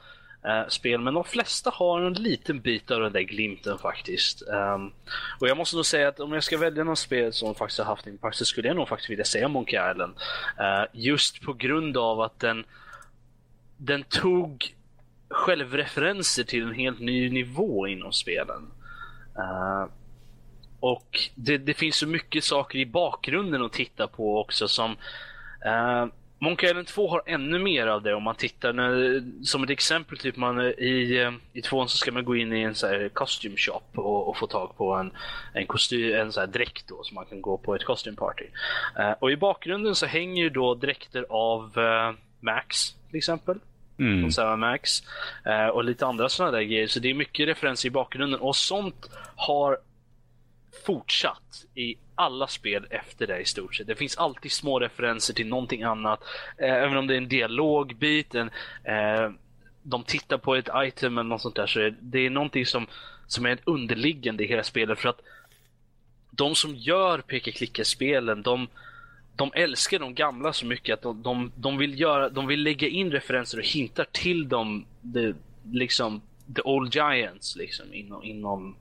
eh, 0.45 0.67
spel, 0.67 1.02
men 1.02 1.13
de 1.13 1.23
flesta 1.23 1.69
har 1.73 2.02
en 2.02 2.13
liten 2.13 2.60
bit 2.62 2.91
av 2.91 3.02
den 3.02 3.13
där 3.13 3.21
glimten 3.21 3.78
faktiskt. 3.78 4.47
Ehm, 4.47 4.91
och 5.39 5.47
jag 5.47 5.58
måste 5.58 5.75
nog 5.75 5.86
säga 5.86 6.08
att 6.08 6.19
om 6.19 6.34
jag 6.34 6.43
ska 6.43 6.58
välja 6.58 6.84
något 6.84 6.99
spel 6.99 7.34
som 7.34 7.56
faktiskt 7.56 7.80
har 7.80 7.86
haft 7.86 8.08
impact 8.08 8.38
så 8.38 8.45
skulle 8.45 8.67
jag 8.67 8.78
nog 8.78 8.88
faktiskt 8.88 9.10
vilja 9.10 9.25
säga 9.25 9.47
Monkey 9.47 9.91
Island. 9.91 10.13
Eh, 10.60 10.86
just 10.93 11.41
på 11.41 11.54
grund 11.54 11.97
av 11.97 12.21
att 12.21 12.39
den, 12.39 12.63
den 13.78 14.04
tog 14.04 14.75
självreferenser 15.30 16.43
till 16.43 16.63
en 16.63 16.73
helt 16.73 16.99
ny 16.99 17.30
nivå 17.30 17.88
inom 17.88 18.13
spelen. 18.13 18.71
Uh, 19.38 19.88
och 20.80 21.20
det, 21.36 21.58
det, 21.58 21.74
finns 21.74 21.96
så 21.96 22.08
mycket 22.08 22.44
saker 22.44 22.80
i 22.80 22.86
bakgrunden 22.86 23.62
att 23.62 23.74
titta 23.74 24.08
på 24.08 24.39
också 24.39 24.68
som 24.68 24.92
uh, 25.65 26.06
Monkey 26.42 26.70
Island 26.70 26.88
2 26.88 27.08
har 27.10 27.22
ännu 27.26 27.60
mer 27.60 27.88
av 27.88 28.02
det 28.02 28.13
om 28.13 28.24
man 28.24 28.36
tittar 28.36 28.74
när, 28.74 29.24
som 29.44 29.63
ett 29.63 29.70
exempel 29.70 30.18
typ 30.18 30.36
man 30.36 30.62
i, 30.62 31.18
eh, 31.26 31.32
i 31.54 31.62
tvåan 31.62 31.89
så 31.89 31.98
ska 31.98 32.12
man 32.12 32.26
gå 32.26 32.36
in 32.36 32.54
i 32.54 32.62
en 32.62 32.76
så 32.76 32.88
här 32.88 33.10
costume 33.10 33.58
shop 33.58 33.82
och, 33.96 34.30
och 34.30 34.38
få 34.38 34.48
tag 34.48 34.78
på 34.78 34.94
en, 34.94 35.12
en 35.54 35.68
kostym, 35.68 36.15
en 36.15 36.32
så 36.32 36.39
här 36.39 36.48
dräkt 36.48 36.88
då 36.88 37.04
så 37.04 37.13
man 37.15 37.26
kan 37.26 37.42
gå 37.42 37.58
på 37.58 37.76
ett 37.76 37.84
costume 37.84 38.18
party. 38.18 38.46
Uh, 39.00 39.12
och 39.20 39.32
i 39.32 39.38
bakgrunden 39.38 39.96
så 39.96 40.06
hänger 40.06 40.44
ju 40.44 40.50
då 40.50 40.76
dräkter 40.76 41.26
av 41.30 41.78
uh, 41.78 42.18
Max 42.39 42.96
till 43.10 43.18
exempel. 43.18 43.60
Mm. 44.00 44.32
Från 44.32 44.60
Max. 44.60 45.04
Uh, 45.48 45.68
och 45.68 45.84
lite 45.84 46.06
andra 46.06 46.30
sådana 46.30 46.52
där 46.52 46.63
grejer. 46.63 46.88
Så 46.88 47.00
det 47.00 47.10
är 47.10 47.13
mycket 47.13 47.48
referenser 47.48 47.88
i 47.88 47.92
bakgrunden 47.92 48.39
och 48.39 48.56
sånt 48.56 49.10
har 49.36 49.78
fortsatt 50.86 51.65
i 51.76 51.96
alla 52.15 52.48
spel 52.48 52.88
efter 52.89 53.28
det 53.28 53.39
i 53.39 53.46
stort 53.46 53.76
sett. 53.76 53.88
Det 53.88 53.96
finns 53.96 54.18
alltid 54.18 54.52
små 54.52 54.80
referenser 54.80 55.34
till 55.34 55.48
någonting 55.48 55.84
annat. 55.84 56.24
Eh, 56.58 56.74
även 56.74 56.98
om 56.98 57.08
det 57.08 57.13
är 57.13 57.18
en 57.18 57.28
dialogbit, 57.28 58.36
en, 58.36 58.50
eh, 58.84 59.32
de 59.84 60.04
tittar 60.04 60.38
på 60.38 60.56
ett 60.56 60.70
item 60.76 61.18
eller 61.18 61.30
något 61.30 61.42
sånt 61.42 61.56
där 61.56 61.68
så 61.68 61.80
är 61.80 61.96
det 62.00 62.20
är 62.20 62.30
någonting 62.30 62.65
som, 62.65 62.88
som 63.28 63.46
är 63.46 63.60
underliggande 63.63 64.44
i 64.44 64.48
hela 64.48 64.63
spelet. 64.63 65.00
För 65.00 65.10
att 65.10 65.22
de 66.32 66.56
som 66.56 66.76
gör 66.76 67.22
peka-klicka-spelen, 67.22 68.42
de, 68.42 68.68
de 69.36 69.52
älskar 69.54 70.00
de 70.00 70.15
gamla 70.15 70.54
så 70.54 70.65
mycket 70.65 70.94
att 70.94 71.02
de, 71.02 71.22
de, 71.22 71.52
de, 71.56 71.78
vill, 71.78 72.00
göra, 72.00 72.30
de 72.30 72.48
vill 72.48 72.63
lägga 72.63 72.88
in 72.88 73.12
referenser 73.12 73.58
och 73.58 73.65
hintar 73.65 74.06
till 74.12 74.50
dem, 74.50 74.86
the, 75.13 75.34
liksom, 75.72 76.22
the 76.56 76.62
old 76.62 76.96
giants 76.96 77.56
liksom, 77.56 77.94
inom, 77.94 78.24
inom 78.24 78.76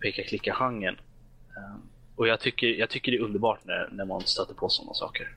peka-klicka-genren. 0.00 0.96
Ehm, 1.56 1.82
och 2.16 2.28
jag 2.28 2.40
tycker, 2.40 2.66
jag 2.66 2.90
tycker 2.90 3.12
det 3.12 3.18
är 3.18 3.22
underbart 3.22 3.60
när, 3.64 3.88
när 3.92 4.04
man 4.04 4.20
stöter 4.20 4.54
på 4.54 4.68
sådana 4.68 4.94
saker. 4.94 5.28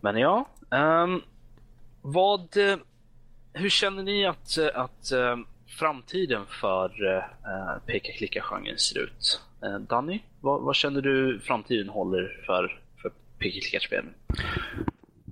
Men 0.00 0.16
ja, 0.16 0.48
um, 0.70 1.22
vad, 2.02 2.56
eh, 2.56 2.76
hur 3.52 3.68
känner 3.68 4.02
ni 4.02 4.26
att, 4.26 4.58
eh, 4.58 4.68
att 4.74 5.12
um, 5.12 5.46
framtiden 5.66 6.46
för 6.46 7.04
uh, 7.04 7.22
peka-klicka-genren 7.86 8.78
ser 8.78 8.98
ut? 8.98 9.40
Uh, 9.64 9.78
Danny, 9.78 10.20
vad, 10.40 10.62
vad, 10.62 10.76
känner 10.76 11.00
du 11.00 11.40
framtiden 11.40 11.88
håller 11.88 12.42
för, 12.46 12.80
för 13.02 13.12
peka-klicka-spelen? 13.38 14.14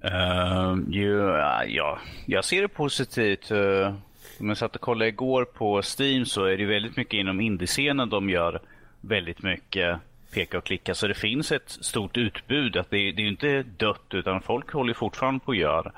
Ehm, 0.02 0.92
uh, 0.92 0.98
ja, 0.98 1.64
ja, 1.64 1.98
jag 2.26 2.44
ser 2.44 2.62
det 2.62 2.68
positivt. 2.68 3.50
Uh, 3.50 3.94
om 4.40 4.48
jag 4.48 4.58
satt 4.58 4.74
och 4.74 4.80
kollade 4.80 5.08
igår 5.08 5.44
på 5.44 5.82
Steam 5.82 6.26
så 6.26 6.44
är 6.44 6.56
det 6.56 6.64
väldigt 6.64 6.96
mycket 6.96 7.14
inom 7.14 7.40
indiescenen 7.40 8.10
de 8.10 8.30
gör 8.30 8.60
väldigt 9.00 9.42
mycket 9.42 9.98
peka 10.34 10.58
och 10.58 10.64
klicka. 10.64 10.94
Så 10.94 11.06
det 11.06 11.14
finns 11.14 11.52
ett 11.52 11.70
stort 11.70 12.16
utbud. 12.16 12.76
Att 12.76 12.90
det, 12.90 12.98
är, 12.98 13.12
det 13.12 13.22
är 13.22 13.28
inte 13.28 13.62
dött 13.62 14.14
utan 14.14 14.42
folk 14.42 14.72
håller 14.72 14.94
fortfarande 14.94 15.40
på 15.40 15.52
att 15.52 15.58
göra 15.58 15.92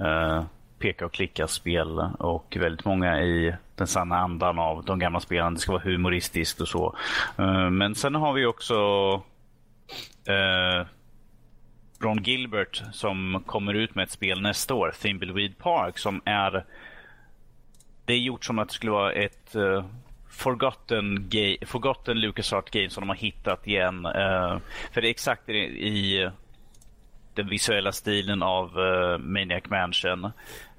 uh, 0.00 0.44
peka 0.78 1.06
och 1.06 1.12
klicka-spel. 1.12 1.98
Och 2.18 2.56
väldigt 2.60 2.84
många 2.84 3.22
i 3.22 3.54
den 3.74 3.86
sanna 3.86 4.16
andan 4.16 4.58
av 4.58 4.84
de 4.84 4.98
gamla 4.98 5.20
spelen. 5.20 5.54
Det 5.54 5.60
ska 5.60 5.72
vara 5.72 5.82
humoristiskt 5.82 6.60
och 6.60 6.68
så. 6.68 6.96
Uh, 7.38 7.70
men 7.70 7.94
sen 7.94 8.14
har 8.14 8.32
vi 8.32 8.46
också 8.46 8.74
uh, 10.28 10.86
Ron 12.00 12.22
Gilbert 12.22 12.82
som 12.92 13.42
kommer 13.46 13.74
ut 13.74 13.94
med 13.94 14.02
ett 14.02 14.10
spel 14.10 14.40
nästa 14.40 14.74
år, 14.74 14.94
Thimbleweed 15.02 15.58
Park, 15.58 15.98
som 15.98 16.22
är 16.24 16.64
det 18.08 18.14
är 18.14 18.18
gjort 18.18 18.44
som 18.44 18.58
att 18.58 18.68
det 18.68 18.74
skulle 18.74 18.92
vara 18.92 19.12
ett 19.12 19.56
uh, 19.56 19.84
forgotten, 20.28 21.26
game, 21.28 21.56
forgotten 21.66 22.20
LucasArts 22.20 22.70
game 22.70 22.90
som 22.90 23.00
de 23.00 23.08
har 23.08 23.16
hittat 23.16 23.66
igen. 23.66 24.06
Uh, 24.06 24.58
för 24.92 25.00
det 25.00 25.08
är 25.08 25.10
exakt 25.10 25.48
i, 25.48 25.52
i 25.88 26.30
den 27.34 27.48
visuella 27.48 27.92
stilen 27.92 28.42
av 28.42 28.78
uh, 28.78 29.18
Maniac 29.18 29.62
Mansion. 29.70 30.24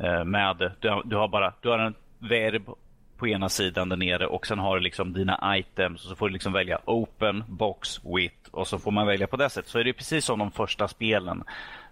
Uh, 0.04 0.24
med, 0.24 0.72
du, 0.80 1.02
du, 1.06 1.15
har 1.15 1.28
bara 1.28 1.54
du 1.62 1.70
har 1.70 1.80
en 1.80 1.96
verb 2.20 2.70
på 3.18 3.28
ena 3.28 3.50
sidan 3.50 3.89
där 3.89 3.98
nere 3.98 4.28
och 4.28 4.48
sen 4.48 4.60
har 4.60 4.76
du 4.76 4.82
liksom 4.82 5.13
dina 5.13 5.58
items 5.58 6.04
och 6.04 6.10
så 6.10 6.15
får 6.15 6.28
du 6.28 6.34
liksom 6.34 6.54
välja 6.54 6.80
open, 6.86 7.44
box, 7.48 8.00
with 8.04 8.50
och 8.52 8.68
så 8.68 8.80
får 8.80 8.92
man 8.92 9.08
välja 9.08 9.28
på 9.28 9.38
det 9.38 9.50
sättet. 9.50 9.72
Så 9.72 9.80
är 9.80 9.84
det 9.84 9.94
precis 9.94 10.26
som 10.26 10.39
de 10.39 10.52
första 10.52 10.88
spelen. 10.88 11.44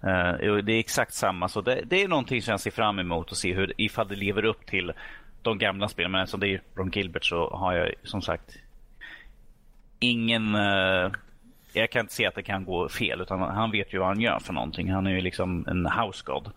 Uh, 0.03 0.55
det 0.55 0.73
är 0.73 0.79
exakt 0.79 1.13
samma. 1.13 1.47
Så 1.47 1.61
det, 1.61 1.81
det, 1.85 2.03
är 2.03 2.07
någonting 2.07 2.41
som 2.41 2.51
jag 2.51 2.59
ser 2.59 2.71
fram 2.71 2.99
emot 2.99 3.31
att 3.31 3.37
se 3.37 3.53
hur, 3.53 3.73
ifall 3.77 4.07
det 4.07 4.15
lever 4.15 4.45
upp 4.45 4.65
till 4.65 4.93
de 5.49 5.57
gamla 5.57 5.87
spelen. 5.87 6.11
Men 6.11 6.21
eftersom 6.21 6.39
det 6.39 6.53
är 6.53 6.61
Ron 6.75 6.91
Gilbert 6.93 7.25
så 7.25 7.49
har 7.49 7.73
jag 7.73 7.91
som 8.03 8.21
sagt 8.21 8.57
ingen... 9.99 10.55
Uh, 10.55 11.11
jag 11.73 11.91
kan 11.91 11.99
inte 11.99 12.13
se 12.13 12.25
att 12.25 12.35
det 12.35 12.43
kan 12.43 12.65
gå 12.65 12.89
fel. 12.89 13.21
Utan 13.21 13.41
han 13.41 13.71
vet 13.71 13.93
ju 13.93 13.97
vad 13.97 14.07
han 14.07 14.21
gör 14.21 14.39
för 14.39 14.53
någonting. 14.53 14.91
Han 14.91 15.07
är 15.07 15.11
ju 15.11 15.21
liksom 15.21 15.65
en 15.67 15.85
house 15.85 16.23
god 16.25 16.49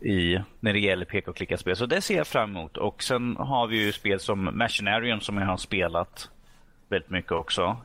i, 0.00 0.38
när 0.60 0.72
det 0.72 0.78
gäller 0.78 1.04
peka 1.04 1.30
och 1.30 1.36
klicka-spel. 1.36 1.76
Så 1.76 1.86
det 1.86 2.00
ser 2.00 2.16
jag 2.16 2.26
fram 2.26 2.50
emot. 2.50 2.76
Och 2.76 3.02
sen 3.02 3.36
har 3.36 3.66
vi 3.66 3.84
ju 3.84 3.92
spel 3.92 4.20
som 4.20 4.58
Machinarium 4.58 5.20
som 5.20 5.38
jag 5.38 5.46
har 5.46 5.56
spelat 5.56 6.30
väldigt 6.88 7.10
mycket 7.10 7.32
också. 7.32 7.76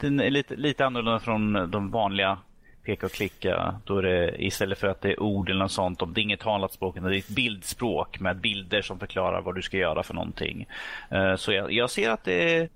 Den 0.00 0.20
är 0.20 0.30
lite, 0.30 0.56
lite 0.56 0.86
annorlunda 0.86 1.20
från 1.20 1.70
de 1.70 1.90
vanliga 1.90 2.38
peka 2.86 3.06
och 3.06 3.12
klicka. 3.12 3.74
Då 3.84 3.98
är 3.98 4.02
det, 4.02 4.44
istället 4.44 4.78
för 4.78 4.86
att 4.86 5.00
det 5.00 5.12
är 5.12 5.22
ord 5.22 5.50
eller 5.50 5.60
något 5.60 5.72
sånt, 5.72 6.14
det 6.14 6.20
är 6.20 6.22
inget 6.22 6.40
talat 6.40 6.72
språk, 6.72 6.94
det 6.94 7.00
är 7.00 7.12
ett 7.12 7.28
bildspråk 7.28 8.20
med 8.20 8.36
bilder 8.36 8.82
som 8.82 8.98
förklarar 8.98 9.42
vad 9.42 9.54
du 9.54 9.62
ska 9.62 9.76
göra 9.76 10.02
för 10.02 10.14
någonting. 10.14 10.66
Eh, 11.10 11.36
så 11.36 11.52
jag, 11.52 11.72
jag, 11.72 11.90
ser 11.90 12.10
att 12.10 12.24
det, 12.24 12.68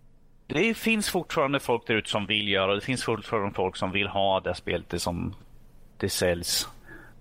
det 0.47 0.75
finns 0.75 1.11
fortfarande 1.11 1.61
folk 1.61 1.87
där 1.87 1.95
ute 1.95 2.11
som 2.11 2.27
vill 2.27 2.49
göra 2.49 2.75
det. 2.75 2.81
finns 2.81 3.05
fortfarande 3.05 3.55
folk 3.55 3.77
som 3.77 3.93
vill 3.93 4.09
ha 4.09 4.41
det 4.41 4.55
spelet 4.55 4.89
det 4.89 4.99
som 4.99 5.35
det 5.97 6.09
säljs 6.09 6.69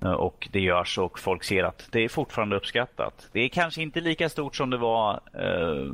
eh, 0.01 0.11
och 0.11 0.47
det 0.51 0.59
görs 0.59 0.97
och 0.97 1.19
folk 1.19 1.43
ser 1.43 1.63
att 1.63 1.87
det 1.91 2.03
är 2.03 2.09
fortfarande 2.09 2.55
uppskattat. 2.55 3.29
Det 3.31 3.39
är 3.39 3.49
kanske 3.49 3.81
inte 3.81 4.01
lika 4.01 4.29
stort 4.29 4.55
som 4.55 4.69
det 4.69 4.77
var 4.77 5.19
eh, 5.33 5.93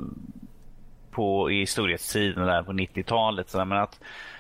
på 1.12 1.51
i 1.51 1.65
storhetstiden 1.65 2.47
där 2.47 2.63
på 2.63 2.71
90-talet. 2.71 3.53
Men 3.53 3.71
att 3.71 3.99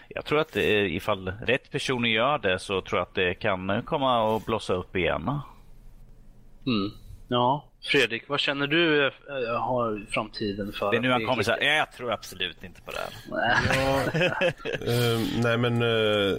jag 0.09 0.25
tror 0.25 0.39
att 0.39 0.55
ifall 0.55 1.27
rätt 1.27 1.71
personer 1.71 2.09
gör 2.09 2.37
det 2.37 2.59
så 2.59 2.81
tror 2.81 2.99
jag 2.99 3.07
att 3.07 3.15
det 3.15 3.33
kan 3.33 3.83
komma 3.83 4.35
att 4.35 4.45
blossa 4.45 4.73
upp 4.73 4.95
igen. 4.95 5.39
Mm. 6.65 6.91
Ja, 7.27 7.65
Fredrik, 7.83 8.29
vad 8.29 8.39
känner 8.39 8.67
du 8.67 9.05
äh, 9.05 9.11
har 9.59 10.05
framtiden 10.09 10.71
för? 10.71 10.91
Det 10.91 10.97
är 10.97 11.01
nu 11.01 11.11
han 11.11 11.25
kommer 11.25 11.43
säga, 11.43 11.77
jag 11.77 11.91
tror 11.91 12.11
absolut 12.11 12.63
inte 12.63 12.81
på 12.81 12.91
det 12.91 12.97
här. 12.97 13.13
Ja, 13.75 15.15
uh, 15.15 15.21
nej 15.43 15.57
men 15.57 15.81
uh, 15.81 16.37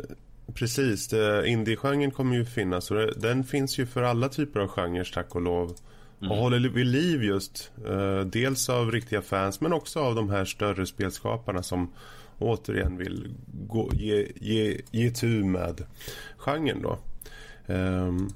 precis, 0.55 1.12
indie-genren 1.46 2.11
kommer 2.11 2.37
ju 2.37 2.44
finnas 2.44 2.90
och 2.90 3.20
den 3.20 3.44
finns 3.44 3.79
ju 3.79 3.87
för 3.87 4.02
alla 4.02 4.29
typer 4.29 4.61
av 4.61 4.68
genrer 4.68 5.11
tack 5.14 5.35
och 5.35 5.42
lov. 5.42 5.76
Mm. 6.20 6.33
Och 6.33 6.38
håller 6.38 6.68
vid 6.68 6.87
liv 6.87 7.24
just 7.24 7.72
uh, 7.88 8.20
dels 8.20 8.68
av 8.68 8.92
riktiga 8.92 9.22
fans 9.22 9.61
men 9.61 9.72
också 9.72 10.00
av 10.00 10.14
de 10.14 10.31
här 10.31 10.44
större 10.44 10.87
spelskaparna 10.87 11.62
som 11.62 11.92
återigen 12.38 12.96
vill 12.96 13.35
gå, 13.46 13.90
ge, 13.94 14.33
ge, 14.35 14.81
ge 14.90 15.11
tur 15.11 15.44
med 15.44 15.85
genren 16.37 16.83
då. 16.83 16.99
Um, 17.66 18.31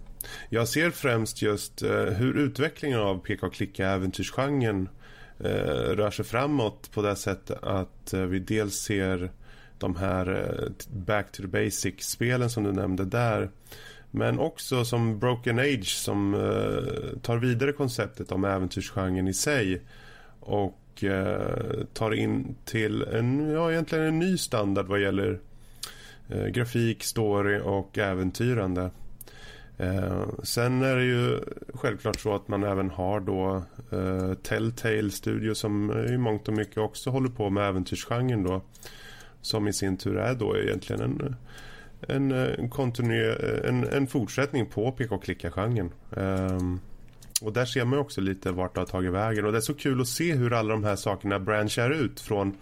jag 0.48 0.68
ser 0.68 0.90
främst 0.90 1.42
just 1.42 1.82
uh, 1.82 2.04
hur 2.04 2.38
utvecklingen 2.38 2.98
av 2.98 3.18
peka 3.18 3.46
och 3.46 3.54
klicka 3.54 3.88
äventyrsgenren 3.88 4.88
uh, 5.40 5.46
rör 5.96 6.10
sig 6.10 6.24
framåt 6.24 6.90
på 6.92 7.02
det 7.02 7.16
sättet 7.16 7.62
att 7.62 8.14
uh, 8.14 8.24
vi 8.24 8.38
dels 8.38 8.74
ser 8.74 9.30
de 9.78 9.96
här 9.96 10.54
back 10.90 11.32
to 11.32 11.42
the 11.42 11.48
Basic 11.48 11.94
spelen 12.02 12.50
som 12.50 12.64
du 12.64 12.72
nämnde 12.72 13.04
där. 13.04 13.50
Men 14.10 14.38
också 14.38 14.84
som 14.84 15.18
Broken 15.18 15.58
Age 15.58 15.96
som 15.96 16.32
tar 17.22 17.36
vidare 17.36 17.72
konceptet 17.72 18.32
om 18.32 18.44
äventyrsgenren 18.44 19.28
i 19.28 19.34
sig 19.34 19.82
och 20.40 20.80
eh, 21.04 21.84
tar 21.92 22.14
in 22.14 22.56
till 22.64 23.02
en, 23.02 23.50
ja, 23.50 23.72
egentligen 23.72 24.04
en 24.04 24.18
ny 24.18 24.38
standard 24.38 24.86
vad 24.86 25.00
gäller 25.00 25.40
eh, 26.28 26.46
grafik, 26.46 27.02
story 27.02 27.60
och 27.64 27.98
äventyrande. 27.98 28.90
Eh, 29.80 30.28
sen 30.42 30.82
är 30.82 30.96
det 30.96 31.04
ju 31.04 31.40
självklart 31.74 32.20
så 32.20 32.34
att 32.34 32.48
man 32.48 32.64
även 32.64 32.90
har 32.90 33.20
då 33.20 33.62
eh, 33.90 34.34
Telltale 34.34 35.10
Studio 35.10 35.54
som 35.54 35.90
eh, 35.90 36.14
i 36.14 36.18
mångt 36.18 36.48
och 36.48 36.54
mycket 36.54 36.78
också 36.78 37.10
håller 37.10 37.28
på 37.28 37.50
med 37.50 37.68
äventyrsgenren 37.68 38.42
då. 38.42 38.62
Som 39.42 39.68
i 39.68 39.72
sin 39.72 39.96
tur 39.96 40.16
är 40.16 40.34
då 40.34 40.56
egentligen 40.56 41.02
en, 41.02 41.36
en, 42.08 42.32
eh, 42.32 42.98
en, 42.98 43.12
en, 43.64 43.88
en 43.92 44.06
fortsättning 44.06 44.66
på 44.66 44.92
peka 44.92 45.14
och 45.14 45.24
klicka-genren. 45.24 45.90
Eh, 46.16 46.60
och 47.42 47.53
där 47.53 47.64
ser 47.64 47.85
man 47.85 47.98
också 47.98 48.20
lite 48.20 48.53
vart 48.53 48.74
det 48.74 48.81
har 48.81 48.87
tagit 48.87 49.12
vägen. 49.12 49.44
Och 49.44 49.53
det 49.53 49.59
är 49.59 49.62
så 49.62 49.74
kul 49.74 50.00
att 50.00 50.09
se 50.09 50.33
hur 50.35 50.53
alla 50.53 50.72
de 50.72 50.85
här 50.85 50.96
sakerna 50.96 51.38
branchar 51.38 51.90
ut 51.90 52.20
från 52.20 52.57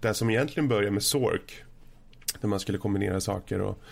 det 0.00 0.14
som 0.14 0.30
egentligen 0.30 0.68
började 0.68 0.90
med 0.90 1.02
Sork. 1.02 1.64
Där 2.40 2.48
man 2.48 2.60
skulle 2.60 2.78
kombinera 2.78 3.20
saker 3.20 3.60
och, 3.60 3.82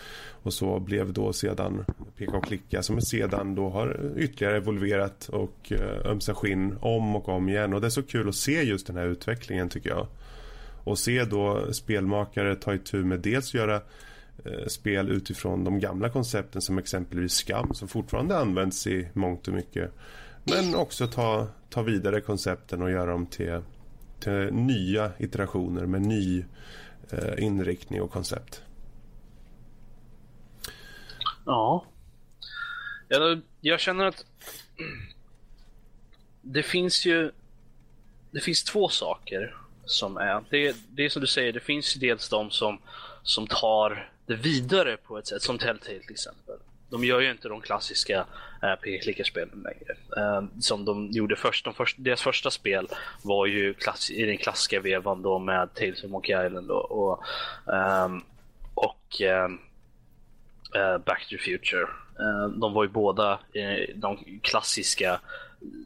och 0.43 0.53
så 0.53 0.79
blev 0.79 1.13
då 1.13 1.33
sedan 1.33 1.85
peka 2.17 2.37
och 2.37 2.45
klicka 2.45 2.83
som 2.83 3.01
sedan 3.01 3.55
då 3.55 3.69
har 3.69 4.13
ytterligare 4.17 4.57
evolverat 4.57 5.29
och 5.29 5.71
eh, 5.71 6.11
ömsa 6.11 6.33
skinn 6.35 6.77
om 6.81 7.15
och 7.15 7.29
om 7.29 7.49
igen. 7.49 7.73
Och 7.73 7.81
det 7.81 7.87
är 7.87 7.89
så 7.89 8.03
kul 8.03 8.29
att 8.29 8.35
se 8.35 8.63
just 8.63 8.87
den 8.87 8.97
här 8.97 9.05
utvecklingen 9.05 9.69
tycker 9.69 9.89
jag. 9.89 10.07
Och 10.83 10.99
se 10.99 11.25
då 11.25 11.73
spelmakare 11.73 12.55
ta 12.55 12.73
itu 12.73 13.03
med 13.03 13.19
dels 13.19 13.53
göra 13.53 13.75
eh, 14.45 14.67
spel 14.67 15.09
utifrån 15.09 15.63
de 15.63 15.79
gamla 15.79 16.09
koncepten 16.09 16.61
som 16.61 16.77
exempelvis 16.77 17.33
Skam 17.33 17.73
som 17.73 17.87
fortfarande 17.87 18.37
används 18.37 18.87
i 18.87 19.07
mångt 19.13 19.47
och 19.47 19.53
mycket. 19.53 19.91
Men 20.43 20.75
också 20.75 21.07
ta, 21.07 21.47
ta 21.69 21.81
vidare 21.81 22.21
koncepten 22.21 22.81
och 22.81 22.91
göra 22.91 23.11
dem 23.11 23.25
till, 23.25 23.61
till 24.19 24.53
nya 24.53 25.11
iterationer 25.19 25.85
med 25.85 26.01
ny 26.01 26.45
eh, 27.09 27.43
inriktning 27.43 28.01
och 28.01 28.11
koncept. 28.11 28.61
Ja. 31.45 31.85
Jag, 33.07 33.41
jag 33.61 33.79
känner 33.79 34.05
att 34.05 34.25
det 36.41 36.63
finns 36.63 37.05
ju 37.05 37.31
det 38.33 38.39
finns 38.39 38.63
två 38.63 38.89
saker 38.89 39.55
som 39.85 40.17
är. 40.17 40.43
Det, 40.49 40.75
det 40.89 41.05
är 41.05 41.09
som 41.09 41.21
du 41.21 41.27
säger, 41.27 41.53
det 41.53 41.59
finns 41.59 41.95
ju 41.95 41.99
dels 41.99 42.29
de 42.29 42.51
som, 42.51 42.81
som 43.23 43.47
tar 43.47 44.11
det 44.25 44.35
vidare 44.35 44.97
på 44.97 45.17
ett 45.17 45.27
sätt, 45.27 45.41
som 45.41 45.57
Telltale 45.57 45.99
till 45.99 46.11
exempel. 46.11 46.52
De 46.93 47.03
gör 47.03 47.19
ju 47.19 47.31
inte 47.31 47.47
de 47.47 47.61
klassiska 47.61 48.25
eh, 48.63 48.71
äh, 48.71 48.75
pek-klicka-spelen 48.75 49.63
längre. 49.63 49.93
Äh, 50.17 50.43
som 50.59 50.85
de 50.85 51.11
gjorde 51.11 51.35
först. 51.35 51.65
De 51.65 51.73
först. 51.73 51.95
Deras 51.99 52.21
första 52.21 52.51
spel 52.51 52.87
var 53.23 53.45
ju 53.45 53.73
klass, 53.73 54.11
i 54.11 54.25
den 54.25 54.37
klassiska 54.37 54.79
vevan 54.79 55.21
då 55.21 55.39
med 55.39 55.73
Tales 55.73 56.03
of 56.03 56.11
Monkey 56.11 56.45
Island 56.45 56.71
och, 56.71 57.23
ehm, 57.73 58.23
och, 58.73 59.21
ähm, 59.21 59.59
och 60.71 60.75
äh, 60.75 60.97
Back 60.97 61.25
to 61.29 61.29
the 61.29 61.37
Future. 61.37 61.87
de 62.59 62.73
var 62.73 62.83
ju 62.83 62.89
båda 62.89 63.39
i 63.53 63.93
de 63.95 64.39
klassiska 64.41 65.19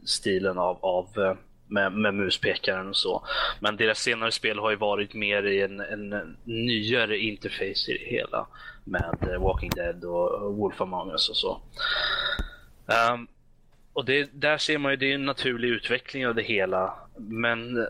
stilen 0.05 0.57
av, 0.57 0.77
av 0.85 1.37
med, 1.67 1.91
med 1.91 2.13
muspekaren 2.13 2.89
och 2.89 2.97
så. 2.97 3.27
Men 3.59 3.77
deras 3.77 3.99
senare 3.99 4.31
spel 4.31 4.59
har 4.59 4.69
ju 4.69 4.75
varit 4.75 5.13
mer 5.13 5.43
i 5.43 5.61
en, 5.61 5.79
en 5.79 6.37
nyare 6.43 7.17
interface 7.17 7.91
i 7.91 7.97
det 7.97 8.15
hela. 8.15 8.47
Med 8.87 9.15
eh, 9.21 9.41
Walking 9.41 9.69
Dead 9.69 10.03
och 10.03 10.55
Wolf 10.55 10.81
Among 10.81 11.11
Us 11.11 11.29
och 11.29 11.37
så. 11.37 11.61
Um, 13.13 13.27
och 13.93 14.05
det, 14.05 14.29
där 14.33 14.57
ser 14.57 14.77
man 14.77 14.91
ju, 14.91 14.95
det 14.95 15.11
är 15.11 15.15
en 15.15 15.25
naturlig 15.25 15.69
utveckling 15.69 16.27
av 16.27 16.35
det 16.35 16.41
hela. 16.41 16.93
Men 17.17 17.77
eh, 17.77 17.83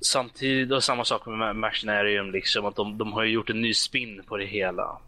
samtidigt, 0.00 0.72
och 0.72 0.84
samma 0.84 1.04
sak 1.04 1.26
med 1.26 1.56
Machinarium, 1.56 2.30
liksom, 2.30 2.66
att 2.66 2.76
de, 2.76 2.98
de 2.98 3.12
har 3.12 3.24
gjort 3.24 3.50
en 3.50 3.60
ny 3.60 3.74
spin 3.74 4.22
på 4.26 4.36
det 4.36 4.44
hela. 4.44 4.98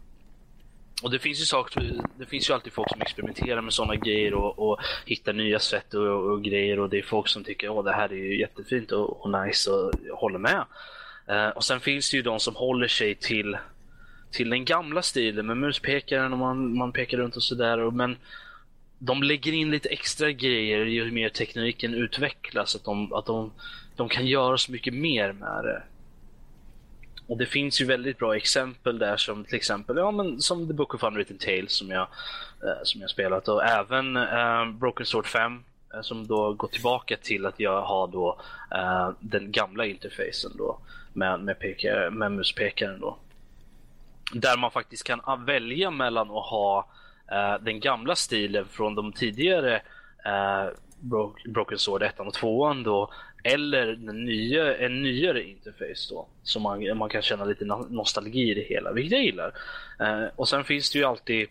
Och 1.03 1.11
det 1.11 1.19
finns 1.19 1.41
ju 1.41 1.45
saker, 1.45 2.01
det 2.17 2.25
finns 2.25 2.49
ju 2.49 2.53
alltid 2.53 2.73
folk 2.73 2.89
som 2.89 3.01
experimenterar 3.01 3.61
med 3.61 3.73
sådana 3.73 3.95
grejer 3.95 4.33
och, 4.33 4.59
och 4.59 4.79
hittar 5.05 5.33
nya 5.33 5.59
sätt 5.59 5.93
och, 5.93 6.31
och, 6.31 6.43
grejer 6.43 6.79
och 6.79 6.89
det 6.89 6.97
är 6.97 7.03
folk 7.03 7.27
som 7.27 7.43
tycker 7.43 7.79
att 7.79 7.85
det 7.85 7.93
här 7.93 8.09
är 8.09 8.15
ju 8.15 8.39
jättefint 8.39 8.91
och, 8.91 9.21
och 9.21 9.45
nice 9.45 9.71
och 9.71 9.91
håller 10.13 10.39
med. 10.39 10.65
Uh, 11.29 11.47
och 11.47 11.63
sen 11.63 11.79
finns 11.79 12.11
det 12.11 12.17
ju 12.17 12.23
de 12.23 12.39
som 12.39 12.55
håller 12.55 12.87
sig 12.87 13.15
till, 13.15 13.57
till 14.35 14.49
den 14.49 14.65
gamla 14.65 15.01
stilen 15.01 15.45
med 15.45 15.57
muspekaren 15.57 16.33
och 16.33 16.39
man, 16.39 16.77
man 16.77 16.91
pekar 16.91 17.17
runt 17.17 17.35
och 17.35 17.43
sådär. 17.43 17.91
Men 17.91 18.17
de 18.99 19.23
lägger 19.23 19.51
in 19.53 19.71
lite 19.71 19.89
extra 19.89 20.31
grejer 20.31 20.85
ju 20.85 21.11
mer 21.11 21.29
tekniken 21.29 21.93
utvecklas. 21.93 22.75
Att 22.75 22.83
de, 22.83 23.13
att 23.13 23.25
de, 23.25 23.51
de 23.95 24.09
kan 24.09 24.27
göra 24.27 24.57
så 24.57 24.71
mycket 24.71 24.93
mer 24.93 25.31
med 25.31 25.63
det. 25.63 25.83
Och 27.27 27.37
det 27.37 27.45
finns 27.45 27.81
ju 27.81 27.85
väldigt 27.85 28.17
bra 28.17 28.35
exempel 28.35 28.99
där 28.99 29.17
som 29.17 29.45
till 29.45 29.55
exempel 29.55 29.97
ja, 29.97 30.11
men 30.11 30.41
som 30.41 30.67
The 30.67 30.73
Book 30.73 30.93
of 30.93 31.03
Unwritten 31.03 31.37
Tales 31.37 31.71
som 31.71 31.89
jag, 31.89 32.07
eh, 32.63 32.83
som 32.83 33.01
jag 33.01 33.09
spelat 33.09 33.47
och 33.47 33.63
även 33.63 34.17
eh, 34.17 34.65
Broken 34.65 35.05
Sword 35.05 35.27
5 35.27 35.63
eh, 35.93 36.01
som 36.01 36.27
då 36.27 36.53
går 36.53 36.67
tillbaka 36.67 37.17
till 37.21 37.45
att 37.45 37.59
jag 37.59 37.81
har 37.81 38.07
då 38.07 38.39
eh, 38.71 39.09
den 39.19 39.51
gamla 39.51 39.85
interfacen 39.85 40.51
då 40.57 40.79
med, 41.13 41.39
med, 41.39 41.59
pekare, 41.59 42.09
med 42.09 42.31
muspekaren 42.31 42.99
då. 42.99 43.17
Där 44.33 44.57
man 44.57 44.71
faktiskt 44.71 45.03
kan 45.03 45.21
ah, 45.23 45.35
välja 45.35 45.91
mellan 45.91 46.31
att 46.31 46.45
ha 46.45 46.89
eh, 47.31 47.63
den 47.63 47.79
gamla 47.79 48.15
stilen 48.15 48.65
från 48.65 48.95
de 48.95 49.11
tidigare 49.11 49.75
eh, 50.25 50.65
Broken 51.45 51.77
Sword 51.77 52.03
1 52.03 52.19
och 52.19 52.33
2 52.33 52.73
då 52.73 53.11
eller 53.43 53.85
den 53.85 54.25
nya, 54.25 54.77
en 54.77 55.01
nyare 55.01 55.43
interface 55.43 56.09
då. 56.09 56.27
Så 56.43 56.59
man, 56.59 56.97
man 56.97 57.09
kan 57.09 57.21
känna 57.21 57.45
lite 57.45 57.65
nostalgi 57.65 58.51
i 58.51 58.53
det 58.53 58.61
hela, 58.61 58.91
vilket 58.91 59.11
jag 59.11 59.23
gillar. 59.25 59.53
Eh, 59.99 60.25
och 60.35 60.47
sen 60.47 60.63
finns 60.63 60.91
det 60.91 60.99
ju 60.99 61.05
alltid 61.05 61.47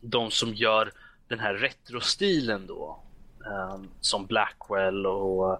de 0.00 0.30
som 0.30 0.54
gör 0.54 0.92
den 1.28 1.38
här 1.38 1.54
retrostilen 1.54 2.66
då. 2.66 3.00
Eh, 3.46 3.78
som 4.00 4.26
Blackwell 4.26 5.06
och 5.06 5.52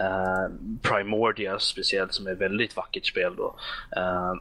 eh, 0.00 0.48
Primordia 0.82 1.58
speciellt 1.58 2.14
som 2.14 2.26
är 2.26 2.32
ett 2.32 2.40
väldigt 2.40 2.76
vackert 2.76 3.06
spel 3.06 3.36
då. 3.36 3.56
Eh, 3.96 4.34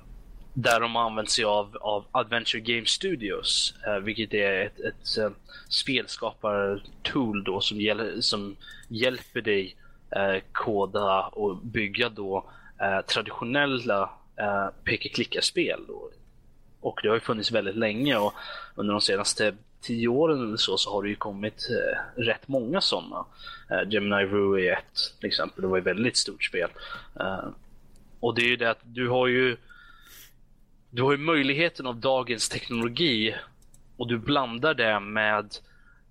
där 0.62 0.80
de 0.80 0.95
använder 0.95 1.32
sig 1.32 1.45
av, 1.45 1.78
av 1.82 2.06
Adventure 2.12 2.62
Game 2.62 2.86
Studios, 2.86 3.74
eh, 3.88 3.95
vilket 4.00 4.34
är 4.34 4.65
ett, 4.65 4.80
ett, 4.80 4.86
ett 4.86 5.17
eh, 5.17 5.32
spelskapartool 5.69 7.43
då 7.43 7.62
som, 7.62 7.82
hjäl 7.82 8.24
som 8.24 8.56
hjälper 8.88 9.41
dig 9.41 9.76
eh, 10.12 10.41
koda 10.52 11.22
och 11.22 11.58
bygga 11.58 12.10
då 12.10 12.50
eh, 12.82 13.02
traditionella 13.06 14.10
eh, 14.39 14.67
peka-klicka-spel. 14.84 15.80
Och 16.82 17.00
det 17.04 17.08
har 17.08 17.15
ju 17.15 17.22
funnits 17.22 17.52
väldigt 17.52 17.78
länge 17.78 18.17
och 18.17 18.34
under 18.76 18.93
de 18.93 19.02
senaste 19.02 19.56
tio 19.82 20.08
åren 20.08 20.48
eller 20.48 20.58
så, 20.58 20.78
så 20.78 20.91
har 20.91 21.04
det 21.04 21.10
ju 21.10 21.15
kommit 21.15 21.69
eh, 21.69 22.22
rätt 22.22 22.48
många 22.48 22.82
sådana. 22.82 23.26
Eh, 23.72 23.89
Gemini 23.89 24.26
Rue 24.26 24.65
är 24.65 24.74
ett 24.74 25.19
till 25.19 25.28
exempel, 25.28 25.62
det 25.62 25.67
var 25.67 25.78
ett 25.78 25.84
väldigt 25.84 26.17
stort 26.17 26.43
spel. 26.43 26.69
Eh, 27.19 27.50
och 28.19 28.36
det 28.36 28.41
är 28.41 28.50
ju 28.50 28.56
det 28.56 28.69
att 28.69 28.82
du 28.84 29.10
har 29.10 29.28
ju 29.28 29.58
du 30.89 31.02
har 31.02 31.12
ju 31.12 31.17
möjligheten 31.17 31.88
av 31.88 31.95
dagens 31.95 32.49
teknologi 32.49 33.36
och 33.97 34.08
du 34.08 34.17
blandar 34.17 34.73
det 34.73 34.99
med 34.99 35.56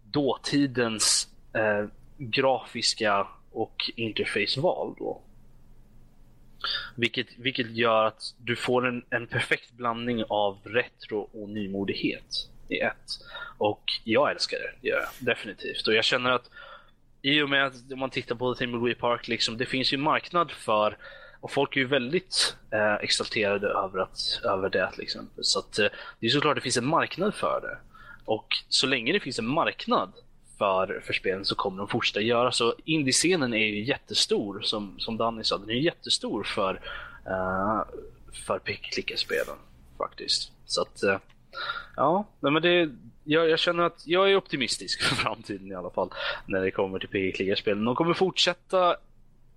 dåtidens 0.04 1.28
eh, 1.52 1.86
grafiska 2.18 3.26
och 3.52 3.90
interfaceval 3.96 4.94
då. 4.98 5.22
Vilket, 6.96 7.26
vilket 7.38 7.70
gör 7.70 8.04
att 8.04 8.34
du 8.38 8.56
får 8.56 8.86
en, 8.86 9.04
en 9.10 9.26
perfekt 9.26 9.72
blandning 9.72 10.24
av 10.28 10.58
retro 10.64 11.18
och 11.32 11.48
nymodighet 11.48 12.48
i 12.68 12.78
ett. 12.78 13.20
Och 13.58 13.82
jag 14.04 14.30
älskar 14.30 14.58
det, 14.58 14.72
det 14.80 14.88
gör 14.88 14.98
jag 14.98 15.08
definitivt. 15.18 15.86
Och 15.86 15.94
jag 15.94 16.04
känner 16.04 16.30
att 16.30 16.50
i 17.22 17.42
och 17.42 17.48
med 17.48 17.66
att 17.66 17.92
om 17.92 17.98
man 17.98 18.10
tittar 18.10 18.34
på 18.34 18.54
Timberwee 18.54 18.94
Park, 18.94 19.28
liksom, 19.28 19.56
det 19.56 19.66
finns 19.66 19.92
ju 19.92 19.96
marknad 19.96 20.50
för 20.50 20.96
och 21.40 21.51
folk 21.51 21.77
är 21.77 21.81
ju 21.81 21.87
väldigt 21.87 22.57
eh, 22.70 22.94
exalterade 22.94 23.66
över, 23.68 24.01
att, 24.01 24.40
över 24.44 24.68
det 24.68 24.90
Liksom. 24.98 25.31
Så 25.40 25.59
att, 25.59 25.79
eh, 25.79 25.87
det 26.20 26.27
är 26.27 26.31
såklart 26.31 26.51
att 26.51 26.57
det 26.57 26.62
finns 26.62 26.77
en 26.77 26.87
marknad 26.87 27.35
för 27.35 27.61
det. 27.61 27.79
Och 28.24 28.46
så 28.68 28.87
länge 28.87 29.12
det 29.12 29.20
finns 29.20 29.38
en 29.38 29.46
marknad 29.46 30.12
för, 30.59 31.03
för 31.07 31.12
spelen 31.12 31.45
så 31.45 31.55
kommer 31.55 31.78
de 31.78 31.89
fortsätta 31.89 32.20
göra 32.20 32.53
så. 32.53 32.74
Indiescenen 32.84 33.55
är 33.55 33.66
ju 33.66 33.84
jättestor 33.84 34.61
som, 34.61 34.95
som 34.99 35.16
Danny 35.16 35.45
sa, 35.45 35.59
den 35.59 35.70
är 35.70 35.74
jättestor 35.74 36.45
för, 36.45 36.74
uh, 37.26 37.82
för 38.47 38.59
pick-klicka-spelen 38.59 39.57
faktiskt. 39.99 40.53
Så 40.66 40.82
att, 40.82 41.03
uh, 41.05 41.16
ja, 41.97 42.26
men 42.41 42.62
det, 42.62 42.91
jag, 43.24 43.49
jag, 43.49 43.59
känner 43.59 43.82
att 43.82 44.03
jag 44.07 44.30
är 44.30 44.36
optimistisk 44.36 45.03
för 45.09 45.14
framtiden 45.14 45.72
i 45.72 45.74
alla 45.74 45.91
fall 45.91 46.11
när 46.47 46.61
det 46.61 46.70
kommer 46.70 46.99
till 46.99 47.09
pick-klicka-spelen. 47.09 47.84
De 47.84 47.95
kommer 47.95 48.14
fortsätta 48.14 48.97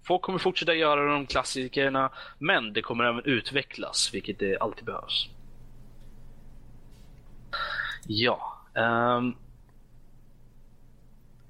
Folk 0.03 0.21
kommer 0.21 0.39
fortsätta 0.39 0.73
göra 0.73 1.13
de 1.13 1.25
klassikerna, 1.25 2.09
men 2.37 2.73
det 2.73 2.81
kommer 2.81 3.03
även 3.03 3.25
utvecklas, 3.25 4.09
vilket 4.13 4.39
det 4.39 4.57
alltid 4.57 4.85
behövs. 4.85 5.29
Ja. 8.07 8.57
Um, 8.73 9.35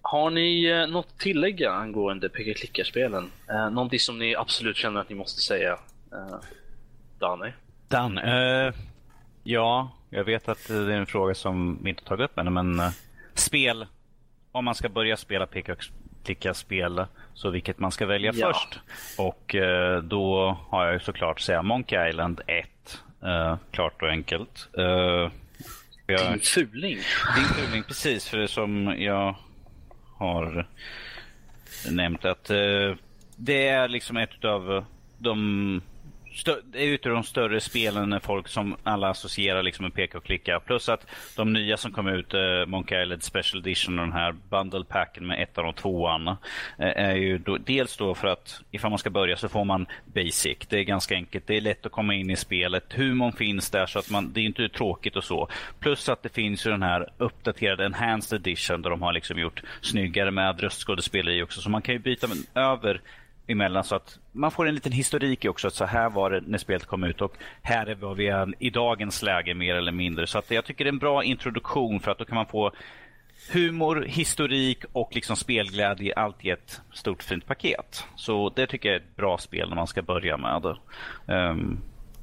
har 0.02 0.30
ni 0.30 0.74
uh, 0.74 0.88
något 0.88 1.06
att 1.06 1.20
tillägga 1.20 1.72
angående 1.72 2.30
peka 2.30 2.54
klickarspelen? 2.54 3.32
Uh, 3.52 3.70
någonting 3.70 4.00
som 4.00 4.20
ni 4.20 4.36
absolut 4.36 4.78
känner 4.78 5.02
att 5.02 5.10
ni 5.10 5.16
måste 5.16 5.42
säga? 5.42 5.78
Eh, 6.12 6.18
uh, 6.18 6.40
Danny? 7.20 7.52
Dan, 7.88 8.18
uh, 8.18 8.74
ja, 9.44 9.92
jag 10.10 10.24
vet 10.24 10.50
att 10.50 10.68
det 10.68 10.74
är 10.74 10.90
en 10.90 11.06
fråga 11.06 11.36
som 11.36 11.80
vi 11.84 11.90
inte 11.90 12.04
tagit 12.04 12.26
upp 12.30 12.38
ännu, 12.38 12.50
men 12.50 12.82
spel. 13.34 13.86
Om 14.52 14.66
man 14.66 14.76
ska 14.76 14.90
börja 14.90 15.18
spela 15.18 15.48
peka 15.48 15.76
klicka-spel, 16.24 17.06
så 17.34 17.50
vilket 17.50 17.80
man 17.80 17.92
ska 17.92 18.06
välja 18.06 18.32
ja. 18.36 18.54
först. 18.54 18.80
Och 19.18 19.56
eh, 19.56 20.02
då 20.02 20.58
har 20.70 20.88
jag 20.88 21.02
såklart 21.02 21.40
säga 21.40 21.62
Monkey 21.62 22.10
Island 22.10 22.42
1. 22.48 22.68
Eh, 23.24 23.58
klart 23.72 24.02
och 24.02 24.10
enkelt. 24.10 24.70
Uh, 24.78 25.32
jag, 26.06 26.32
Din 26.32 26.40
fuling. 26.40 26.98
Din 27.36 27.46
fuling, 27.46 27.84
precis. 27.84 28.30
För 28.30 28.38
det 28.38 28.48
som 28.48 28.96
jag 28.98 29.36
har 30.18 30.68
nämnt 31.92 32.26
att 32.26 32.52
uh, 32.52 32.96
det 33.36 33.68
är 33.68 33.88
liksom 33.88 34.18
ett 34.18 34.46
av 34.46 34.86
de 35.18 35.82
är 36.74 36.86
ute 36.86 37.10
de 37.10 37.24
större 37.24 37.60
spelen 37.60 38.20
folk 38.22 38.48
som 38.48 38.76
alla 38.84 39.10
associerar 39.10 39.64
liksom 39.64 39.84
med 39.84 39.94
peka 39.94 40.18
och 40.18 40.24
klicka. 40.24 40.60
Plus 40.60 40.90
att 40.90 41.08
de 41.36 41.54
nya 41.54 41.78
som 41.78 41.92
kom 41.92 42.08
ut, 42.08 42.34
eh, 42.34 42.66
Monkey 42.68 43.04
Island 43.04 43.24
Special 43.24 43.60
Edition 43.60 44.00
och 44.00 44.06
den 44.06 44.14
här 44.14 44.36
Bundle 44.50 44.84
Packen 44.84 45.28
med 45.28 45.44
ettan 45.44 45.66
och 45.66 45.76
tvåan. 45.76 46.28
Eh, 46.28 46.38
är 46.78 47.16
ju 47.16 47.38
då, 47.38 47.58
dels 47.58 47.98
då 47.98 48.16
för 48.16 48.28
att 48.28 48.62
ifall 48.72 48.90
man 48.90 49.00
ska 49.00 49.10
börja 49.10 49.38
så 49.38 49.50
får 49.50 49.66
man 49.66 49.86
Basic. 50.06 50.58
Det 50.70 50.80
är 50.80 50.84
ganska 50.84 51.16
enkelt. 51.16 51.48
Det 51.48 51.58
är 51.58 51.62
lätt 51.62 51.86
att 51.86 51.92
komma 51.92 52.14
in 52.14 52.30
i 52.30 52.36
spelet. 52.36 52.94
Humorn 52.94 53.34
finns 53.34 53.70
där 53.70 53.86
så 53.86 54.00
att 54.00 54.10
man, 54.10 54.34
det 54.34 54.40
är 54.40 54.46
inte 54.46 54.70
tråkigt 54.70 55.16
och 55.16 55.24
så. 55.24 55.48
Plus 55.80 56.10
att 56.10 56.24
det 56.24 56.34
finns 56.34 56.66
ju 56.66 56.72
den 56.72 56.84
här 56.84 57.08
uppdaterade 57.18 57.86
Enhanced 57.86 58.40
Edition 58.40 58.82
där 58.82 58.90
de 58.90 59.02
har 59.02 59.14
liksom 59.14 59.40
gjort 59.40 59.62
snyggare 59.82 60.32
med 60.32 60.60
röstskådespeleri 60.60 61.44
också. 61.44 61.62
Så 61.62 61.70
man 61.70 61.82
kan 61.82 61.96
ju 61.96 62.00
byta 62.00 62.28
över 62.56 63.02
emellan 63.52 63.84
så 63.84 63.96
att 63.96 64.20
man 64.32 64.52
får 64.52 64.68
en 64.68 64.76
liten 64.76 64.92
historik 64.92 65.46
också. 65.46 65.68
Att 65.68 65.74
så 65.74 65.86
här 65.86 66.10
var 66.10 66.32
det 66.32 66.42
när 66.46 66.58
spelet 66.58 66.86
kom 66.86 67.04
ut 67.04 67.22
och 67.22 67.36
här 67.62 67.86
är 67.86 67.96
vad 67.96 68.18
vi 68.18 68.28
är 68.28 68.54
i 68.60 68.70
dagens 68.70 69.22
läge 69.22 69.54
mer 69.54 69.76
eller 69.76 69.92
mindre. 69.92 70.28
Så 70.28 70.38
att 70.38 70.52
jag 70.52 70.66
tycker 70.66 70.84
det 70.84 70.88
är 70.88 70.94
en 70.94 71.00
bra 71.00 71.24
introduktion 71.24 72.00
för 72.00 72.12
att 72.12 72.18
då 72.18 72.26
kan 72.26 72.36
man 72.36 72.46
få 72.46 72.72
humor, 73.54 74.06
historik 74.08 74.84
och 74.92 75.10
liksom 75.16 75.36
spelglädje 75.36 76.14
allt 76.16 76.46
i 76.46 76.50
ett 76.50 76.82
stort 76.94 77.24
fint 77.24 77.46
paket. 77.46 78.06
Så 78.16 78.50
det 78.50 78.68
tycker 78.68 78.90
jag 78.90 78.96
är 78.96 79.00
ett 79.00 79.16
bra 79.16 79.38
spel 79.38 79.70
när 79.70 79.76
man 79.76 79.88
ska 79.88 80.02
börja 80.02 80.38
med. 80.38 80.78
Um, 81.26 81.82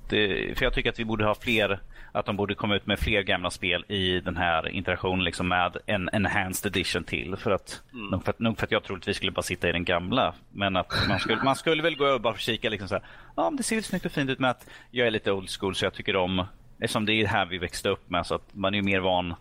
det, 0.09 0.59
för 0.59 0.65
jag 0.65 0.75
tycker 0.75 0.91
att 0.91 0.99
vi 0.99 1.05
borde 1.05 1.25
ha 1.25 1.35
fler 1.35 1.81
att 2.13 2.27
de 2.27 2.37
borde 2.37 2.55
komma 2.55 2.77
ut 2.77 2.87
med 2.87 2.99
fler 2.99 3.23
gamla 3.23 3.51
spel 3.51 3.85
i 3.89 4.21
den 4.21 4.37
här 4.37 4.69
interaktionen 4.69 5.25
liksom 5.25 5.49
med 5.49 5.77
en 5.87 6.09
enhanced 6.13 6.77
edition 6.77 7.05
till. 7.05 7.37
För 7.37 7.51
att, 7.51 7.83
mm. 7.93 8.07
nog, 8.07 8.25
för 8.25 8.31
att, 8.31 8.39
nog 8.39 8.59
för 8.59 8.67
att 8.67 8.73
jag 8.73 8.85
troligtvis 8.85 9.17
skulle 9.17 9.33
bara 9.33 9.43
sitta 9.43 9.69
i 9.69 9.73
den 9.73 9.85
gamla. 9.85 10.35
Men 10.53 10.77
att 10.77 10.93
man 11.09 11.19
skulle, 11.19 11.43
man 11.43 11.57
skulle 11.57 11.83
väl 11.83 11.97
gå 11.97 12.05
över 12.05 12.15
och 12.15 12.21
bara 12.21 12.37
kika 12.37 12.69
liksom 12.69 12.89
så 12.89 12.95
här, 12.95 13.05
ja 13.37 13.53
det 13.57 13.63
ser 13.63 13.77
väl 13.77 13.85
snyggt 13.85 14.07
och 14.07 14.13
fint 14.13 14.31
ut 14.31 14.39
med 14.39 14.51
att 14.51 14.67
jag 14.91 15.07
är 15.07 15.11
lite 15.11 15.33
old 15.33 15.51
school 15.51 15.75
så 15.75 15.85
jag 15.85 15.95
tycker 15.95 16.17
om 16.17 16.47
Eftersom 16.81 17.07
det 17.07 17.13
är 17.13 17.23
det 17.23 17.29
här 17.29 17.47
vi 17.47 17.59
växte 17.59 17.89
upp 17.89 18.11
med 18.11 18.27
så 18.27 18.35
att 18.35 18.49
man 18.53 18.75
är 18.75 18.83
mer 18.83 19.01
van 19.01 19.35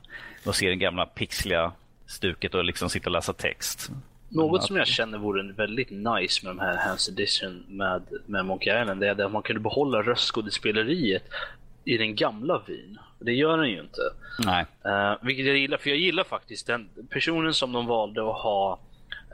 att 0.45 0.55
se 0.55 0.70
det 0.70 0.76
gamla 0.76 1.05
pixliga 1.05 1.72
stuket 2.05 2.55
och 2.55 2.63
liksom 2.63 2.89
sitta 2.89 3.09
och 3.09 3.13
läsa 3.13 3.34
text. 3.34 3.91
Något 4.30 4.63
som 4.63 4.76
jag 4.76 4.88
känner 4.88 5.18
vore 5.18 5.53
väldigt 5.53 5.89
nice 5.89 6.45
med 6.45 6.55
de 6.55 6.59
här 6.59 6.78
Hands 6.78 7.09
Edition 7.09 7.63
med, 7.68 8.01
med 8.26 8.45
Monkey 8.45 8.82
Island 8.82 9.01
det 9.01 9.07
är 9.07 9.26
att 9.26 9.32
man 9.32 9.41
kunde 9.41 9.61
behålla 9.61 10.01
röstskådespeleriet 10.01 11.24
i 11.88 11.97
den 11.97 12.15
gamla 12.15 12.63
Wien. 12.67 12.97
Det 13.19 13.33
gör 13.33 13.57
den 13.57 13.69
ju 13.69 13.79
inte. 13.79 14.01
Nej. 14.45 14.65
Uh, 14.85 15.25
vilket 15.25 15.45
jag 15.45 15.57
gillar, 15.57 15.77
för 15.77 15.89
jag 15.89 15.99
gillar 15.99 16.23
faktiskt 16.23 16.67
den 16.67 16.89
personen 17.09 17.53
som 17.53 17.71
de 17.71 17.85
valde 17.85 18.21
att 18.21 18.38
ha 18.38 18.79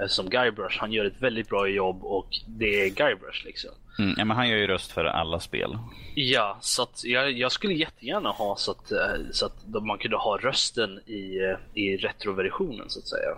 uh, 0.01 0.07
som 0.07 0.29
Guybrush. 0.29 0.79
Han 0.79 0.91
gör 0.91 1.05
ett 1.05 1.21
väldigt 1.21 1.49
bra 1.49 1.67
jobb 1.67 2.03
och 2.03 2.27
det 2.47 2.85
är 2.85 2.89
Guybrush 2.89 3.45
liksom. 3.45 3.71
Mm, 3.99 4.15
ja, 4.17 4.25
men 4.25 4.37
han 4.37 4.49
gör 4.49 4.57
ju 4.57 4.67
röst 4.67 4.91
för 4.91 5.05
alla 5.05 5.39
spel. 5.39 5.77
Ja, 6.15 6.57
så 6.61 6.83
att 6.83 7.03
jag, 7.03 7.31
jag 7.31 7.51
skulle 7.51 7.73
jättegärna 7.73 8.29
ha 8.29 8.55
så 8.55 8.71
att, 8.71 8.91
uh, 8.91 9.31
så 9.31 9.45
att 9.45 9.83
man 9.83 9.97
kunde 9.97 10.17
ha 10.17 10.37
rösten 10.37 10.99
i, 10.99 11.55
i 11.73 11.97
retroversionen 11.97 12.89
så 12.89 12.99
att 12.99 13.07
säga. 13.07 13.37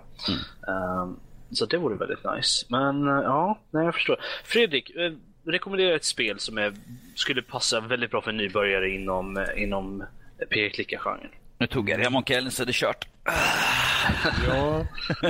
Mm. 0.67 1.15
så 1.51 1.65
det 1.65 1.77
vore 1.77 1.95
väldigt 1.95 2.25
nice. 2.35 2.65
Men 2.69 3.05
ja, 3.05 3.59
nej, 3.71 3.85
jag 3.85 3.93
förstår. 3.93 4.19
Fredrik, 4.43 4.91
rekommendera 5.45 5.95
ett 5.95 6.05
spel 6.05 6.39
som 6.39 6.57
är, 6.57 6.73
skulle 7.15 7.41
passa 7.41 7.79
väldigt 7.79 8.11
bra 8.11 8.21
för 8.21 8.31
nybörjare 8.31 8.89
inom, 8.89 9.45
inom 9.57 10.03
p-klicka-genren. 10.49 11.29
Nu 11.57 11.67
tog 11.67 11.89
jag 11.89 11.99
Island 11.99 12.53
så 12.53 12.63
är 12.63 12.65
det 12.65 12.73
kört. 12.75 13.07
Ja, 14.47 14.85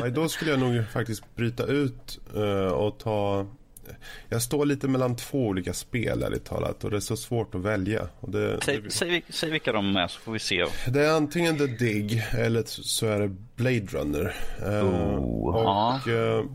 då 0.09 0.29
skulle 0.29 0.51
jag 0.51 0.59
nog 0.59 0.89
faktiskt 0.93 1.35
bryta 1.35 1.65
ut 1.65 2.19
uh, 2.35 2.67
och 2.67 2.99
ta... 2.99 3.47
Jag 4.29 4.41
står 4.41 4.65
lite 4.65 4.87
mellan 4.87 5.15
två 5.15 5.47
olika 5.47 5.73
spel 5.73 6.23
ärligt 6.23 6.45
talat 6.45 6.83
och 6.83 6.91
det 6.91 6.95
är 6.95 7.01
så 7.01 7.17
svårt 7.17 7.55
att 7.55 7.61
välja. 7.61 8.07
Och 8.19 8.31
det, 8.31 8.59
säg, 8.63 8.81
det... 8.81 8.91
säg, 8.91 9.23
säg 9.29 9.51
vilka 9.51 9.71
de 9.71 9.95
är 9.95 10.07
så 10.07 10.19
får 10.19 10.31
vi 10.31 10.39
se. 10.39 10.65
Det 10.87 11.05
är 11.05 11.11
antingen 11.11 11.57
The 11.57 11.67
Dig 11.67 12.27
eller 12.37 12.63
så 12.65 13.07
är 13.07 13.19
det 13.19 13.35
Blade 13.55 13.85
Runner. 13.85 14.35
Uh, 14.65 14.85
oh, 14.85 15.55
och 15.55 16.07
uh, 16.07 16.45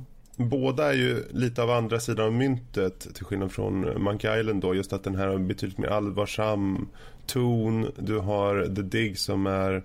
Båda 0.48 0.88
är 0.88 0.96
ju 0.96 1.24
lite 1.30 1.62
av 1.62 1.70
andra 1.70 2.00
sidan 2.00 2.26
av 2.26 2.32
myntet 2.32 3.14
till 3.14 3.24
skillnad 3.24 3.52
från 3.52 4.02
Monkey 4.02 4.40
Island 4.40 4.62
då. 4.62 4.74
Just 4.74 4.92
att 4.92 5.04
den 5.04 5.14
här 5.14 5.28
har 5.28 5.38
betydligt 5.38 5.78
mer 5.78 5.88
allvarsam 5.88 6.88
ton. 7.26 7.92
Du 7.98 8.18
har 8.18 8.74
The 8.74 8.82
Dig 8.82 9.14
som 9.14 9.46
är 9.46 9.82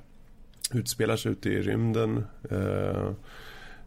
utspelar 0.73 1.15
sig 1.15 1.31
ute 1.31 1.49
i 1.49 1.61
rymden 1.61 2.25
eh, 2.51 3.07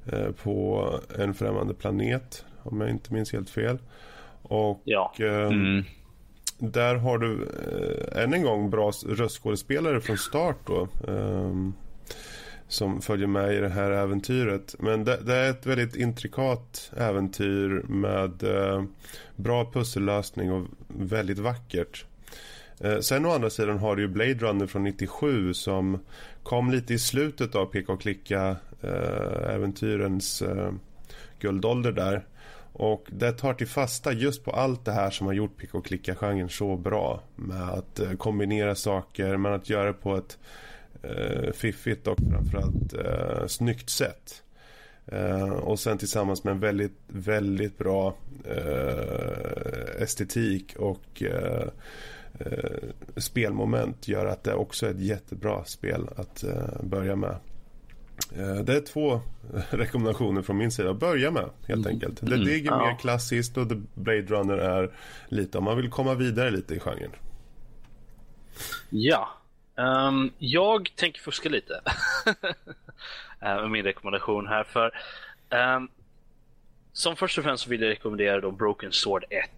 eh, 0.06 0.30
på 0.42 0.90
en 1.18 1.34
främmande 1.34 1.74
planet 1.74 2.44
om 2.62 2.80
jag 2.80 2.90
inte 2.90 3.14
minns 3.14 3.32
helt 3.32 3.50
fel. 3.50 3.78
Och 4.42 4.80
ja. 4.84 5.14
eh, 5.18 5.46
mm. 5.46 5.84
där 6.58 6.94
har 6.94 7.18
du 7.18 7.42
eh, 7.42 8.22
än 8.22 8.34
en 8.34 8.42
gång 8.42 8.70
bra 8.70 8.92
röstskådespelare 9.06 10.00
från 10.00 10.18
start 10.18 10.58
då. 10.66 10.88
Som 12.68 13.00
följer 13.00 13.26
med 13.26 13.54
i 13.54 13.58
det 13.58 13.68
här 13.68 13.90
äventyret. 13.90 14.74
Men 14.78 15.04
det, 15.04 15.18
det 15.26 15.36
är 15.36 15.50
ett 15.50 15.66
väldigt 15.66 15.96
intrikat 15.96 16.92
äventyr 16.96 17.82
med 17.88 18.42
eh, 18.42 18.84
bra 19.36 19.70
pussellösning 19.72 20.52
och 20.52 20.66
väldigt 20.88 21.38
vackert. 21.38 22.04
Eh, 22.80 22.98
sen 22.98 23.26
å 23.26 23.30
andra 23.30 23.50
sidan 23.50 23.78
har 23.78 23.96
du 23.96 24.02
ju 24.02 24.08
Blade 24.08 24.34
Runner 24.34 24.66
från 24.66 24.84
97 24.84 25.54
som 25.54 25.98
kom 26.42 26.70
lite 26.70 26.94
i 26.94 26.98
slutet 26.98 27.54
av 27.54 27.66
peka 27.66 27.92
och 27.92 28.00
klicka-äventyrens 28.00 30.42
eh, 30.42 30.58
eh, 30.58 30.72
guldålder 31.40 31.92
där. 31.92 32.26
Och 32.72 33.06
det 33.10 33.32
tar 33.32 33.54
till 33.54 33.66
fasta 33.66 34.12
just 34.12 34.44
på 34.44 34.50
allt 34.50 34.84
det 34.84 34.92
här 34.92 35.10
som 35.10 35.26
har 35.26 35.34
gjort 35.34 35.56
peka 35.56 35.78
och 35.78 35.86
klicka-genren 35.86 36.48
så 36.48 36.76
bra. 36.76 37.22
Med 37.36 37.68
att 37.68 38.00
eh, 38.00 38.12
kombinera 38.12 38.74
saker, 38.74 39.36
men 39.36 39.52
att 39.52 39.70
göra 39.70 39.86
det 39.86 39.92
på 39.92 40.16
ett 40.16 40.38
eh, 41.02 41.52
fiffigt 41.52 42.06
och 42.06 42.18
framförallt 42.30 42.92
eh, 42.92 43.46
snyggt 43.46 43.90
sätt. 43.90 44.42
Eh, 45.06 45.50
och 45.50 45.78
sen 45.78 45.98
tillsammans 45.98 46.44
med 46.44 46.50
en 46.50 46.60
väldigt, 46.60 46.98
väldigt 47.06 47.78
bra 47.78 48.14
eh, 48.44 50.02
estetik 50.02 50.76
och 50.76 51.22
eh, 51.22 51.68
eh, 52.38 52.88
spelmoment 53.16 54.08
gör 54.08 54.26
att 54.26 54.44
det 54.44 54.54
också 54.54 54.86
är 54.86 54.90
ett 54.90 55.00
jättebra 55.00 55.64
spel 55.64 56.08
att 56.16 56.44
eh, 56.44 56.82
börja 56.82 57.16
med. 57.16 57.36
Det 58.64 58.76
är 58.76 58.80
två 58.80 59.20
rekommendationer 59.70 60.42
från 60.42 60.56
min 60.56 60.70
sida. 60.70 60.94
Börja 60.94 61.30
med 61.30 61.50
helt 61.66 61.86
mm. 61.86 61.94
enkelt. 61.94 62.20
Det 62.22 62.36
ligger 62.36 62.72
mm. 62.72 62.86
mer 62.86 62.98
klassiskt 62.98 63.56
och 63.56 63.68
The 63.68 63.74
Blade 63.94 64.22
Runner 64.22 64.58
är 64.58 64.92
lite 65.28 65.58
om 65.58 65.64
man 65.64 65.76
vill 65.76 65.90
komma 65.90 66.14
vidare 66.14 66.50
lite 66.50 66.74
i 66.74 66.80
genren. 66.80 67.10
Ja, 68.90 69.28
Um, 69.78 70.32
jag 70.38 70.92
tänker 70.96 71.20
fuska 71.20 71.48
lite 71.48 71.80
med 73.40 73.70
min 73.70 73.84
rekommendation 73.84 74.46
här. 74.46 74.64
för 74.64 74.92
um, 75.76 75.90
Som 76.92 77.16
först 77.16 77.38
och 77.38 77.44
främst 77.44 77.66
vill 77.66 77.82
jag 77.82 77.90
rekommendera 77.90 78.40
då 78.40 78.50
Broken 78.50 78.92
Sword 78.92 79.24
1. 79.30 79.50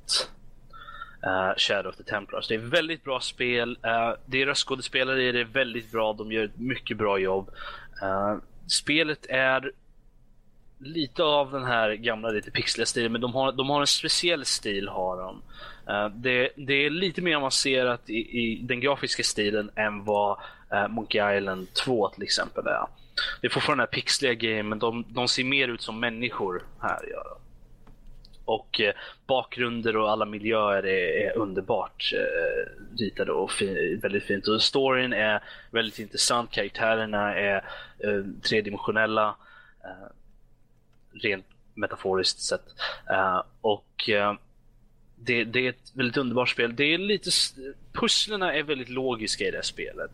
Uh, 1.27 1.33
ehm, 1.33 1.55
Shadow 1.57 1.91
of 1.91 1.97
the 1.97 2.03
Templars. 2.03 2.49
Det 2.49 2.55
är 2.55 2.59
ett 2.59 2.65
väldigt 2.65 3.05
bra 3.05 3.21
spel. 3.21 3.71
Uh, 3.71 4.15
deras 4.27 4.65
skådespelare 4.65 5.23
är 5.23 5.45
väldigt 5.45 5.93
bra. 5.93 6.13
De 6.13 6.33
gör 6.33 6.45
ett 6.45 6.59
mycket 6.59 6.97
bra 6.97 7.19
jobb. 7.19 7.51
Uh, 8.03 8.37
spelet 8.67 9.27
är 9.29 9.73
lite 10.79 11.23
av 11.23 11.51
den 11.53 11.65
här 11.65 11.93
gamla 11.95 12.29
lite 12.29 12.51
pixliga 12.51 12.87
stilen, 12.87 13.13
men 13.13 13.21
de 13.21 13.35
har, 13.35 13.53
de 13.53 13.71
har 13.71 13.81
en 13.81 13.87
speciell 13.87 14.45
stil. 14.45 14.89
har 14.89 15.17
de. 15.17 15.43
Eh, 15.91 16.09
det, 16.09 16.51
det, 16.57 16.87
är 16.87 16.91
lite 16.91 17.23
mer 17.23 17.37
avancerat 17.37 18.11
i, 18.11 18.41
i, 18.41 18.61
den 18.63 18.81
grafiska 18.81 19.23
stilen 19.23 19.71
än 19.77 20.05
vad 20.05 20.39
uh, 20.73 20.89
Monkey 20.89 21.37
Island 21.37 21.75
2 21.75 22.09
till 22.09 22.23
exempel 22.23 22.67
är. 22.67 22.87
Det 23.41 23.47
är 23.47 23.51
fortfarande 23.51 23.83
den 23.83 23.89
här 23.93 24.01
pixliga 24.01 24.35
grejen, 24.35 24.69
men 24.69 24.79
de, 24.79 25.05
de, 25.09 25.29
ser 25.29 25.45
mer 25.45 25.69
ut 25.69 25.83
som 25.83 26.01
människor 26.01 26.63
här 26.81 27.09
gör 27.11 27.25
de. 27.25 27.37
Och 28.45 28.81
eh, 28.81 28.95
bakgrunder 29.27 29.97
och 29.97 30.11
alla 30.11 30.25
miljöer 30.25 30.87
är, 30.87 31.27
är 31.27 31.39
underbart 31.39 32.13
eh, 32.15 32.99
ritade 32.99 33.33
och 33.33 33.51
fin, 33.51 34.01
väldigt 34.03 34.25
fint. 34.25 34.49
Och 34.49 34.63
storyn 34.63 35.13
är 35.13 35.43
väldigt 35.71 35.99
intressant, 35.99 36.51
karaktärerna 36.51 37.35
är 37.35 37.65
tredimensionella 38.43 39.37
rent 41.13 41.47
metaforiskt 41.75 42.41
sett. 42.41 42.65
Och 43.61 44.11
det, 45.25 45.45
det, 45.45 45.67
är 45.67 45.69
ett 45.69 45.93
väldigt 45.95 46.17
underbart 46.17 46.49
spel. 46.49 46.77
Det 46.77 46.95
är 46.95 46.99
lite, 46.99 47.31
pusslerna 47.93 48.55
är 48.55 48.63
väldigt 48.63 48.89
logiska 48.89 49.45
i 49.45 49.51
det 49.51 49.63
spelet. 49.63 50.11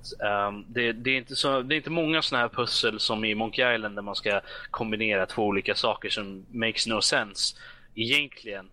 Um, 0.48 0.64
det, 0.68 0.92
det, 0.92 1.10
är 1.10 1.16
inte 1.16 1.36
så, 1.36 1.62
det 1.62 1.74
är 1.74 1.76
inte 1.76 1.90
många 1.90 2.22
sådana 2.22 2.42
här 2.42 2.48
pussel 2.48 3.00
som 3.00 3.24
i 3.24 3.34
Monkey 3.34 3.74
Island 3.74 3.96
där 3.96 4.02
man 4.02 4.14
ska 4.14 4.40
kombinera 4.70 5.26
två 5.26 5.46
olika 5.46 5.74
saker 5.74 6.08
som 6.08 6.46
makes 6.50 6.86
no 6.86 7.00
sense 7.00 7.56
egentligen. 7.94 8.68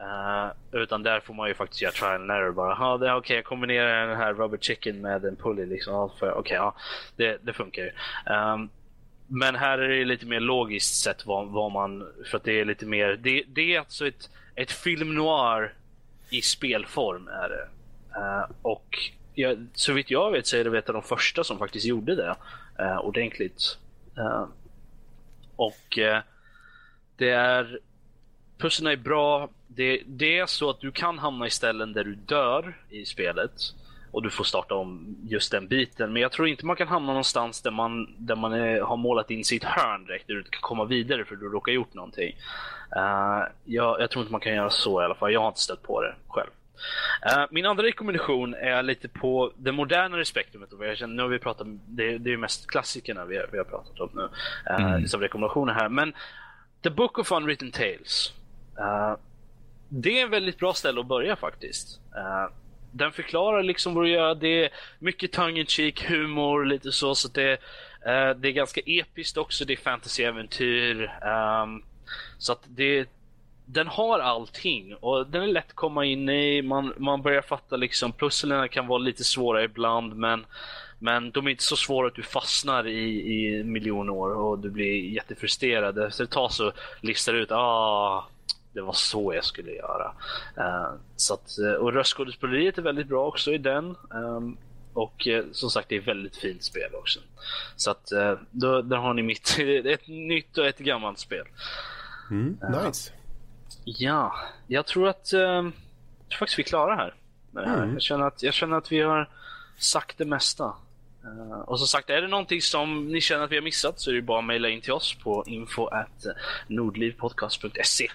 Uh, 0.00 0.80
utan 0.82 1.02
där 1.02 1.20
får 1.20 1.34
man 1.34 1.48
ju 1.48 1.54
faktiskt 1.54 1.82
göra 1.82 1.92
trial 1.92 2.20
and 2.20 2.30
error 2.30 2.52
bara. 2.52 2.76
Ja, 2.78 2.94
okej, 2.94 3.12
okay, 3.12 3.36
jag 3.36 3.44
kombinerar 3.44 4.08
den 4.08 4.16
här 4.16 4.34
rubber 4.34 4.58
chicken 4.58 5.00
med 5.00 5.24
en 5.24 5.36
pulley 5.36 5.66
liksom. 5.66 5.94
Okej, 5.94 6.30
okay, 6.30 6.56
ja, 6.56 6.74
det, 7.16 7.38
det 7.42 7.52
funkar 7.52 7.82
ju. 7.82 7.90
Um, 8.34 8.70
men 9.26 9.54
här 9.54 9.78
är 9.78 9.88
det 9.88 10.04
lite 10.04 10.26
mer 10.26 10.40
logiskt 10.40 10.94
sett 10.94 11.26
vad, 11.26 11.48
vad 11.48 11.72
man, 11.72 12.06
för 12.30 12.36
att 12.36 12.44
det 12.44 12.60
är 12.60 12.64
lite 12.64 12.86
mer, 12.86 13.16
det, 13.22 13.42
det 13.46 13.74
är 13.74 13.78
alltså 13.78 14.06
ett, 14.06 14.30
ett 14.54 14.70
film 14.70 15.14
noir 15.14 15.74
i 16.30 16.42
spelform 16.42 17.28
är 17.28 17.48
det. 17.48 17.68
Uh, 18.18 18.50
och 18.62 18.98
ja, 19.34 19.54
så 19.74 19.92
vitt 19.92 20.10
jag 20.10 20.30
vet 20.30 20.46
så 20.46 20.56
är 20.56 20.64
det 20.64 20.78
ett 20.78 20.88
av 20.88 20.94
de 20.94 21.02
första 21.02 21.44
som 21.44 21.58
faktiskt 21.58 21.86
gjorde 21.86 22.14
det 22.14 22.36
uh, 22.80 22.98
ordentligt. 22.98 23.78
Uh, 24.18 24.46
och 25.56 25.98
det 27.16 27.30
är 27.30 27.78
Pusslen 28.58 28.92
är 28.92 28.96
bra. 28.96 29.48
Det, 29.66 30.02
det, 30.06 30.38
är 30.38 30.46
så 30.46 30.70
att 30.70 30.80
du 30.80 30.92
kan 30.92 31.18
hamna 31.18 31.46
i 31.46 31.50
ställen 31.50 31.92
där 31.92 32.04
du 32.04 32.14
dör 32.14 32.78
i 32.90 33.04
spelet 33.04 33.52
och 34.12 34.22
du 34.22 34.30
får 34.30 34.44
starta 34.44 34.74
om 34.74 35.16
just 35.22 35.52
den 35.52 35.68
biten. 35.68 36.12
Men 36.12 36.22
jag 36.22 36.32
tror 36.32 36.48
inte 36.48 36.66
man 36.66 36.76
kan 36.76 36.88
hamna 36.88 37.06
någonstans 37.06 37.62
där 37.62 37.70
man, 37.70 38.14
där 38.18 38.36
man 38.36 38.52
är, 38.52 38.80
har 38.80 38.96
målat 38.96 39.30
in 39.30 39.44
sitt 39.44 39.64
hörn 39.64 40.04
direkt 40.04 40.26
där 40.26 40.34
du 40.34 40.40
inte 40.40 40.50
kan 40.50 40.60
komma 40.60 40.84
vidare 40.84 41.24
för 41.24 41.36
du 41.36 41.48
råkar 41.48 41.72
gjort 41.72 41.94
någonting. 41.94 42.36
Uh, 42.96 43.44
jag, 43.64 44.00
jag, 44.00 44.10
tror 44.10 44.22
inte 44.22 44.32
man 44.32 44.40
kan 44.40 44.54
göra 44.54 44.70
så 44.70 45.02
i 45.02 45.04
alla 45.04 45.14
fall. 45.14 45.32
Jag 45.32 45.40
har 45.40 45.48
inte 45.48 45.60
stött 45.60 45.82
på 45.82 46.02
det 46.02 46.14
själv. 46.28 46.50
Uh, 47.26 47.46
min 47.50 47.66
andra 47.66 47.84
rekommendation 47.84 48.54
är 48.54 48.82
lite 48.82 49.08
på 49.08 49.52
det 49.56 49.72
modernare 49.72 50.24
spektrumet. 50.24 50.68
Jag 50.80 50.96
känner, 50.96 51.14
nu 51.14 51.22
har 51.22 51.28
vi 51.28 51.38
pratat, 51.38 51.66
det, 51.86 52.18
det 52.18 52.32
är 52.32 52.36
mest 52.36 52.66
klassikerna 52.66 53.24
vi, 53.24 53.40
vi 53.52 53.58
har 53.58 53.64
pratat 53.64 54.00
om 54.00 54.10
nu 54.14 54.22
uh, 54.74 54.84
mm. 54.84 55.08
som 55.08 55.20
rekommendationer 55.20 55.72
här. 55.72 55.88
Men 55.88 56.12
The 56.82 56.90
Book 56.90 57.18
of 57.18 57.32
Unwritten 57.32 57.70
Tales. 57.70 58.32
Uh, 58.78 59.16
det 59.88 60.20
är 60.20 60.24
en 60.24 60.30
väldigt 60.30 60.58
bra 60.58 60.72
ställe 60.72 61.00
att 61.00 61.06
börja 61.06 61.36
faktiskt. 61.36 62.00
Uh, 62.16 62.52
den 62.92 63.12
förklarar 63.12 63.62
liksom 63.62 63.94
vad 63.94 64.04
du 64.04 64.10
gör. 64.10 64.34
Det 64.34 64.64
är 64.64 64.70
mycket 64.98 65.32
tongue 65.32 65.60
in 65.60 65.66
cheek, 65.66 66.10
humor, 66.10 66.64
lite 66.64 66.92
så. 66.92 67.14
så 67.14 67.28
det, 67.28 67.52
uh, 67.52 68.40
det 68.40 68.48
är 68.48 68.52
ganska 68.52 68.80
episkt 68.86 69.36
också. 69.36 69.64
Det 69.64 69.72
är 69.72 69.76
fantasyäventyr. 69.76 71.12
Um, 71.62 71.82
så 72.38 72.52
att 72.52 72.62
det, 72.66 73.08
den 73.66 73.86
har 73.86 74.18
allting 74.18 74.94
och 74.94 75.26
den 75.26 75.42
är 75.42 75.46
lätt 75.46 75.68
att 75.68 75.74
komma 75.74 76.04
in 76.04 76.28
i. 76.28 76.62
Man, 76.62 76.94
man 76.96 77.22
börjar 77.22 77.42
fatta 77.42 77.76
liksom, 77.76 78.12
pusslen 78.12 78.68
kan 78.68 78.86
vara 78.86 78.98
lite 78.98 79.24
svåra 79.24 79.64
ibland 79.64 80.16
men 80.16 80.46
men 81.02 81.30
de 81.30 81.46
är 81.46 81.50
inte 81.50 81.64
så 81.64 81.76
svåra 81.76 82.06
att 82.06 82.14
du 82.14 82.22
fastnar 82.22 82.86
i, 82.86 83.34
i 83.34 83.64
miljoner 83.64 84.12
år 84.12 84.34
och 84.34 84.58
du 84.58 84.70
blir 84.70 85.10
jättefrustrerad. 85.10 85.98
Efter 85.98 86.24
ett 86.24 86.30
tag 86.30 86.52
så 86.52 86.72
listar 87.00 87.32
du 87.32 87.38
ut, 87.38 87.52
ah, 87.52 88.28
det 88.72 88.80
var 88.80 88.92
så 88.92 89.34
jag 89.34 89.44
skulle 89.44 89.72
göra. 89.72 90.14
Uh, 90.58 90.94
så 91.16 91.34
att, 91.34 91.58
eh, 91.58 91.72
och 91.72 91.92
röstskådespeleriet 91.92 92.78
är 92.78 92.82
väldigt 92.82 93.06
bra 93.06 93.26
också 93.26 93.52
i 93.52 93.58
den. 93.58 93.96
Um, 94.10 94.56
och 94.92 95.26
uh, 95.26 95.44
som 95.52 95.70
sagt, 95.70 95.88
det 95.88 95.96
är 95.96 96.00
väldigt 96.00 96.36
fint 96.36 96.64
spel 96.64 96.94
också. 96.94 97.20
Så 97.76 97.90
att 97.90 98.12
då, 98.50 98.82
där 98.82 98.96
har 98.96 99.14
ni 99.14 99.22
mitt, 99.22 99.58
ett 99.84 100.08
nytt 100.08 100.58
och 100.58 100.66
ett 100.66 100.78
gammalt 100.78 101.18
spel. 101.18 101.46
Mm, 102.30 102.58
nice. 102.84 103.12
Ja, 103.84 104.34
jag 104.66 104.86
tror 104.86 105.08
att 105.08 105.32
jag 105.32 105.72
tror 106.28 106.38
faktiskt 106.38 106.58
vi 106.58 106.62
är 106.62 106.66
klara 106.66 106.96
här. 106.96 107.14
Mm. 107.56 107.92
Jag, 107.92 108.02
känner 108.02 108.24
att, 108.24 108.42
jag 108.42 108.54
känner 108.54 108.76
att 108.76 108.92
vi 108.92 109.00
har 109.00 109.28
sagt 109.78 110.18
det 110.18 110.24
mesta. 110.24 110.74
Uh, 111.24 111.60
och 111.60 111.78
som 111.78 111.88
sagt, 111.88 112.10
är 112.10 112.22
det 112.22 112.28
någonting 112.28 112.62
som 112.62 113.08
ni 113.08 113.20
känner 113.20 113.44
att 113.44 113.50
vi 113.50 113.56
har 113.56 113.62
missat 113.62 114.00
så 114.00 114.10
är 114.10 114.14
det 114.14 114.22
bara 114.22 114.38
att 114.38 114.44
mejla 114.44 114.68
in 114.68 114.80
till 114.80 114.92
oss 114.92 115.14
på 115.14 115.44
info 115.46 115.88
nordlivpodcast.se. 116.66 118.10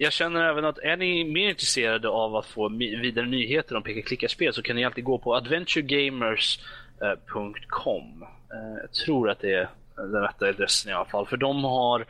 Jag 0.00 0.12
känner 0.12 0.44
även 0.44 0.64
att 0.64 0.78
är 0.78 0.96
ni 0.96 1.24
mer 1.24 1.48
intresserade 1.48 2.08
av 2.08 2.36
att 2.36 2.46
få 2.46 2.68
vidare 3.02 3.26
nyheter 3.26 3.76
om 3.76 3.82
peka-klicka-spel 3.82 4.54
så 4.54 4.62
kan 4.62 4.76
ni 4.76 4.84
alltid 4.84 5.04
gå 5.04 5.18
på 5.18 5.34
adventuregamers.com. 5.34 8.24
Eh, 8.50 8.58
eh, 8.58 8.74
jag 8.80 8.92
tror 8.92 9.30
att 9.30 9.40
det 9.40 9.54
är 9.54 9.68
den 9.96 10.22
rätta 10.22 10.48
adressen 10.48 10.90
i 10.90 10.94
alla 10.94 11.04
fall, 11.04 11.26
för 11.26 11.36
de 11.36 11.64
har 11.64 12.00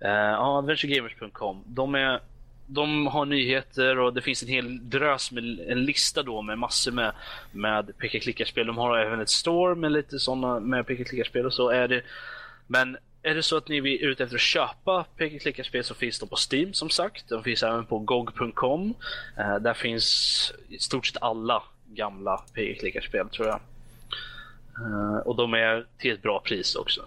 eh, 0.00 0.10
Ja, 0.10 0.58
adventuregamers.com. 0.58 1.64
De 1.66 1.94
är 1.94 2.20
de 2.66 3.06
har 3.06 3.24
nyheter 3.24 3.98
och 3.98 4.14
det 4.14 4.22
finns 4.22 4.42
en 4.42 4.48
hel 4.48 4.90
drös 4.90 5.32
med 5.32 5.60
en 5.68 5.84
lista 5.84 6.22
då 6.22 6.42
med 6.42 6.58
massor 6.58 6.92
med, 6.92 7.12
med 7.52 7.98
peka-klicka-spel. 7.98 8.66
De 8.66 8.78
har 8.78 8.98
även 8.98 9.20
ett 9.20 9.30
store 9.30 9.74
med 9.74 9.92
lite 9.92 10.18
sådana 10.18 10.60
med 10.60 10.86
peka-klicka-spel 10.86 11.46
och 11.46 11.54
så 11.54 11.68
är 11.68 11.88
det. 11.88 12.02
Men 12.66 12.96
är 13.22 13.34
det 13.34 13.42
så 13.42 13.56
att 13.56 13.68
ni 13.68 13.78
är 13.78 14.06
ute 14.06 14.24
efter 14.24 14.36
att 14.36 14.42
köpa 14.42 15.04
peka-klicka-spel 15.16 15.84
så 15.84 15.94
finns 15.94 16.18
de 16.18 16.28
på 16.28 16.36
Steam 16.52 16.72
som 16.72 16.90
sagt. 16.90 17.28
De 17.28 17.42
finns 17.42 17.62
även 17.62 17.86
på 17.86 17.98
GOG.com. 17.98 18.94
Uh, 19.38 19.50
eh, 19.50 19.56
där 19.58 19.74
finns 19.74 20.52
i 20.68 20.78
stort 20.78 21.06
sett 21.06 21.22
alla 21.22 21.62
gamla 21.86 22.44
peka-klicka-spel 22.54 23.28
tror 23.28 23.48
jag. 23.48 23.60
Uh, 24.80 25.16
och 25.16 25.36
de 25.36 25.54
är 25.54 25.86
till 25.98 26.12
ett 26.12 26.22
bra 26.22 26.40
pris 26.40 26.74
också. 26.74 27.04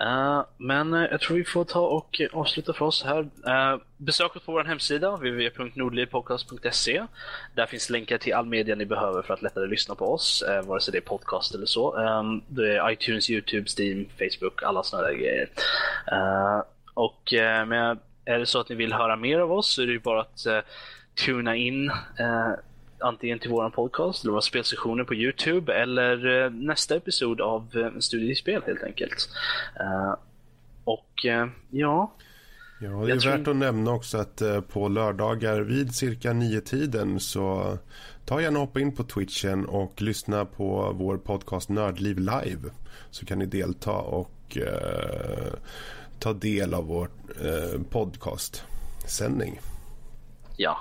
Uh, 0.00 0.44
men 0.56 0.94
uh, 0.94 1.06
jag 1.10 1.20
tror 1.20 1.36
vi 1.36 1.44
får 1.44 1.64
ta 1.64 1.80
och 1.80 2.20
eh, 2.20 2.28
avsluta 2.32 2.72
för 2.72 2.84
oss 2.84 3.04
här. 3.04 3.20
Uh, 3.20 3.80
besök 3.96 4.36
oss 4.36 4.42
på 4.42 4.52
vår 4.52 4.64
hemsida 4.64 5.10
www.nordlivpodcast.se. 5.10 7.06
Där 7.54 7.66
finns 7.66 7.90
länkar 7.90 8.18
till 8.18 8.34
all 8.34 8.46
media 8.46 8.74
ni 8.74 8.86
behöver 8.86 9.22
för 9.22 9.34
att 9.34 9.42
lättare 9.42 9.66
lyssna 9.66 9.94
på 9.94 10.12
oss, 10.12 10.44
uh, 10.48 10.68
vare 10.68 10.80
sig 10.80 10.92
det 10.92 10.98
är 10.98 11.02
podcast 11.02 11.54
eller 11.54 11.66
så. 11.66 11.96
Ehm, 11.96 12.26
um, 12.26 12.42
det 12.48 12.76
är 12.76 12.90
iTunes, 12.90 13.30
Youtube, 13.30 13.66
Steam, 13.78 14.06
Facebook, 14.18 14.62
alla 14.62 14.82
sådana 14.82 15.08
där 15.08 15.14
grejer. 15.14 15.48
och 16.94 17.32
men 17.66 17.98
är 18.24 18.38
det 18.38 18.46
så 18.46 18.60
att 18.60 18.68
ni 18.68 18.74
vill 18.74 18.92
höra 18.92 19.16
mer 19.16 19.38
av 19.38 19.52
oss 19.52 19.74
så 19.74 19.82
är 19.82 19.86
det 19.86 19.92
ju 19.92 20.00
bara 20.00 20.20
att 20.20 20.46
tuna 21.26 21.56
in 21.56 21.90
antingen 23.04 23.38
till 23.38 23.50
våran 23.50 23.70
podcast 23.70 24.24
eller 24.24 24.32
våra 24.32 24.42
spelsessioner 24.42 25.04
på 25.04 25.14
Youtube 25.14 25.74
eller 25.74 26.44
eh, 26.44 26.50
nästa 26.50 26.96
episod 26.96 27.40
av 27.40 27.68
eh, 27.74 27.98
Studiespel 27.98 28.62
helt 28.66 28.82
enkelt. 28.82 29.28
Uh, 29.80 30.14
och 30.84 31.10
ja. 31.70 32.12
Ja, 32.80 32.90
det 32.90 33.12
är 33.12 33.36
värt 33.36 33.48
att 33.48 33.56
nämna 33.56 33.92
också 33.92 34.18
att 34.18 34.42
på 34.68 34.88
lördagar 34.88 35.60
vid 35.60 35.94
cirka 35.94 36.32
nio 36.32 36.60
tiden 36.60 37.20
så 37.20 37.78
ta 38.24 38.42
gärna 38.42 38.58
hoppa 38.58 38.80
in 38.80 38.92
på 38.92 39.04
Twitchen 39.04 39.66
och 39.66 40.02
lyssna 40.02 40.44
på 40.44 40.92
vår 40.94 41.16
podcast 41.16 41.68
Nördliv 41.68 42.18
live 42.18 42.70
så 43.10 43.26
kan 43.26 43.38
ni 43.38 43.46
delta 43.46 43.92
och 43.92 44.56
eh, 44.56 45.52
ta 46.18 46.32
del 46.32 46.74
av 46.74 46.86
vår 46.86 47.08
eh, 47.42 47.80
podcastsändning. 47.90 49.60
Ja, 50.56 50.78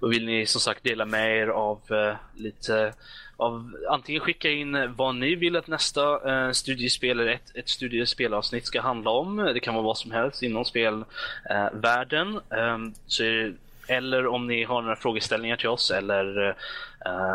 och 0.00 0.12
vill 0.12 0.26
ni 0.26 0.46
som 0.46 0.60
sagt 0.60 0.84
dela 0.84 1.04
med 1.04 1.36
er 1.38 1.48
av 1.48 1.80
uh, 1.90 2.14
lite 2.34 2.94
av 3.36 3.76
antingen 3.88 4.20
skicka 4.20 4.50
in 4.50 4.94
vad 4.96 5.14
ni 5.14 5.34
vill 5.34 5.56
att 5.56 5.66
nästa 5.66 6.30
eh, 6.30 6.50
studiespel 6.50 7.20
eller 7.20 7.32
ett, 7.32 7.56
ett 7.56 7.68
studiespelavsnitt 7.68 8.66
ska 8.66 8.80
handla 8.80 9.10
om. 9.10 9.36
Det 9.36 9.60
kan 9.60 9.74
vara 9.74 9.84
vad 9.84 9.98
som 9.98 10.10
helst 10.10 10.42
inom 10.42 10.64
spelvärlden. 10.64 12.40
Eh, 12.50 12.58
eh, 12.58 12.78
så 13.06 13.52
eller 13.88 14.26
om 14.26 14.46
ni 14.46 14.64
har 14.64 14.82
några 14.82 14.96
frågeställningar 14.96 15.56
till 15.56 15.68
oss 15.68 15.90
eller 15.90 16.38
uh, 16.48 16.54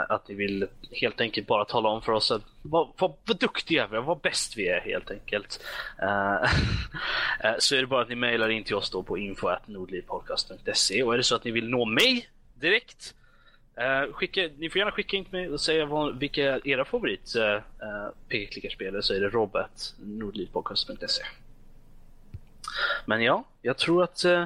att 0.10 0.28
ni 0.28 0.36
vill 0.36 0.68
helt 0.92 1.22
enkelt 1.22 1.48
bara 1.48 1.66
tala 1.66 1.90
om 1.90 2.02
för 2.02 2.12
oss 2.12 2.32
att 2.32 2.42
vad, 2.62 2.90
vad, 2.98 3.14
vad 3.26 3.40
duktiga 3.40 3.88
vi 3.88 3.98
är, 3.98 4.02
vad 4.02 4.20
bäst 4.20 4.58
vi 4.58 4.68
är 4.68 4.80
helt 4.80 5.12
enkelt. 5.12 5.66
Uh, 6.02 6.50
så 7.60 7.76
är 7.76 7.82
det 7.82 7.88
bara 7.88 8.02
att 8.02 8.10
ni 8.10 8.16
mejlar 8.16 8.50
in 8.50 8.64
till 8.64 8.76
oss 8.76 8.90
då 8.90 9.04
på 9.04 9.18
info.nordlivpodcast.se 9.18 11.04
och 11.04 11.14
är 11.14 11.18
det 11.18 11.24
så 11.24 11.36
att 11.36 11.44
ni 11.44 11.52
vill 11.52 11.70
nå 11.70 11.86
mig 11.86 12.30
direkt 12.56 13.14
uh, 13.80 14.14
skicka, 14.14 14.50
ni 14.58 14.70
får 14.70 14.80
gärna 14.80 14.92
skicka 14.92 15.18
in 15.18 15.26
till 15.26 15.34
mig 15.34 15.50
och 15.50 15.62
säga 15.62 15.86
vad, 15.86 16.20
vilka 16.20 16.60
era 16.64 16.86
favorit 16.86 17.34
uh, 17.36 17.44
uh, 17.44 17.62
pk-klickarspel 18.30 18.96
är 18.96 19.02
så 19.02 19.14
är 19.14 19.20
det 19.20 19.30
robert.nordlivpodcast.se 19.30 21.24
Men 23.06 23.24
ja, 23.24 23.44
jag 23.62 23.78
tror 23.78 24.04
att 24.04 24.26
uh, 24.26 24.46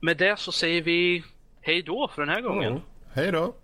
med 0.00 0.16
det 0.16 0.38
så 0.38 0.52
säger 0.52 0.82
vi 0.82 1.24
hej 1.60 1.82
då 1.82 2.10
för 2.14 2.22
den 2.22 2.28
här 2.34 2.40
gången. 2.40 2.72
Mm. 2.72 2.82
Hej 3.12 3.32
då. 3.32 3.54